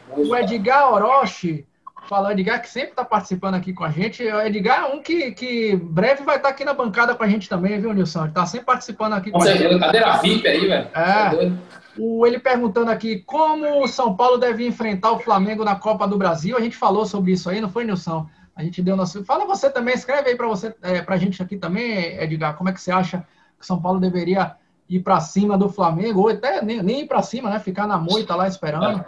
O 0.09 0.35
Edgar 0.35 0.91
Orochi, 0.91 1.65
falando, 2.11 2.33
Edgar 2.33 2.61
que 2.61 2.69
sempre 2.69 2.89
está 2.89 3.05
participando 3.05 3.55
aqui 3.55 3.71
com 3.71 3.85
a 3.85 3.89
gente. 3.89 4.21
O 4.21 4.41
Edgar 4.41 4.83
é 4.83 4.93
um 4.93 5.01
que, 5.01 5.31
que 5.31 5.77
breve 5.77 6.23
vai 6.23 6.35
estar 6.35 6.49
tá 6.49 6.53
aqui 6.53 6.65
na 6.65 6.73
bancada 6.73 7.15
com 7.15 7.23
a 7.23 7.27
gente 7.27 7.47
também, 7.47 7.79
viu, 7.79 7.93
Nilson? 7.93 8.25
Ele 8.25 8.33
tá 8.33 8.45
sempre 8.45 8.65
participando 8.65 9.13
aqui 9.13 9.31
com, 9.31 9.39
com 9.39 9.45
a 9.45 9.53
gente. 9.53 9.79
Cadeira 9.79 10.17
VIP 10.17 10.45
aí, 10.45 10.67
velho. 10.67 10.89
É. 10.93 11.51
O, 11.97 12.27
ele 12.27 12.37
perguntando 12.37 12.91
aqui 12.91 13.19
como 13.19 13.81
o 13.81 13.87
São 13.87 14.13
Paulo 14.13 14.37
deve 14.37 14.67
enfrentar 14.67 15.13
o 15.13 15.19
Flamengo 15.19 15.63
na 15.63 15.75
Copa 15.77 16.05
do 16.05 16.17
Brasil. 16.17 16.57
A 16.57 16.59
gente 16.59 16.75
falou 16.75 17.05
sobre 17.05 17.31
isso 17.31 17.49
aí, 17.49 17.61
não 17.61 17.69
foi, 17.69 17.85
Nilson? 17.85 18.27
A 18.57 18.61
gente 18.61 18.81
deu 18.81 18.97
nosso. 18.97 19.23
Fala 19.23 19.45
você 19.45 19.69
também, 19.69 19.95
escreve 19.95 20.31
aí 20.31 20.35
para 20.35 20.47
você, 20.47 20.75
é, 20.81 21.01
para 21.01 21.15
a 21.15 21.17
gente 21.17 21.41
aqui 21.41 21.55
também, 21.55 22.19
Edgar, 22.21 22.57
como 22.57 22.69
é 22.69 22.73
que 22.73 22.81
você 22.81 22.91
acha 22.91 23.19
que 23.57 23.63
o 23.63 23.65
São 23.65 23.81
Paulo 23.81 24.01
deveria 24.01 24.57
ir 24.89 24.99
para 24.99 25.21
cima 25.21 25.57
do 25.57 25.69
Flamengo, 25.69 26.19
ou 26.19 26.27
até 26.27 26.61
nem, 26.61 26.83
nem 26.83 26.99
ir 27.03 27.07
para 27.07 27.21
cima, 27.21 27.49
né? 27.49 27.57
Ficar 27.57 27.87
na 27.87 27.97
moita 27.97 28.35
lá 28.35 28.49
esperando. 28.49 29.05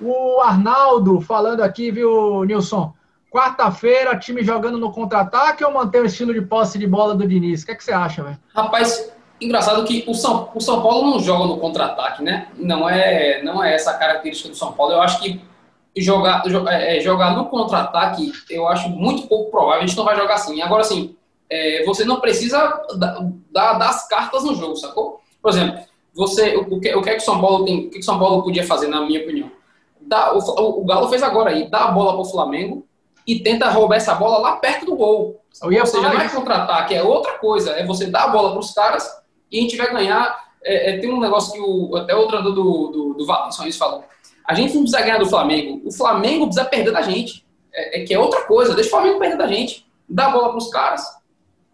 O 0.00 0.40
Arnaldo 0.40 1.20
falando 1.20 1.62
aqui, 1.62 1.90
viu, 1.90 2.44
Nilson? 2.44 2.92
Quarta-feira, 3.30 4.18
time 4.18 4.42
jogando 4.42 4.78
no 4.78 4.90
contra-ataque 4.90 5.64
ou 5.64 5.72
manter 5.72 6.00
o 6.00 6.06
estilo 6.06 6.32
de 6.32 6.40
posse 6.40 6.78
de 6.78 6.86
bola 6.86 7.14
do 7.14 7.26
Diniz? 7.26 7.62
O 7.62 7.66
que, 7.66 7.72
é 7.72 7.74
que 7.74 7.84
você 7.84 7.92
acha, 7.92 8.22
velho? 8.22 8.38
Rapaz, 8.54 9.12
Engraçado 9.40 9.84
que 9.84 10.04
o 10.08 10.14
São, 10.14 10.50
o 10.52 10.60
São 10.60 10.82
Paulo 10.82 11.12
não 11.12 11.20
joga 11.20 11.46
no 11.46 11.58
contra-ataque, 11.58 12.22
né? 12.24 12.48
Não 12.56 12.88
é, 12.88 13.40
não 13.42 13.62
é 13.62 13.74
essa 13.74 13.92
a 13.92 13.94
característica 13.94 14.48
do 14.48 14.56
São 14.56 14.72
Paulo. 14.72 14.92
Eu 14.92 15.00
acho 15.00 15.20
que 15.20 15.40
jogar, 15.96 16.42
é, 16.68 16.96
é, 16.96 17.00
jogar 17.00 17.36
no 17.36 17.46
contra-ataque, 17.46 18.32
eu 18.50 18.66
acho 18.66 18.88
muito 18.88 19.28
pouco 19.28 19.50
provável. 19.50 19.82
A 19.82 19.86
gente 19.86 19.96
não 19.96 20.04
vai 20.04 20.16
jogar 20.16 20.34
assim. 20.34 20.60
Agora, 20.60 20.80
assim, 20.80 21.14
é, 21.48 21.84
você 21.84 22.04
não 22.04 22.20
precisa 22.20 22.82
dar, 23.52 23.74
das 23.74 24.08
cartas 24.08 24.42
no 24.42 24.56
jogo, 24.56 24.74
sacou? 24.74 25.20
Por 25.40 25.50
exemplo, 25.50 25.84
você, 26.12 26.56
o, 26.56 26.80
que, 26.80 26.92
o 26.96 27.00
que 27.00 27.10
é 27.10 27.14
que 27.14 27.22
o 27.22 27.24
São 27.24 27.40
Paulo 27.40 27.64
tem, 27.64 27.86
o 27.86 27.90
que, 27.90 27.96
é 27.96 28.00
que 28.00 28.04
São 28.04 28.18
Paulo 28.18 28.42
podia 28.42 28.66
fazer, 28.66 28.88
na 28.88 29.02
minha 29.02 29.20
opinião? 29.20 29.52
Dá, 30.08 30.32
o, 30.34 30.38
o 30.80 30.84
Galo 30.84 31.08
fez 31.08 31.22
agora 31.22 31.50
aí, 31.50 31.70
dá 31.70 31.84
a 31.84 31.90
bola 31.92 32.12
para 32.12 32.22
o 32.22 32.24
Flamengo 32.24 32.86
e 33.26 33.40
tenta 33.40 33.68
roubar 33.68 33.96
essa 33.96 34.14
bola 34.14 34.38
lá 34.38 34.56
perto 34.56 34.86
do 34.86 34.96
gol. 34.96 35.42
Ou 35.62 35.86
seja, 35.86 36.00
não 36.00 36.20
é 36.20 36.28
contra-ataque, 36.28 36.94
é 36.94 37.02
outra 37.02 37.32
coisa. 37.32 37.72
É 37.72 37.84
você 37.84 38.06
dar 38.06 38.24
a 38.24 38.28
bola 38.28 38.52
para 38.52 38.60
os 38.60 38.72
caras 38.72 39.06
e 39.52 39.58
a 39.58 39.62
gente 39.62 39.76
vai 39.76 39.92
ganhar. 39.92 40.48
É, 40.64 40.90
é, 40.90 40.98
tem 40.98 41.12
um 41.12 41.20
negócio 41.20 41.52
que 41.52 41.60
o, 41.60 41.94
até 41.96 42.14
o 42.14 42.26
treinador 42.26 42.54
do, 42.54 42.88
do, 42.88 43.14
do 43.14 43.26
Valência 43.26 43.70
falou. 43.74 44.04
A 44.46 44.54
gente 44.54 44.72
não 44.74 44.82
precisa 44.82 45.02
ganhar 45.02 45.18
do 45.18 45.28
Flamengo. 45.28 45.82
O 45.84 45.92
Flamengo 45.92 46.46
precisa 46.46 46.64
perder 46.64 46.90
da 46.90 47.02
gente. 47.02 47.46
É, 47.72 48.00
é 48.00 48.04
que 48.04 48.14
é 48.14 48.18
outra 48.18 48.42
coisa. 48.42 48.74
Deixa 48.74 48.88
o 48.88 48.92
Flamengo 48.92 49.18
perder 49.18 49.36
da 49.36 49.46
gente. 49.46 49.86
Dá 50.08 50.28
a 50.28 50.30
bola 50.30 50.48
para 50.48 50.58
os 50.58 50.70
caras, 50.70 51.04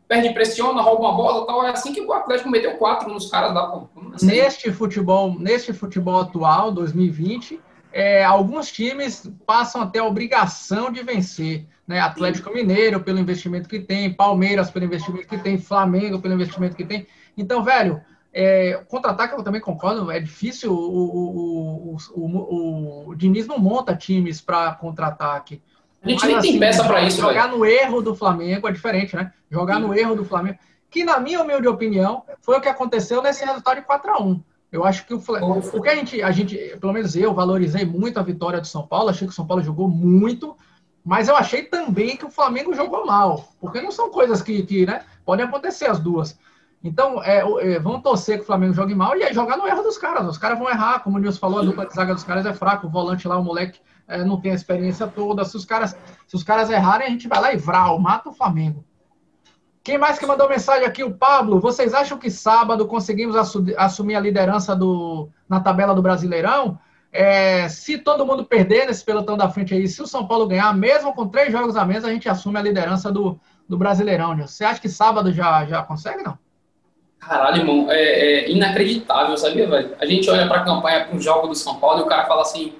perde, 0.08 0.30
pressiona, 0.30 0.82
rouba 0.82 1.02
uma 1.02 1.12
bola 1.12 1.46
tal. 1.46 1.64
É 1.64 1.70
assim 1.70 1.92
que 1.92 2.00
o 2.00 2.12
Atlético 2.12 2.50
meteu 2.50 2.76
quatro 2.78 3.12
nos 3.12 3.30
caras 3.30 3.54
lá. 3.54 3.84
Assim. 4.12 4.26
Neste 4.26 4.72
futebol, 4.72 5.36
neste 5.38 5.72
futebol 5.72 6.20
atual, 6.20 6.72
2020, 6.72 7.60
é, 7.94 8.24
alguns 8.24 8.72
times 8.72 9.30
passam 9.46 9.80
até 9.80 10.00
a 10.00 10.04
obrigação 10.04 10.90
de 10.90 11.00
vencer. 11.04 11.64
Né? 11.86 12.00
Atlético 12.00 12.52
Mineiro, 12.52 12.98
pelo 12.98 13.20
investimento 13.20 13.68
que 13.68 13.78
tem, 13.78 14.12
Palmeiras, 14.12 14.68
pelo 14.68 14.84
investimento 14.84 15.28
que 15.28 15.38
tem, 15.38 15.56
Flamengo, 15.56 16.20
pelo 16.20 16.34
investimento 16.34 16.74
que 16.74 16.84
tem. 16.84 17.06
Então, 17.38 17.62
velho, 17.62 18.02
é, 18.32 18.82
contra-ataque 18.88 19.34
eu 19.34 19.44
também 19.44 19.60
concordo, 19.60 20.10
é 20.10 20.18
difícil. 20.18 20.72
O, 20.72 21.94
o, 21.94 21.96
o, 22.16 23.10
o, 23.10 23.14
Diniz 23.14 23.46
não 23.46 23.60
monta 23.60 23.94
times 23.94 24.40
para 24.40 24.74
contra-ataque. 24.74 25.62
A 26.02 26.08
gente 26.08 26.20
Mas, 26.22 26.28
nem 26.28 26.36
assim, 26.36 26.50
tem 26.50 26.58
peça 26.58 26.82
para 26.82 27.00
isso. 27.04 27.20
Jogar 27.20 27.46
velho. 27.46 27.58
no 27.58 27.64
erro 27.64 28.02
do 28.02 28.16
Flamengo 28.16 28.66
é 28.66 28.72
diferente, 28.72 29.14
né? 29.14 29.32
Jogar 29.48 29.76
Sim. 29.76 29.82
no 29.82 29.94
erro 29.94 30.16
do 30.16 30.24
Flamengo. 30.24 30.58
Que, 30.90 31.04
na 31.04 31.20
minha 31.20 31.40
humilde 31.40 31.68
opinião, 31.68 32.24
foi 32.40 32.58
o 32.58 32.60
que 32.60 32.68
aconteceu 32.68 33.22
nesse 33.22 33.44
resultado 33.44 33.76
de 33.76 33.82
4 33.82 34.10
a 34.10 34.20
1 34.20 34.42
Eu 34.74 34.84
acho 34.84 35.06
que 35.06 35.14
o 35.14 35.20
Flamengo. 35.20 35.62
Porque 35.70 35.88
a 35.88 35.94
gente, 35.94 36.20
a 36.20 36.32
gente, 36.32 36.56
pelo 36.80 36.92
menos 36.92 37.14
eu, 37.14 37.32
valorizei 37.32 37.84
muito 37.84 38.18
a 38.18 38.24
vitória 38.24 38.60
do 38.60 38.66
São 38.66 38.84
Paulo. 38.84 39.08
Achei 39.08 39.24
que 39.24 39.32
o 39.32 39.36
São 39.36 39.46
Paulo 39.46 39.62
jogou 39.62 39.88
muito. 39.88 40.56
Mas 41.04 41.28
eu 41.28 41.36
achei 41.36 41.62
também 41.62 42.16
que 42.16 42.24
o 42.24 42.30
Flamengo 42.30 42.74
jogou 42.74 43.06
mal. 43.06 43.54
Porque 43.60 43.80
não 43.80 43.92
são 43.92 44.10
coisas 44.10 44.42
que, 44.42 44.64
que 44.64 44.84
né? 44.84 45.04
Podem 45.24 45.46
acontecer 45.46 45.86
as 45.86 46.00
duas. 46.00 46.36
Então, 46.82 47.22
é, 47.22 47.44
é, 47.60 47.78
vão 47.78 48.00
torcer 48.00 48.38
que 48.38 48.42
o 48.42 48.46
Flamengo 48.46 48.74
jogue 48.74 48.96
mal 48.96 49.16
e 49.16 49.22
aí 49.22 49.32
jogar 49.32 49.56
no 49.56 49.68
erro 49.68 49.84
dos 49.84 49.96
caras. 49.96 50.26
Os 50.26 50.38
caras 50.38 50.58
vão 50.58 50.68
errar, 50.68 51.04
como 51.04 51.18
o 51.18 51.20
Nilson 51.20 51.38
falou, 51.38 51.60
a 51.60 51.64
dupla 51.64 51.86
de 51.86 51.94
zaga 51.94 52.12
dos 52.12 52.24
caras 52.24 52.44
é 52.44 52.52
fraca, 52.52 52.84
o 52.84 52.90
volante 52.90 53.28
lá, 53.28 53.38
o 53.38 53.44
moleque 53.44 53.78
é, 54.08 54.24
não 54.24 54.40
tem 54.40 54.50
a 54.50 54.56
experiência 54.56 55.06
toda. 55.06 55.44
Se 55.44 55.56
os, 55.56 55.64
caras, 55.64 55.96
se 56.26 56.34
os 56.34 56.42
caras 56.42 56.68
errarem, 56.68 57.06
a 57.06 57.10
gente 57.10 57.28
vai 57.28 57.40
lá 57.40 57.54
e 57.54 57.56
vral, 57.56 58.00
mata 58.00 58.28
o 58.28 58.34
Flamengo. 58.34 58.84
Quem 59.84 59.98
mais 59.98 60.18
que 60.18 60.24
mandou 60.24 60.48
mensagem 60.48 60.86
aqui? 60.86 61.04
O 61.04 61.12
Pablo. 61.12 61.60
Vocês 61.60 61.92
acham 61.92 62.16
que 62.16 62.30
sábado 62.30 62.86
conseguimos 62.86 63.36
assumir 63.36 64.16
a 64.16 64.20
liderança 64.20 64.74
do, 64.74 65.28
na 65.46 65.60
tabela 65.60 65.94
do 65.94 66.00
Brasileirão? 66.00 66.78
É, 67.12 67.68
se 67.68 67.98
todo 67.98 68.24
mundo 68.24 68.46
perder 68.46 68.86
nesse 68.86 69.04
pelotão 69.04 69.36
da 69.36 69.50
frente 69.50 69.74
aí, 69.74 69.86
se 69.86 70.00
o 70.00 70.06
São 70.06 70.26
Paulo 70.26 70.46
ganhar, 70.46 70.74
mesmo 70.74 71.12
com 71.12 71.28
três 71.28 71.52
jogos 71.52 71.76
a 71.76 71.84
menos, 71.84 72.06
a 72.06 72.10
gente 72.10 72.26
assume 72.30 72.58
a 72.58 72.62
liderança 72.62 73.12
do, 73.12 73.38
do 73.68 73.76
Brasileirão. 73.76 74.34
Você 74.38 74.64
acha 74.64 74.80
que 74.80 74.88
sábado 74.88 75.30
já, 75.30 75.66
já 75.66 75.82
consegue, 75.82 76.22
não? 76.22 76.38
Caralho, 77.20 77.58
irmão, 77.58 77.86
é, 77.90 78.00
é 78.00 78.50
inacreditável, 78.50 79.36
sabia, 79.36 79.68
velho? 79.68 79.94
A 80.00 80.06
gente 80.06 80.30
olha 80.30 80.48
para 80.48 80.62
a 80.62 80.64
campanha, 80.64 81.04
para 81.04 81.14
o 81.14 81.20
jogo 81.20 81.46
do 81.46 81.54
São 81.54 81.76
Paulo 81.76 82.00
e 82.00 82.02
o 82.04 82.06
cara 82.06 82.24
fala 82.24 82.40
assim: 82.40 82.72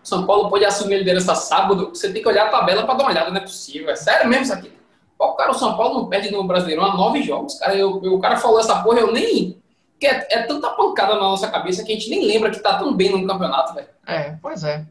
São 0.00 0.26
Paulo 0.26 0.48
pode 0.48 0.64
assumir 0.64 0.94
a 0.94 0.98
liderança 0.98 1.34
sábado. 1.34 1.88
Você 1.88 2.12
tem 2.12 2.22
que 2.22 2.28
olhar 2.28 2.46
a 2.46 2.50
tabela 2.50 2.84
para 2.84 2.94
dar 2.94 3.02
uma 3.02 3.10
olhada, 3.10 3.30
não 3.30 3.38
é 3.38 3.40
possível. 3.40 3.90
É 3.90 3.96
sério 3.96 4.28
mesmo 4.28 4.44
isso 4.44 4.52
aqui? 4.52 4.81
Pô, 5.22 5.34
cara, 5.34 5.52
o 5.52 5.54
São 5.54 5.76
Paulo 5.76 6.00
não 6.00 6.08
perde 6.08 6.32
no 6.32 6.42
Brasileirão 6.42 6.84
há 6.84 6.96
nove 6.96 7.22
jogos, 7.22 7.54
cara. 7.54 7.76
Eu, 7.76 8.00
eu, 8.02 8.14
o 8.14 8.20
cara 8.20 8.36
falou 8.36 8.58
essa 8.58 8.82
porra, 8.82 8.98
eu 8.98 9.12
nem. 9.12 9.56
Que 10.00 10.08
é, 10.08 10.26
é, 10.32 10.42
tanta 10.42 10.70
pancada 10.70 11.14
na 11.14 11.20
nossa 11.20 11.48
cabeça 11.48 11.84
que 11.84 11.92
a 11.92 11.94
gente 11.94 12.10
nem 12.10 12.26
lembra 12.26 12.50
que 12.50 12.58
tá 12.58 12.76
tão 12.76 12.92
bem 12.92 13.12
no 13.12 13.24
campeonato, 13.24 13.72
velho. 13.72 13.86
É, 14.04 14.36
pois 14.42 14.64
é. 14.64 14.84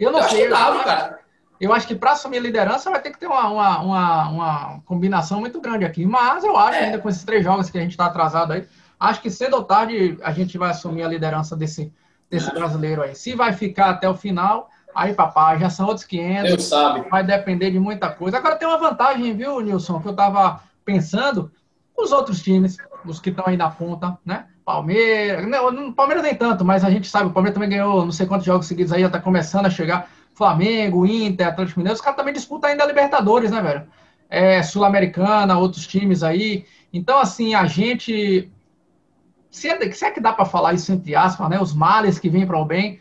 Eu 0.00 0.10
não 0.10 0.18
eu 0.18 0.24
sei. 0.24 0.38
Acho 0.38 0.42
que 0.42 0.48
dava, 0.48 0.82
cara. 0.82 1.20
Eu 1.60 1.72
acho 1.72 1.86
que 1.86 1.94
para 1.94 2.10
assumir 2.10 2.38
a 2.38 2.40
liderança 2.40 2.90
vai 2.90 3.00
ter 3.00 3.12
que 3.12 3.20
ter 3.20 3.28
uma, 3.28 3.48
uma, 3.48 3.78
uma, 3.78 4.28
uma, 4.28 4.80
combinação 4.84 5.38
muito 5.38 5.60
grande 5.60 5.84
aqui. 5.84 6.04
Mas 6.04 6.42
eu 6.42 6.56
acho, 6.56 6.78
é. 6.78 6.86
ainda 6.86 6.98
com 6.98 7.08
esses 7.08 7.22
três 7.22 7.44
jogos 7.44 7.70
que 7.70 7.78
a 7.78 7.80
gente 7.80 7.92
está 7.92 8.06
atrasado 8.06 8.54
aí, 8.54 8.66
acho 8.98 9.22
que 9.22 9.30
cedo 9.30 9.54
ou 9.54 9.62
tarde 9.62 10.18
a 10.20 10.32
gente 10.32 10.58
vai 10.58 10.70
assumir 10.70 11.04
a 11.04 11.08
liderança 11.08 11.54
desse, 11.54 11.92
desse 12.28 12.50
é. 12.50 12.52
brasileiro 12.52 13.02
aí. 13.04 13.14
Se 13.14 13.36
vai 13.36 13.52
ficar 13.52 13.90
até 13.90 14.08
o 14.08 14.16
final, 14.16 14.68
aí, 14.96 15.12
papai, 15.12 15.58
já 15.58 15.70
são 15.70 15.86
outros 15.86 16.06
500. 16.06 16.50
Eu 16.50 16.58
sabe. 16.58 17.08
Vai 17.08 17.22
depender 17.22 17.70
de 17.70 17.78
muita 17.78 18.10
coisa. 18.10 18.38
Agora 18.38 18.56
tem 18.56 18.66
uma 18.66 18.78
vantagem, 18.78 19.36
viu, 19.36 19.60
Nilson, 19.60 20.00
que 20.00 20.08
eu 20.08 20.12
estava 20.12 20.60
pensando. 20.84 21.50
Os 21.96 22.12
outros 22.12 22.42
times, 22.42 22.76
os 23.04 23.20
que 23.20 23.30
estão 23.30 23.44
aí 23.46 23.56
na 23.56 23.70
ponta, 23.70 24.18
né? 24.24 24.46
Palmeiras, 24.64 25.46
não, 25.46 25.92
Palmeiras 25.92 26.24
nem 26.24 26.34
tanto, 26.34 26.64
mas 26.64 26.84
a 26.84 26.90
gente 26.90 27.08
sabe, 27.08 27.30
o 27.30 27.32
Palmeiras 27.32 27.54
também 27.54 27.70
ganhou 27.70 28.04
não 28.04 28.10
sei 28.10 28.26
quantos 28.26 28.44
jogos 28.44 28.66
seguidos 28.66 28.92
aí, 28.92 29.00
já 29.00 29.06
está 29.06 29.20
começando 29.20 29.66
a 29.66 29.70
chegar. 29.70 30.10
Flamengo, 30.34 31.06
Inter, 31.06 31.48
Atlético 31.48 31.80
Mineiro, 31.80 31.94
os 31.94 32.00
caras 32.00 32.16
também 32.16 32.34
disputam 32.34 32.68
ainda 32.68 32.84
a 32.84 32.86
Libertadores, 32.86 33.50
né, 33.50 33.62
velho? 33.62 33.86
É, 34.28 34.62
Sul-Americana, 34.62 35.56
outros 35.56 35.86
times 35.86 36.22
aí. 36.22 36.66
Então, 36.92 37.18
assim, 37.18 37.54
a 37.54 37.64
gente. 37.66 38.50
Se 39.50 39.68
é, 39.68 39.90
se 39.92 40.04
é 40.04 40.10
que 40.10 40.20
dá 40.20 40.32
para 40.32 40.44
falar 40.44 40.74
isso 40.74 40.92
entre 40.92 41.14
aspas, 41.14 41.48
né? 41.48 41.58
Os 41.58 41.72
males 41.72 42.18
que 42.18 42.28
vêm 42.28 42.46
para 42.46 42.58
o 42.58 42.64
bem. 42.64 42.98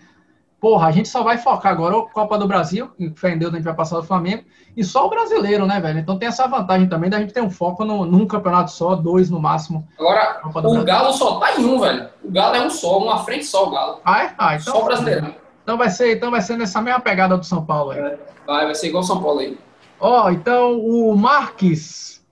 Porra, 0.66 0.88
a 0.88 0.92
gente 0.92 1.08
só 1.08 1.22
vai 1.22 1.38
focar 1.38 1.72
agora 1.72 1.96
a 1.96 2.02
Copa 2.10 2.40
do 2.40 2.48
Brasil, 2.48 2.90
que 2.98 3.12
fé 3.12 3.34
em 3.34 3.38
Deus 3.38 3.54
a 3.54 3.56
gente 3.56 3.66
vai 3.66 3.76
passar 3.76 3.98
do 3.98 4.04
Flamengo, 4.04 4.46
e 4.76 4.84
só 4.84 5.06
o 5.06 5.10
brasileiro, 5.12 5.64
né, 5.68 5.80
velho? 5.80 6.00
Então 6.00 6.18
tem 6.18 6.28
essa 6.28 6.48
vantagem 6.48 6.90
também 6.90 7.08
da 7.08 7.20
gente 7.20 7.32
ter 7.32 7.42
um 7.42 7.52
foco 7.52 7.86
no, 7.86 8.04
num 8.04 8.26
campeonato 8.26 8.72
só, 8.72 8.96
dois 8.96 9.30
no 9.30 9.40
máximo. 9.40 9.88
Agora, 10.00 10.42
o 10.44 10.50
Brasil. 10.50 10.84
Galo 10.84 11.14
só 11.14 11.40
tá 11.40 11.54
em 11.54 11.66
um, 11.66 11.80
velho. 11.80 12.10
O 12.24 12.32
Galo 12.32 12.56
é 12.56 12.66
um 12.66 12.72
só, 12.72 12.98
uma 12.98 13.24
frente 13.24 13.46
só 13.46 13.68
o 13.68 13.70
Galo. 13.70 14.00
Ah, 14.04 14.24
é? 14.24 14.34
Ah, 14.40 14.56
então. 14.56 14.74
Só 14.74 14.82
o 14.82 14.86
brasileiro. 14.86 15.36
Então 15.62 15.78
vai 15.78 15.92
ser, 15.92 16.16
então 16.16 16.32
vai 16.32 16.42
ser 16.42 16.58
nessa 16.58 16.82
mesma 16.82 17.00
pegada 17.00 17.38
do 17.38 17.46
São 17.46 17.64
Paulo 17.64 17.92
aí. 17.92 18.18
Vai, 18.48 18.66
vai 18.66 18.74
ser 18.74 18.88
igual 18.88 19.04
São 19.04 19.22
Paulo 19.22 19.42
aí. 19.42 19.56
Ó, 20.00 20.26
oh, 20.26 20.32
então 20.32 20.80
o 20.80 21.16
Marques, 21.16 22.26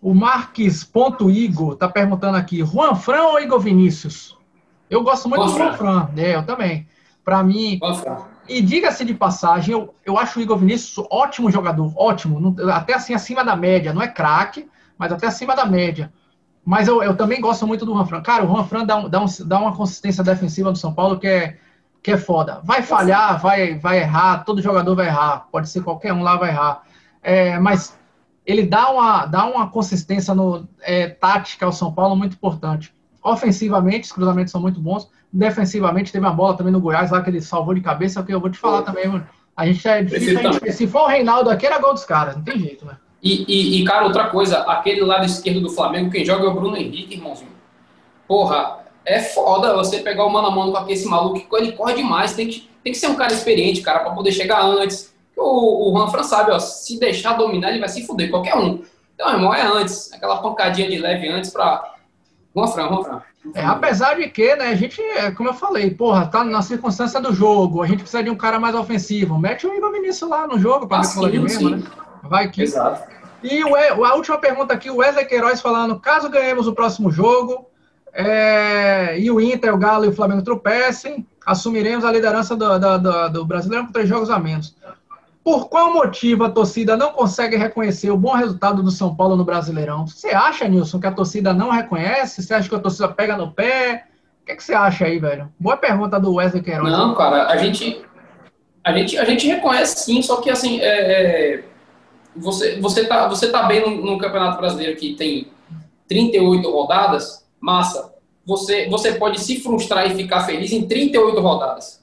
o 0.00 0.14
Marques 0.14 0.84
ponto 0.84 1.28
Igor 1.28 1.74
tá 1.74 1.88
perguntando 1.88 2.36
aqui, 2.36 2.64
Juan 2.64 2.94
Fran 2.94 3.24
ou 3.24 3.40
Igor 3.40 3.58
Vinícius? 3.58 4.38
Eu 4.88 5.02
gosto 5.02 5.28
muito 5.28 5.48
Juan 5.48 5.52
do 5.52 5.58
Juan 5.58 5.72
Fran, 5.72 6.10
é, 6.16 6.36
eu 6.36 6.46
também. 6.46 6.86
Para 7.24 7.42
mim, 7.42 7.78
e 8.48 8.60
diga-se 8.60 9.04
de 9.04 9.14
passagem, 9.14 9.72
eu, 9.72 9.94
eu 10.04 10.18
acho 10.18 10.38
o 10.38 10.42
Igor 10.42 10.58
Vinícius 10.58 11.06
ótimo 11.10 11.50
jogador, 11.50 11.92
ótimo, 11.96 12.56
até 12.72 12.94
assim 12.94 13.14
acima 13.14 13.44
da 13.44 13.54
média, 13.54 13.92
não 13.92 14.02
é 14.02 14.08
craque, 14.08 14.68
mas 14.98 15.12
até 15.12 15.26
acima 15.28 15.54
da 15.54 15.64
média. 15.64 16.12
Mas 16.64 16.88
eu, 16.88 17.02
eu 17.02 17.16
também 17.16 17.40
gosto 17.40 17.66
muito 17.66 17.84
do 17.84 17.92
Juan 17.92 18.06
Fran. 18.06 18.22
Cara, 18.22 18.44
o 18.44 18.48
Juan 18.48 18.64
Fran 18.64 18.84
dá, 18.84 18.96
um, 18.96 19.08
dá, 19.08 19.20
um, 19.20 19.26
dá 19.46 19.58
uma 19.58 19.76
consistência 19.76 20.22
defensiva 20.22 20.70
do 20.70 20.78
São 20.78 20.92
Paulo 20.92 21.18
que 21.18 21.26
é 21.26 21.58
que 22.02 22.10
é 22.10 22.18
foda. 22.18 22.60
Vai 22.64 22.82
falhar, 22.82 23.40
vai, 23.40 23.78
vai 23.78 24.00
errar, 24.00 24.44
todo 24.44 24.60
jogador 24.60 24.96
vai 24.96 25.06
errar, 25.06 25.46
pode 25.52 25.68
ser 25.68 25.82
qualquer 25.82 26.12
um 26.12 26.22
lá 26.22 26.36
vai 26.36 26.50
errar. 26.50 26.82
É, 27.22 27.58
mas 27.60 27.96
ele 28.44 28.66
dá 28.66 28.90
uma, 28.90 29.26
dá 29.26 29.46
uma 29.46 29.70
consistência 29.70 30.34
no, 30.34 30.68
é, 30.80 31.08
tática 31.08 31.64
ao 31.64 31.72
São 31.72 31.92
Paulo 31.92 32.16
muito 32.16 32.34
importante. 32.34 32.92
Ofensivamente, 33.22 34.06
os 34.06 34.12
cruzamentos 34.12 34.50
são 34.50 34.60
muito 34.60 34.80
bons. 34.80 35.08
Defensivamente, 35.32 36.12
teve 36.12 36.24
uma 36.24 36.34
bola 36.34 36.56
também 36.56 36.72
no 36.72 36.80
Goiás 36.80 37.10
lá 37.10 37.22
que 37.22 37.30
ele 37.30 37.40
salvou 37.40 37.74
de 37.74 37.80
cabeça, 37.80 38.22
que 38.22 38.34
eu 38.34 38.40
vou 38.40 38.50
te 38.50 38.58
falar 38.58 38.82
também, 38.82 39.08
mano. 39.08 39.26
A 39.56 39.66
gente 39.66 39.86
é 39.86 40.02
difícil. 40.02 40.38
A 40.38 40.52
gente, 40.52 40.72
se 40.72 40.86
for 40.86 41.02
o 41.02 41.06
Reinaldo 41.06 41.50
aqui, 41.50 41.66
era 41.66 41.78
gol 41.78 41.94
dos 41.94 42.04
caras, 42.04 42.36
não 42.36 42.42
tem 42.42 42.58
jeito, 42.58 42.84
né? 42.84 42.96
E, 43.22 43.44
e, 43.46 43.80
e, 43.80 43.84
cara, 43.84 44.04
outra 44.04 44.28
coisa, 44.28 44.58
aquele 44.58 45.02
lado 45.02 45.24
esquerdo 45.24 45.60
do 45.60 45.70
Flamengo, 45.70 46.10
quem 46.10 46.24
joga 46.24 46.44
é 46.44 46.48
o 46.48 46.54
Bruno 46.54 46.76
Henrique, 46.76 47.14
irmãozinho. 47.14 47.52
Porra, 48.26 48.78
é 49.04 49.20
foda 49.20 49.74
você 49.74 50.00
pegar 50.00 50.24
o 50.24 50.30
mano 50.30 50.48
a 50.48 50.50
mano 50.50 50.72
com 50.72 50.90
esse 50.90 51.06
maluco, 51.06 51.40
que 51.48 51.56
ele 51.56 51.72
corre 51.72 51.94
demais. 51.94 52.34
Tem 52.34 52.48
que, 52.48 52.68
tem 52.82 52.92
que 52.92 52.98
ser 52.98 53.08
um 53.08 53.14
cara 53.14 53.32
experiente, 53.32 53.80
cara, 53.80 54.00
para 54.00 54.12
poder 54.12 54.32
chegar 54.32 54.62
antes. 54.62 55.14
O, 55.36 55.90
o 55.90 55.98
Ranfran 55.98 56.24
sabe, 56.24 56.50
ó, 56.50 56.58
se 56.58 56.98
deixar 56.98 57.34
dominar, 57.34 57.70
ele 57.70 57.80
vai 57.80 57.88
se 57.88 58.06
fuder, 58.06 58.30
qualquer 58.30 58.56
um. 58.56 58.82
Então, 59.14 59.30
irmão, 59.30 59.54
é 59.54 59.62
antes. 59.62 60.12
Aquela 60.12 60.42
pancadinha 60.42 60.90
de 60.90 60.98
leve 60.98 61.28
antes 61.28 61.50
pra. 61.50 61.91
Ranfran, 62.54 62.86
Ranfran. 62.86 63.22
É, 63.54 63.64
apesar 63.64 64.14
de 64.14 64.28
que, 64.28 64.54
né, 64.54 64.68
a 64.68 64.74
gente, 64.74 65.00
é, 65.00 65.30
como 65.32 65.48
eu 65.48 65.54
falei, 65.54 65.90
porra, 65.90 66.26
tá 66.26 66.44
na 66.44 66.62
circunstância 66.62 67.20
do 67.20 67.34
jogo, 67.34 67.82
a 67.82 67.86
gente 67.86 68.00
precisa 68.00 68.22
de 68.22 68.30
um 68.30 68.36
cara 68.36 68.60
mais 68.60 68.74
ofensivo. 68.74 69.38
Mete 69.38 69.66
o 69.66 69.74
Igor 69.74 69.90
Vinícius 69.90 70.30
lá 70.30 70.46
no 70.46 70.58
jogo 70.58 70.86
para 70.86 70.98
ah, 70.98 71.20
ver 71.20 71.30
de 71.30 71.38
mesmo, 71.40 71.70
né? 71.70 71.82
Vai 72.22 72.48
que. 72.50 72.62
Exato. 72.62 73.10
E 73.42 73.64
o, 73.64 74.04
a 74.04 74.14
última 74.14 74.38
pergunta 74.38 74.72
aqui, 74.72 74.88
o 74.88 74.96
Wesley 74.96 75.26
Queiroz 75.26 75.60
falando: 75.60 75.98
caso 75.98 76.30
ganhemos 76.30 76.68
o 76.68 76.72
próximo 76.72 77.10
jogo, 77.10 77.66
é, 78.12 79.18
e 79.18 79.30
o 79.30 79.40
Inter, 79.40 79.74
o 79.74 79.78
Galo 79.78 80.04
e 80.04 80.08
o 80.08 80.14
Flamengo 80.14 80.42
tropecem, 80.42 81.26
assumiremos 81.44 82.04
a 82.04 82.12
liderança 82.12 82.54
do, 82.54 82.78
do, 82.78 82.98
do, 82.98 83.28
do 83.30 83.44
Brasileiro 83.44 83.86
com 83.86 83.92
três 83.92 84.08
jogos 84.08 84.30
a 84.30 84.38
menos. 84.38 84.76
Por 85.44 85.68
qual 85.68 85.92
motivo 85.92 86.44
a 86.44 86.50
torcida 86.50 86.96
não 86.96 87.12
consegue 87.12 87.56
reconhecer 87.56 88.10
o 88.10 88.16
bom 88.16 88.32
resultado 88.32 88.82
do 88.82 88.92
São 88.92 89.14
Paulo 89.14 89.34
no 89.34 89.44
Brasileirão? 89.44 90.06
Você 90.06 90.28
acha, 90.28 90.68
Nilson, 90.68 91.00
que 91.00 91.06
a 91.06 91.12
torcida 91.12 91.52
não 91.52 91.70
reconhece? 91.70 92.42
Você 92.42 92.54
acha 92.54 92.68
que 92.68 92.74
a 92.74 92.78
torcida 92.78 93.08
pega 93.08 93.36
no 93.36 93.50
pé? 93.50 94.04
O 94.42 94.46
que, 94.46 94.52
é 94.52 94.56
que 94.56 94.62
você 94.62 94.72
acha 94.72 95.04
aí, 95.04 95.18
velho? 95.18 95.52
Boa 95.58 95.76
pergunta 95.76 96.18
do 96.20 96.34
Wesley 96.34 96.62
Queiroz. 96.62 96.92
Não, 96.92 97.14
cara, 97.14 97.48
a 97.48 97.56
gente, 97.56 98.04
a 98.84 98.92
gente, 98.92 99.18
a 99.18 99.24
gente 99.24 99.46
reconhece 99.48 100.04
sim, 100.04 100.22
só 100.22 100.40
que 100.40 100.48
assim, 100.48 100.80
é, 100.80 101.54
é, 101.54 101.64
você, 102.36 102.80
você, 102.80 103.04
tá, 103.04 103.28
você 103.28 103.50
tá 103.50 103.64
bem 103.64 104.00
no, 104.00 104.18
Campeonato 104.18 104.58
Brasileiro 104.58 104.96
que 104.96 105.14
tem 105.14 105.48
38 106.08 106.70
rodadas, 106.70 107.48
massa, 107.60 108.12
você, 108.44 108.88
você 108.88 109.12
pode 109.12 109.40
se 109.40 109.60
frustrar 109.60 110.10
e 110.10 110.14
ficar 110.14 110.40
feliz 110.40 110.72
em 110.72 110.86
38 110.86 111.40
rodadas. 111.40 112.00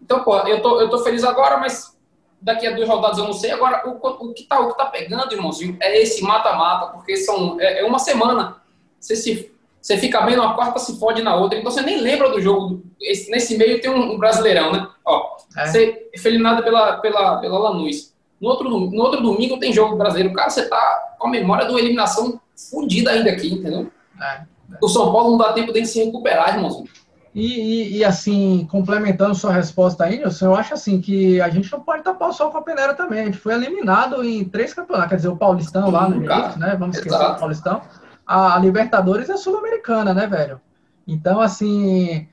Então, 0.00 0.22
pô, 0.22 0.36
eu 0.40 0.62
tô, 0.62 0.80
eu 0.80 0.88
tô 0.88 0.98
feliz 0.98 1.24
agora, 1.24 1.58
mas 1.58 1.95
daqui 2.46 2.64
a 2.64 2.70
duas 2.70 2.88
rodadas 2.88 3.18
eu 3.18 3.24
não 3.24 3.32
sei. 3.32 3.50
Agora, 3.50 3.82
o, 3.88 3.98
o, 3.98 4.32
que, 4.32 4.44
tá, 4.44 4.64
que 4.64 4.78
tá 4.78 4.86
pegando, 4.86 5.34
irmãozinho, 5.34 5.76
é 5.80 6.00
esse 6.00 6.22
mata-mata, 6.22 6.92
porque 6.92 7.16
são, 7.16 7.60
é, 7.60 7.80
é, 7.80 7.84
uma 7.84 7.98
semana. 7.98 8.62
Você, 9.00 9.16
se, 9.16 9.52
você 9.82 9.98
fica 9.98 10.20
bem 10.20 10.36
numa 10.36 10.54
quarta, 10.54 10.78
se 10.78 10.96
fode 10.96 11.22
na 11.22 11.34
outra. 11.34 11.58
Então, 11.58 11.72
você 11.72 11.82
nem 11.82 12.00
lembra 12.00 12.30
do 12.30 12.40
jogo. 12.40 12.84
Esse, 13.00 13.28
nesse 13.32 13.58
meio 13.58 13.80
tem 13.80 13.90
um, 13.90 14.12
um 14.12 14.18
brasileirão, 14.18 14.72
né? 14.72 14.88
Ó, 15.04 15.36
é. 15.56 15.66
você 15.66 16.08
foi 16.22 16.30
eliminado 16.30 16.62
pela, 16.62 16.98
pela, 16.98 17.38
pela 17.38 17.58
Lanús. 17.58 18.14
No 18.40 18.48
outro, 18.48 18.70
no 18.70 19.02
outro 19.02 19.20
domingo 19.20 19.58
tem 19.58 19.72
jogo 19.72 19.96
brasileiro. 19.96 20.32
Cara, 20.32 20.48
você 20.48 20.68
tá 20.68 21.16
com 21.18 21.26
a 21.26 21.30
memória 21.30 21.66
de 21.66 21.72
uma 21.72 21.80
eliminação 21.80 22.40
fodida 22.70 23.10
ainda 23.10 23.30
aqui, 23.30 23.54
entendeu? 23.54 23.90
É. 24.22 24.42
O 24.80 24.88
São 24.88 25.12
Paulo 25.12 25.32
não 25.32 25.38
dá 25.38 25.52
tempo 25.52 25.72
de 25.72 25.84
se 25.84 26.04
recuperar, 26.04 26.54
irmãozinho. 26.54 26.88
E, 27.36 27.60
e, 27.60 27.98
e, 27.98 28.04
assim, 28.04 28.66
complementando 28.70 29.34
sua 29.34 29.52
resposta 29.52 30.04
aí, 30.04 30.16
Nilson, 30.16 30.46
eu 30.46 30.54
acho 30.54 30.72
assim 30.72 31.02
que 31.02 31.38
a 31.38 31.50
gente 31.50 31.70
não 31.70 31.80
pode 31.80 32.02
tapar 32.02 32.30
o 32.30 32.32
sol 32.32 32.50
com 32.50 32.56
a 32.56 32.62
peneira 32.62 32.94
também. 32.94 33.20
A 33.20 33.24
gente 33.26 33.36
foi 33.36 33.52
eliminado 33.52 34.24
em 34.24 34.42
três 34.42 34.72
campeonatos, 34.72 35.10
quer 35.10 35.16
dizer, 35.16 35.28
o 35.28 35.36
Paulistão 35.36 35.90
lá 35.90 36.08
no 36.08 36.16
início, 36.16 36.58
né? 36.58 36.74
Vamos 36.78 36.96
esquecer 36.96 37.14
Exato. 37.14 37.36
o 37.36 37.40
Paulistão. 37.40 37.82
A 38.26 38.58
Libertadores 38.58 39.28
é 39.28 39.36
sul-americana, 39.36 40.14
né, 40.14 40.26
velho? 40.26 40.58
Então, 41.06 41.38
assim, 41.38 42.26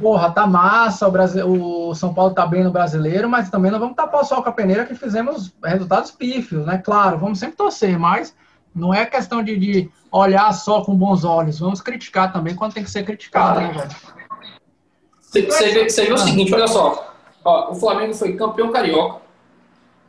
porra, 0.00 0.30
tá 0.30 0.46
massa, 0.46 1.06
o, 1.06 1.10
Brasil, 1.10 1.46
o 1.46 1.94
São 1.94 2.14
Paulo 2.14 2.32
tá 2.32 2.46
bem 2.46 2.64
no 2.64 2.72
brasileiro, 2.72 3.28
mas 3.28 3.50
também 3.50 3.70
não 3.70 3.78
vamos 3.78 3.94
tapar 3.94 4.22
o 4.22 4.24
sol 4.24 4.42
com 4.42 4.48
a 4.48 4.52
peneira 4.52 4.86
que 4.86 4.94
fizemos 4.94 5.54
resultados 5.62 6.12
pífios, 6.12 6.64
né? 6.64 6.78
Claro, 6.78 7.18
vamos 7.18 7.38
sempre 7.38 7.56
torcer, 7.56 7.98
mas 7.98 8.34
não 8.74 8.94
é 8.94 9.04
questão 9.04 9.42
de, 9.42 9.54
de 9.58 9.90
olhar 10.10 10.50
só 10.54 10.82
com 10.82 10.96
bons 10.96 11.24
olhos, 11.24 11.58
vamos 11.58 11.82
criticar 11.82 12.32
também 12.32 12.54
quando 12.54 12.72
tem 12.72 12.84
que 12.84 12.90
ser 12.90 13.04
criticado, 13.04 13.60
né, 13.60 13.70
velho? 13.70 14.15
Você 15.26 15.42
vê, 15.42 15.84
vê, 15.84 16.12
o 16.12 16.18
seguinte, 16.18 16.54
olha 16.54 16.68
só. 16.68 17.14
Ó, 17.44 17.72
o 17.72 17.74
Flamengo 17.74 18.14
foi 18.14 18.34
campeão 18.34 18.72
carioca, 18.72 19.20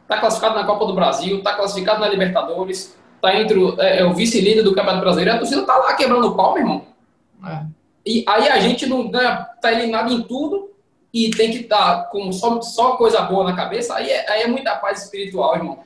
está 0.04 0.20
classificado 0.20 0.56
na 0.56 0.66
Copa 0.66 0.86
do 0.86 0.94
Brasil, 0.94 1.38
está 1.38 1.54
classificado 1.54 2.00
na 2.00 2.08
Libertadores, 2.08 2.96
está 3.16 3.36
entre 3.36 3.60
o, 3.60 3.80
é, 3.80 4.00
é 4.00 4.06
o 4.06 4.14
vice-líder 4.14 4.64
do 4.64 4.74
Campeonato 4.74 5.02
Brasileiro, 5.02 5.36
a 5.36 5.38
torcida 5.40 5.62
está 5.62 5.78
lá 5.78 5.94
quebrando 5.94 6.28
o 6.28 6.36
pau, 6.36 6.54
meu 6.54 6.64
irmão. 6.64 6.86
É. 7.46 7.66
E 8.06 8.24
aí 8.28 8.48
a 8.48 8.60
gente 8.60 8.86
não 8.86 9.10
ganha, 9.10 9.48
tá 9.62 9.72
eliminado 9.72 10.12
em 10.12 10.24
tudo 10.24 10.72
e 11.14 11.30
tem 11.32 11.52
que 11.52 11.58
estar 11.58 11.78
tá 11.78 12.04
com 12.04 12.32
só, 12.32 12.62
só 12.62 12.96
coisa 12.96 13.22
boa 13.22 13.44
na 13.44 13.56
cabeça, 13.56 13.96
aí 13.96 14.10
é, 14.10 14.32
aí 14.32 14.42
é 14.44 14.48
muita 14.48 14.76
paz 14.76 15.04
espiritual, 15.04 15.56
irmão. 15.56 15.80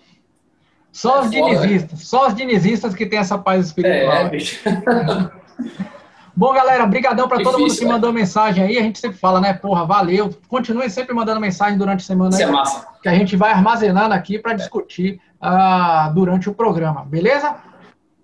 Só 0.92 1.18
é 1.18 1.20
os 1.22 1.32
dinizistas, 1.32 2.00
só 2.08 2.28
os 2.28 2.36
dinizistas 2.36 2.94
que 2.94 3.06
tem 3.06 3.20
essa 3.20 3.38
paz 3.38 3.68
espiritual. 3.68 4.14
É, 4.14 4.30
bicho. 4.30 4.60
Bom, 6.36 6.54
galera, 6.54 6.86
brigadão 6.86 7.28
para 7.28 7.44
todo 7.44 7.60
mundo 7.60 7.76
que 7.76 7.86
mandou 7.86 8.10
é. 8.10 8.14
mensagem 8.14 8.64
aí. 8.64 8.78
A 8.78 8.82
gente 8.82 9.00
sempre 9.00 9.18
fala, 9.18 9.42
né? 9.42 9.54
Porra, 9.54 9.86
valeu. 9.86 10.34
Continuem 10.48 10.90
sempre 10.90 11.14
mandando 11.14 11.40
mensagem 11.40 11.78
durante 11.78 12.02
a 12.02 12.06
semana. 12.06 12.30
Isso 12.30 12.44
aí, 12.44 12.50
é 12.50 12.52
massa. 12.52 12.88
Que 13.02 13.10
a 13.10 13.14
gente 13.14 13.36
vai 13.36 13.52
armazenando 13.52 14.14
aqui 14.14 14.40
para 14.40 14.54
discutir 14.54 15.20
uh, 15.42 16.14
durante 16.14 16.50
o 16.50 16.54
programa, 16.54 17.04
beleza? 17.04 17.56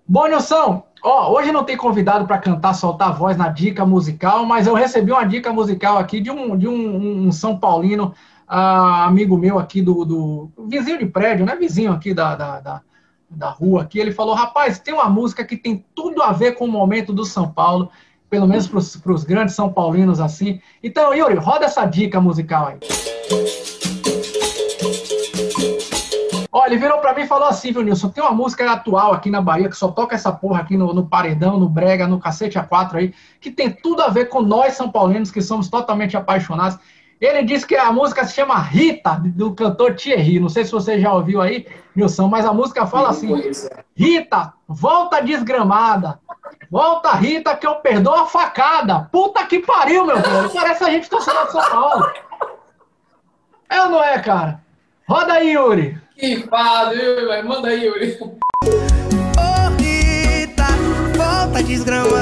Bom, 0.06 0.26
Nilson, 0.26 0.82
ó, 1.04 1.32
hoje 1.32 1.52
não 1.52 1.64
tem 1.64 1.76
convidado 1.76 2.26
para 2.26 2.38
cantar, 2.38 2.72
soltar 2.72 3.08
a 3.08 3.12
voz 3.12 3.36
na 3.36 3.48
dica 3.48 3.84
musical, 3.84 4.46
mas 4.46 4.66
eu 4.66 4.74
recebi 4.74 5.12
uma 5.12 5.24
dica 5.24 5.52
musical 5.52 5.98
aqui 5.98 6.20
de 6.20 6.30
um, 6.30 6.56
de 6.56 6.66
um, 6.66 7.26
um 7.26 7.32
São 7.32 7.58
Paulino, 7.58 8.14
uh, 8.48 9.04
amigo 9.04 9.36
meu 9.36 9.58
aqui 9.58 9.82
do, 9.82 10.04
do, 10.04 10.50
vizinho 10.66 10.98
de 10.98 11.06
prédio, 11.06 11.44
né? 11.44 11.54
Vizinho 11.56 11.92
aqui 11.92 12.14
da, 12.14 12.34
da, 12.34 12.60
da 12.60 12.80
da 13.28 13.50
rua 13.50 13.82
aqui, 13.82 13.98
ele 13.98 14.12
falou: 14.12 14.34
rapaz, 14.34 14.78
tem 14.78 14.94
uma 14.94 15.08
música 15.08 15.44
que 15.44 15.56
tem 15.56 15.84
tudo 15.94 16.22
a 16.22 16.32
ver 16.32 16.52
com 16.52 16.64
o 16.64 16.70
momento 16.70 17.12
do 17.12 17.24
São 17.24 17.50
Paulo, 17.50 17.90
pelo 18.30 18.46
menos 18.46 18.66
para 18.66 19.12
os 19.12 19.24
grandes 19.24 19.54
São 19.54 19.72
Paulinos 19.72 20.20
assim. 20.20 20.60
Então, 20.82 21.14
Yuri, 21.14 21.36
roda 21.36 21.66
essa 21.66 21.84
dica 21.84 22.20
musical 22.20 22.68
aí. 22.68 22.78
Olha, 26.50 26.72
ele 26.72 26.78
virou 26.78 26.98
para 26.98 27.14
mim 27.14 27.22
e 27.22 27.26
falou 27.26 27.46
assim, 27.46 27.72
viu, 27.72 27.82
Nilson? 27.82 28.08
Tem 28.08 28.24
uma 28.24 28.32
música 28.32 28.70
atual 28.70 29.12
aqui 29.12 29.30
na 29.30 29.40
Bahia 29.40 29.68
que 29.68 29.76
só 29.76 29.88
toca 29.88 30.14
essa 30.14 30.32
porra 30.32 30.60
aqui 30.60 30.76
no, 30.76 30.92
no 30.92 31.06
paredão, 31.06 31.58
no 31.58 31.68
brega, 31.68 32.06
no 32.06 32.18
cacete 32.18 32.58
A4 32.58 32.94
aí, 32.94 33.14
que 33.40 33.50
tem 33.50 33.70
tudo 33.70 34.02
a 34.02 34.08
ver 34.08 34.26
com 34.26 34.42
nós, 34.42 34.72
São 34.72 34.90
Paulinos, 34.90 35.30
que 35.30 35.40
somos 35.40 35.68
totalmente 35.68 36.16
apaixonados. 36.16 36.78
Ele 37.20 37.42
disse 37.42 37.66
que 37.66 37.76
a 37.76 37.90
música 37.92 38.24
se 38.24 38.34
chama 38.34 38.58
Rita, 38.58 39.20
do 39.24 39.52
cantor 39.52 39.94
Thierry. 39.94 40.38
Não 40.38 40.48
sei 40.48 40.64
se 40.64 40.70
você 40.70 41.00
já 41.00 41.12
ouviu 41.12 41.40
aí, 41.40 41.66
Nilson, 41.94 42.28
mas 42.28 42.46
a 42.46 42.52
música 42.52 42.86
fala 42.86 43.08
assim: 43.10 43.34
Rita, 43.96 44.52
volta 44.68 45.20
desgramada. 45.20 46.20
Volta, 46.70 47.12
Rita, 47.12 47.56
que 47.56 47.66
eu 47.66 47.76
perdoo 47.76 48.14
a 48.14 48.26
facada. 48.26 49.08
Puta 49.10 49.44
que 49.46 49.60
pariu, 49.60 50.04
meu 50.04 50.20
velho. 50.20 50.50
Parece 50.50 50.84
a 50.84 50.90
gente 50.90 51.08
torcendo 51.08 51.46
de 51.46 51.52
São 51.52 51.70
Paulo. 51.70 52.12
É 53.70 53.82
ou 53.82 53.90
não 53.90 54.04
é, 54.04 54.18
cara? 54.18 54.60
Roda 55.08 55.34
aí, 55.34 55.52
Yuri. 55.52 55.98
Que 56.14 56.46
pariu, 56.46 57.44
Manda 57.44 57.68
aí, 57.68 57.86
Yuri. 57.86 58.18
Ô, 58.20 58.36
oh, 59.38 59.80
Rita, 59.80 60.66
volta 61.16 61.62
desgramada. 61.62 62.17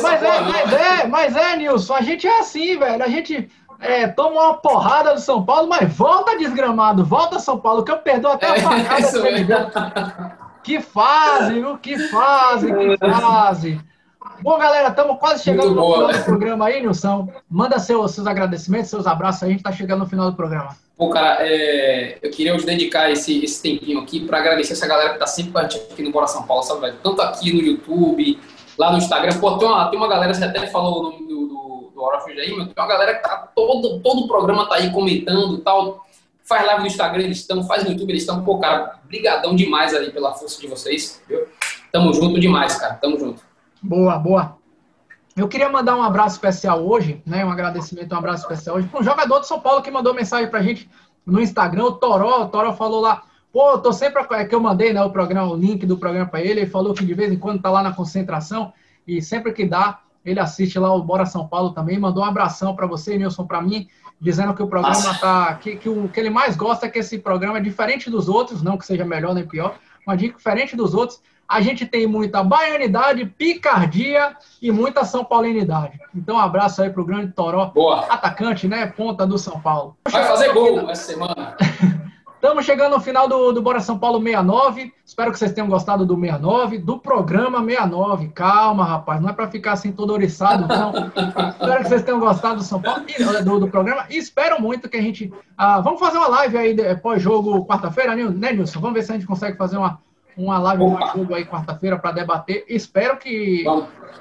Porra, 0.00 0.12
mas 0.12 0.22
é, 0.22 0.40
mas 0.40 0.72
é, 0.72 1.06
mas 1.06 1.36
é, 1.36 1.56
Nilson, 1.56 1.94
a 1.94 2.02
gente 2.02 2.26
é 2.26 2.38
assim, 2.38 2.78
velho. 2.78 3.02
A 3.02 3.08
gente 3.08 3.48
é, 3.80 4.06
toma 4.08 4.40
uma 4.40 4.54
porrada 4.54 5.14
do 5.14 5.20
São 5.20 5.44
Paulo, 5.44 5.68
mas 5.68 5.92
volta 5.92 6.36
desgramado, 6.38 7.04
volta 7.04 7.38
São 7.38 7.58
Paulo, 7.58 7.84
que 7.84 7.92
eu 7.92 7.98
perdoo 7.98 8.32
até 8.32 8.46
a 8.46 8.56
é, 8.56 8.60
facada. 8.60 9.28
É 9.28 10.46
que 10.62 10.80
fase, 10.80 11.54
viu? 11.54 11.78
Que 11.78 11.98
fase, 12.08 12.66
que 12.66 12.98
fase. 12.98 13.80
Bom, 14.42 14.58
galera, 14.58 14.88
estamos 14.88 15.18
quase 15.18 15.44
chegando 15.44 15.68
Muito 15.68 15.76
no 15.76 15.82
boa, 15.82 15.96
final 15.96 16.12
né? 16.12 16.18
do 16.18 16.24
programa 16.24 16.66
aí, 16.66 16.80
Nilson. 16.80 17.28
Manda 17.48 17.78
seus, 17.78 18.10
seus 18.10 18.26
agradecimentos, 18.26 18.90
seus 18.90 19.06
abraços 19.06 19.44
aí, 19.44 19.48
a 19.48 19.52
gente 19.52 19.60
está 19.60 19.72
chegando 19.72 20.00
no 20.00 20.06
final 20.06 20.30
do 20.30 20.36
programa. 20.36 20.76
Pô, 20.96 21.10
cara, 21.10 21.38
é, 21.40 22.18
eu 22.22 22.30
queria 22.30 22.54
hoje 22.54 22.64
dedicar 22.64 23.10
esse, 23.10 23.44
esse 23.44 23.62
tempinho 23.62 24.00
aqui 24.00 24.26
para 24.26 24.38
agradecer 24.38 24.72
essa 24.72 24.86
galera 24.86 25.12
que 25.12 25.18
tá 25.18 25.26
sempre 25.26 25.52
com 25.52 25.58
a 25.58 25.62
gente 25.62 25.92
aqui 25.92 26.02
no 26.02 26.10
Bora 26.10 26.26
São 26.26 26.42
Paulo, 26.42 26.62
sabe, 26.62 26.80
velho? 26.80 26.96
Tanto 27.02 27.20
aqui 27.22 27.52
no 27.52 27.60
YouTube, 27.60 28.38
lá 28.78 28.92
no 28.92 28.98
Instagram. 28.98 29.38
Pô, 29.38 29.58
tem 29.58 29.68
uma, 29.68 29.88
tem 29.88 29.98
uma 29.98 30.08
galera, 30.08 30.32
você 30.32 30.44
até 30.44 30.66
falou 30.68 31.00
o 31.00 31.02
nome 31.04 31.26
do, 31.26 31.46
do, 31.46 31.90
do 31.94 32.02
Hora 32.02 32.22
aí, 32.26 32.54
mas 32.56 32.66
tem 32.66 32.74
uma 32.76 32.86
galera 32.86 33.14
que 33.14 33.22
tá 33.22 33.50
todo, 33.54 34.00
todo 34.00 34.24
o 34.24 34.28
programa 34.28 34.68
tá 34.68 34.76
aí 34.76 34.90
comentando 34.90 35.56
e 35.56 35.60
tal. 35.60 36.06
Faz 36.44 36.64
live 36.64 36.82
no 36.82 36.86
Instagram, 36.86 37.24
eles 37.24 37.38
estão, 37.38 37.64
faz 37.64 37.84
no 37.84 37.90
YouTube, 37.90 38.10
eles 38.10 38.22
estão. 38.22 38.44
Pô, 38.44 38.58
cara, 38.58 39.00
brigadão 39.04 39.56
demais 39.56 39.94
aí 39.94 40.10
pela 40.10 40.32
força 40.34 40.60
de 40.60 40.68
vocês, 40.68 41.20
viu? 41.28 41.46
Tamo 41.90 42.12
junto 42.12 42.38
demais, 42.38 42.76
cara, 42.76 42.94
tamo 42.94 43.18
junto. 43.18 43.42
Boa, 43.82 44.18
boa. 44.18 44.56
Eu 45.36 45.48
queria 45.48 45.68
mandar 45.68 45.96
um 45.96 46.02
abraço 46.02 46.36
especial 46.36 46.86
hoje, 46.86 47.22
né? 47.26 47.44
Um 47.44 47.50
agradecimento, 47.50 48.14
um 48.14 48.18
abraço 48.18 48.42
especial 48.44 48.76
hoje 48.76 48.88
para 48.88 49.00
um 49.00 49.04
jogador 49.04 49.40
de 49.40 49.46
São 49.46 49.60
Paulo 49.60 49.82
que 49.82 49.90
mandou 49.90 50.14
mensagem 50.14 50.48
para 50.48 50.60
a 50.60 50.62
gente 50.62 50.88
no 51.26 51.40
Instagram, 51.40 51.84
o 51.84 51.92
Toró. 51.92 52.42
O 52.42 52.48
Toró 52.48 52.72
falou 52.72 53.00
lá, 53.00 53.22
pô, 53.56 53.78
tô 53.78 53.90
sempre. 53.90 54.22
É 54.32 54.44
que 54.44 54.54
eu 54.54 54.60
mandei 54.60 54.92
né, 54.92 55.02
o 55.02 55.08
programa, 55.08 55.50
o 55.50 55.56
link 55.56 55.86
do 55.86 55.96
programa 55.96 56.26
para 56.26 56.42
ele. 56.42 56.60
Ele 56.60 56.66
falou 56.66 56.92
que 56.92 57.06
de 57.06 57.14
vez 57.14 57.32
em 57.32 57.38
quando 57.38 57.62
tá 57.62 57.70
lá 57.70 57.82
na 57.82 57.90
concentração 57.90 58.70
e 59.08 59.22
sempre 59.22 59.50
que 59.50 59.64
dá, 59.64 60.00
ele 60.22 60.38
assiste 60.38 60.78
lá 60.78 60.94
o 60.94 61.02
Bora 61.02 61.24
São 61.24 61.48
Paulo 61.48 61.70
também. 61.70 61.98
Mandou 61.98 62.22
um 62.22 62.26
abração 62.26 62.76
para 62.76 62.86
você, 62.86 63.16
Nilson, 63.16 63.46
para 63.46 63.62
mim, 63.62 63.88
dizendo 64.20 64.52
que 64.52 64.62
o 64.62 64.66
programa 64.66 64.94
Nossa. 64.94 65.18
tá. 65.18 65.54
Que, 65.54 65.76
que 65.76 65.88
o 65.88 66.06
que 66.06 66.20
ele 66.20 66.28
mais 66.28 66.54
gosta 66.54 66.84
é 66.84 66.90
que 66.90 66.98
esse 66.98 67.18
programa 67.18 67.56
é 67.56 67.62
diferente 67.62 68.10
dos 68.10 68.28
outros, 68.28 68.62
não 68.62 68.76
que 68.76 68.84
seja 68.84 69.06
melhor 69.06 69.34
nem 69.34 69.46
pior, 69.46 69.78
mas 70.06 70.18
diferente 70.18 70.76
dos 70.76 70.92
outros 70.92 71.22
a 71.48 71.60
gente 71.60 71.86
tem 71.86 72.06
muita 72.06 72.42
baianidade, 72.42 73.24
picardia 73.24 74.36
e 74.60 74.70
muita 74.70 75.04
São 75.04 75.24
Paulinidade. 75.24 75.98
Então, 76.14 76.36
um 76.36 76.40
abraço 76.40 76.82
aí 76.82 76.90
pro 76.90 77.04
grande 77.04 77.32
Toró, 77.32 77.66
Boa. 77.66 78.04
atacante, 78.06 78.66
né? 78.66 78.84
Ponta 78.84 79.24
do 79.24 79.38
São 79.38 79.60
Paulo. 79.60 79.96
Vai 80.10 80.24
fazer 80.24 80.52
gol 80.52 80.90
essa 80.90 81.12
semana. 81.12 81.56
Estamos 82.36 82.66
chegando 82.66 82.92
no 82.92 83.00
final 83.00 83.26
do, 83.26 83.50
do 83.50 83.62
Bora 83.62 83.80
São 83.80 83.98
Paulo 83.98 84.22
69. 84.22 84.92
Espero 85.04 85.32
que 85.32 85.38
vocês 85.38 85.52
tenham 85.52 85.68
gostado 85.68 86.04
do 86.04 86.14
69, 86.14 86.78
do 86.78 86.98
programa 86.98 87.64
69. 87.64 88.28
Calma, 88.28 88.84
rapaz, 88.84 89.22
não 89.22 89.30
é 89.30 89.32
para 89.32 89.48
ficar 89.48 89.72
assim 89.72 89.90
todo 89.90 90.12
oriçado, 90.12 90.68
não. 90.68 90.92
espero 91.48 91.82
que 91.82 91.88
vocês 91.88 92.02
tenham 92.02 92.20
gostado 92.20 92.56
do 92.56 92.62
São 92.62 92.80
Paulo 92.80 93.04
do, 93.42 93.60
do 93.60 93.68
programa. 93.68 94.04
E 94.10 94.18
espero 94.18 94.60
muito 94.60 94.88
que 94.88 94.98
a 94.98 95.02
gente. 95.02 95.32
Ah, 95.56 95.80
vamos 95.80 95.98
fazer 95.98 96.18
uma 96.18 96.28
live 96.28 96.58
aí 96.58 96.96
pós-jogo 96.96 97.64
quarta-feira, 97.64 98.14
né, 98.14 98.52
Nilson? 98.52 98.80
Vamos 98.80 98.94
ver 98.94 99.02
se 99.02 99.12
a 99.12 99.14
gente 99.14 99.26
consegue 99.26 99.56
fazer 99.56 99.78
uma, 99.78 99.98
uma 100.36 100.58
live 100.58 100.84
no 100.84 100.98
jogo 101.16 101.34
aí 101.34 101.46
quarta-feira 101.46 101.98
para 101.98 102.12
debater. 102.12 102.66
Espero 102.68 103.16
que, 103.16 103.64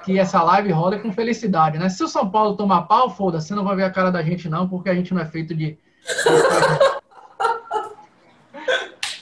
que 0.06 0.18
essa 0.18 0.42
live 0.42 0.72
role 0.72 1.00
com 1.00 1.12
felicidade, 1.12 1.78
né? 1.78 1.90
Se 1.90 2.02
o 2.02 2.08
São 2.08 2.30
Paulo 2.30 2.56
tomar 2.56 2.84
pau, 2.84 3.10
foda-se, 3.10 3.54
não 3.54 3.66
vai 3.66 3.76
ver 3.76 3.84
a 3.84 3.92
cara 3.92 4.10
da 4.10 4.24
gente, 4.24 4.48
não, 4.48 4.70
porque 4.70 4.90
a 4.90 4.96
gente 4.96 5.14
não 5.14 5.22
é 5.22 5.26
feito 5.26 5.54
de. 5.54 5.78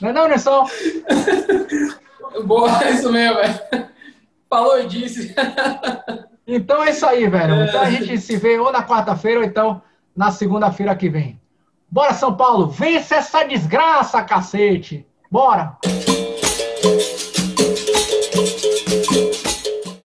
Não 0.04 0.10
é 0.10 0.14
não, 0.14 0.28
Nilson? 0.28 0.68
Boa, 2.46 2.84
é 2.84 2.92
isso 2.92 3.10
mesmo, 3.12 3.38
velho. 3.38 3.60
Falou 4.50 4.80
e 4.82 4.88
disse. 4.88 5.34
Então 6.46 6.84
é 6.84 6.92
isso 6.92 7.06
aí, 7.06 7.28
velho. 7.28 7.64
Então 7.64 7.82
a 7.82 7.90
gente 7.90 8.18
se 8.18 8.36
vê 8.36 8.60
ou 8.60 8.70
na 8.72 8.86
quarta-feira 8.86 9.40
ou 9.40 9.46
então 9.46 9.82
na 10.16 10.30
segunda-feira 10.30 10.94
que 10.96 11.10
vem. 11.10 11.40
Bora, 11.90 12.14
São 12.14 12.36
Paulo! 12.36 12.68
Vence 12.68 13.16
essa 13.16 13.44
desgraça, 13.44 14.22
cacete! 14.24 15.08
Bora! 15.32 15.78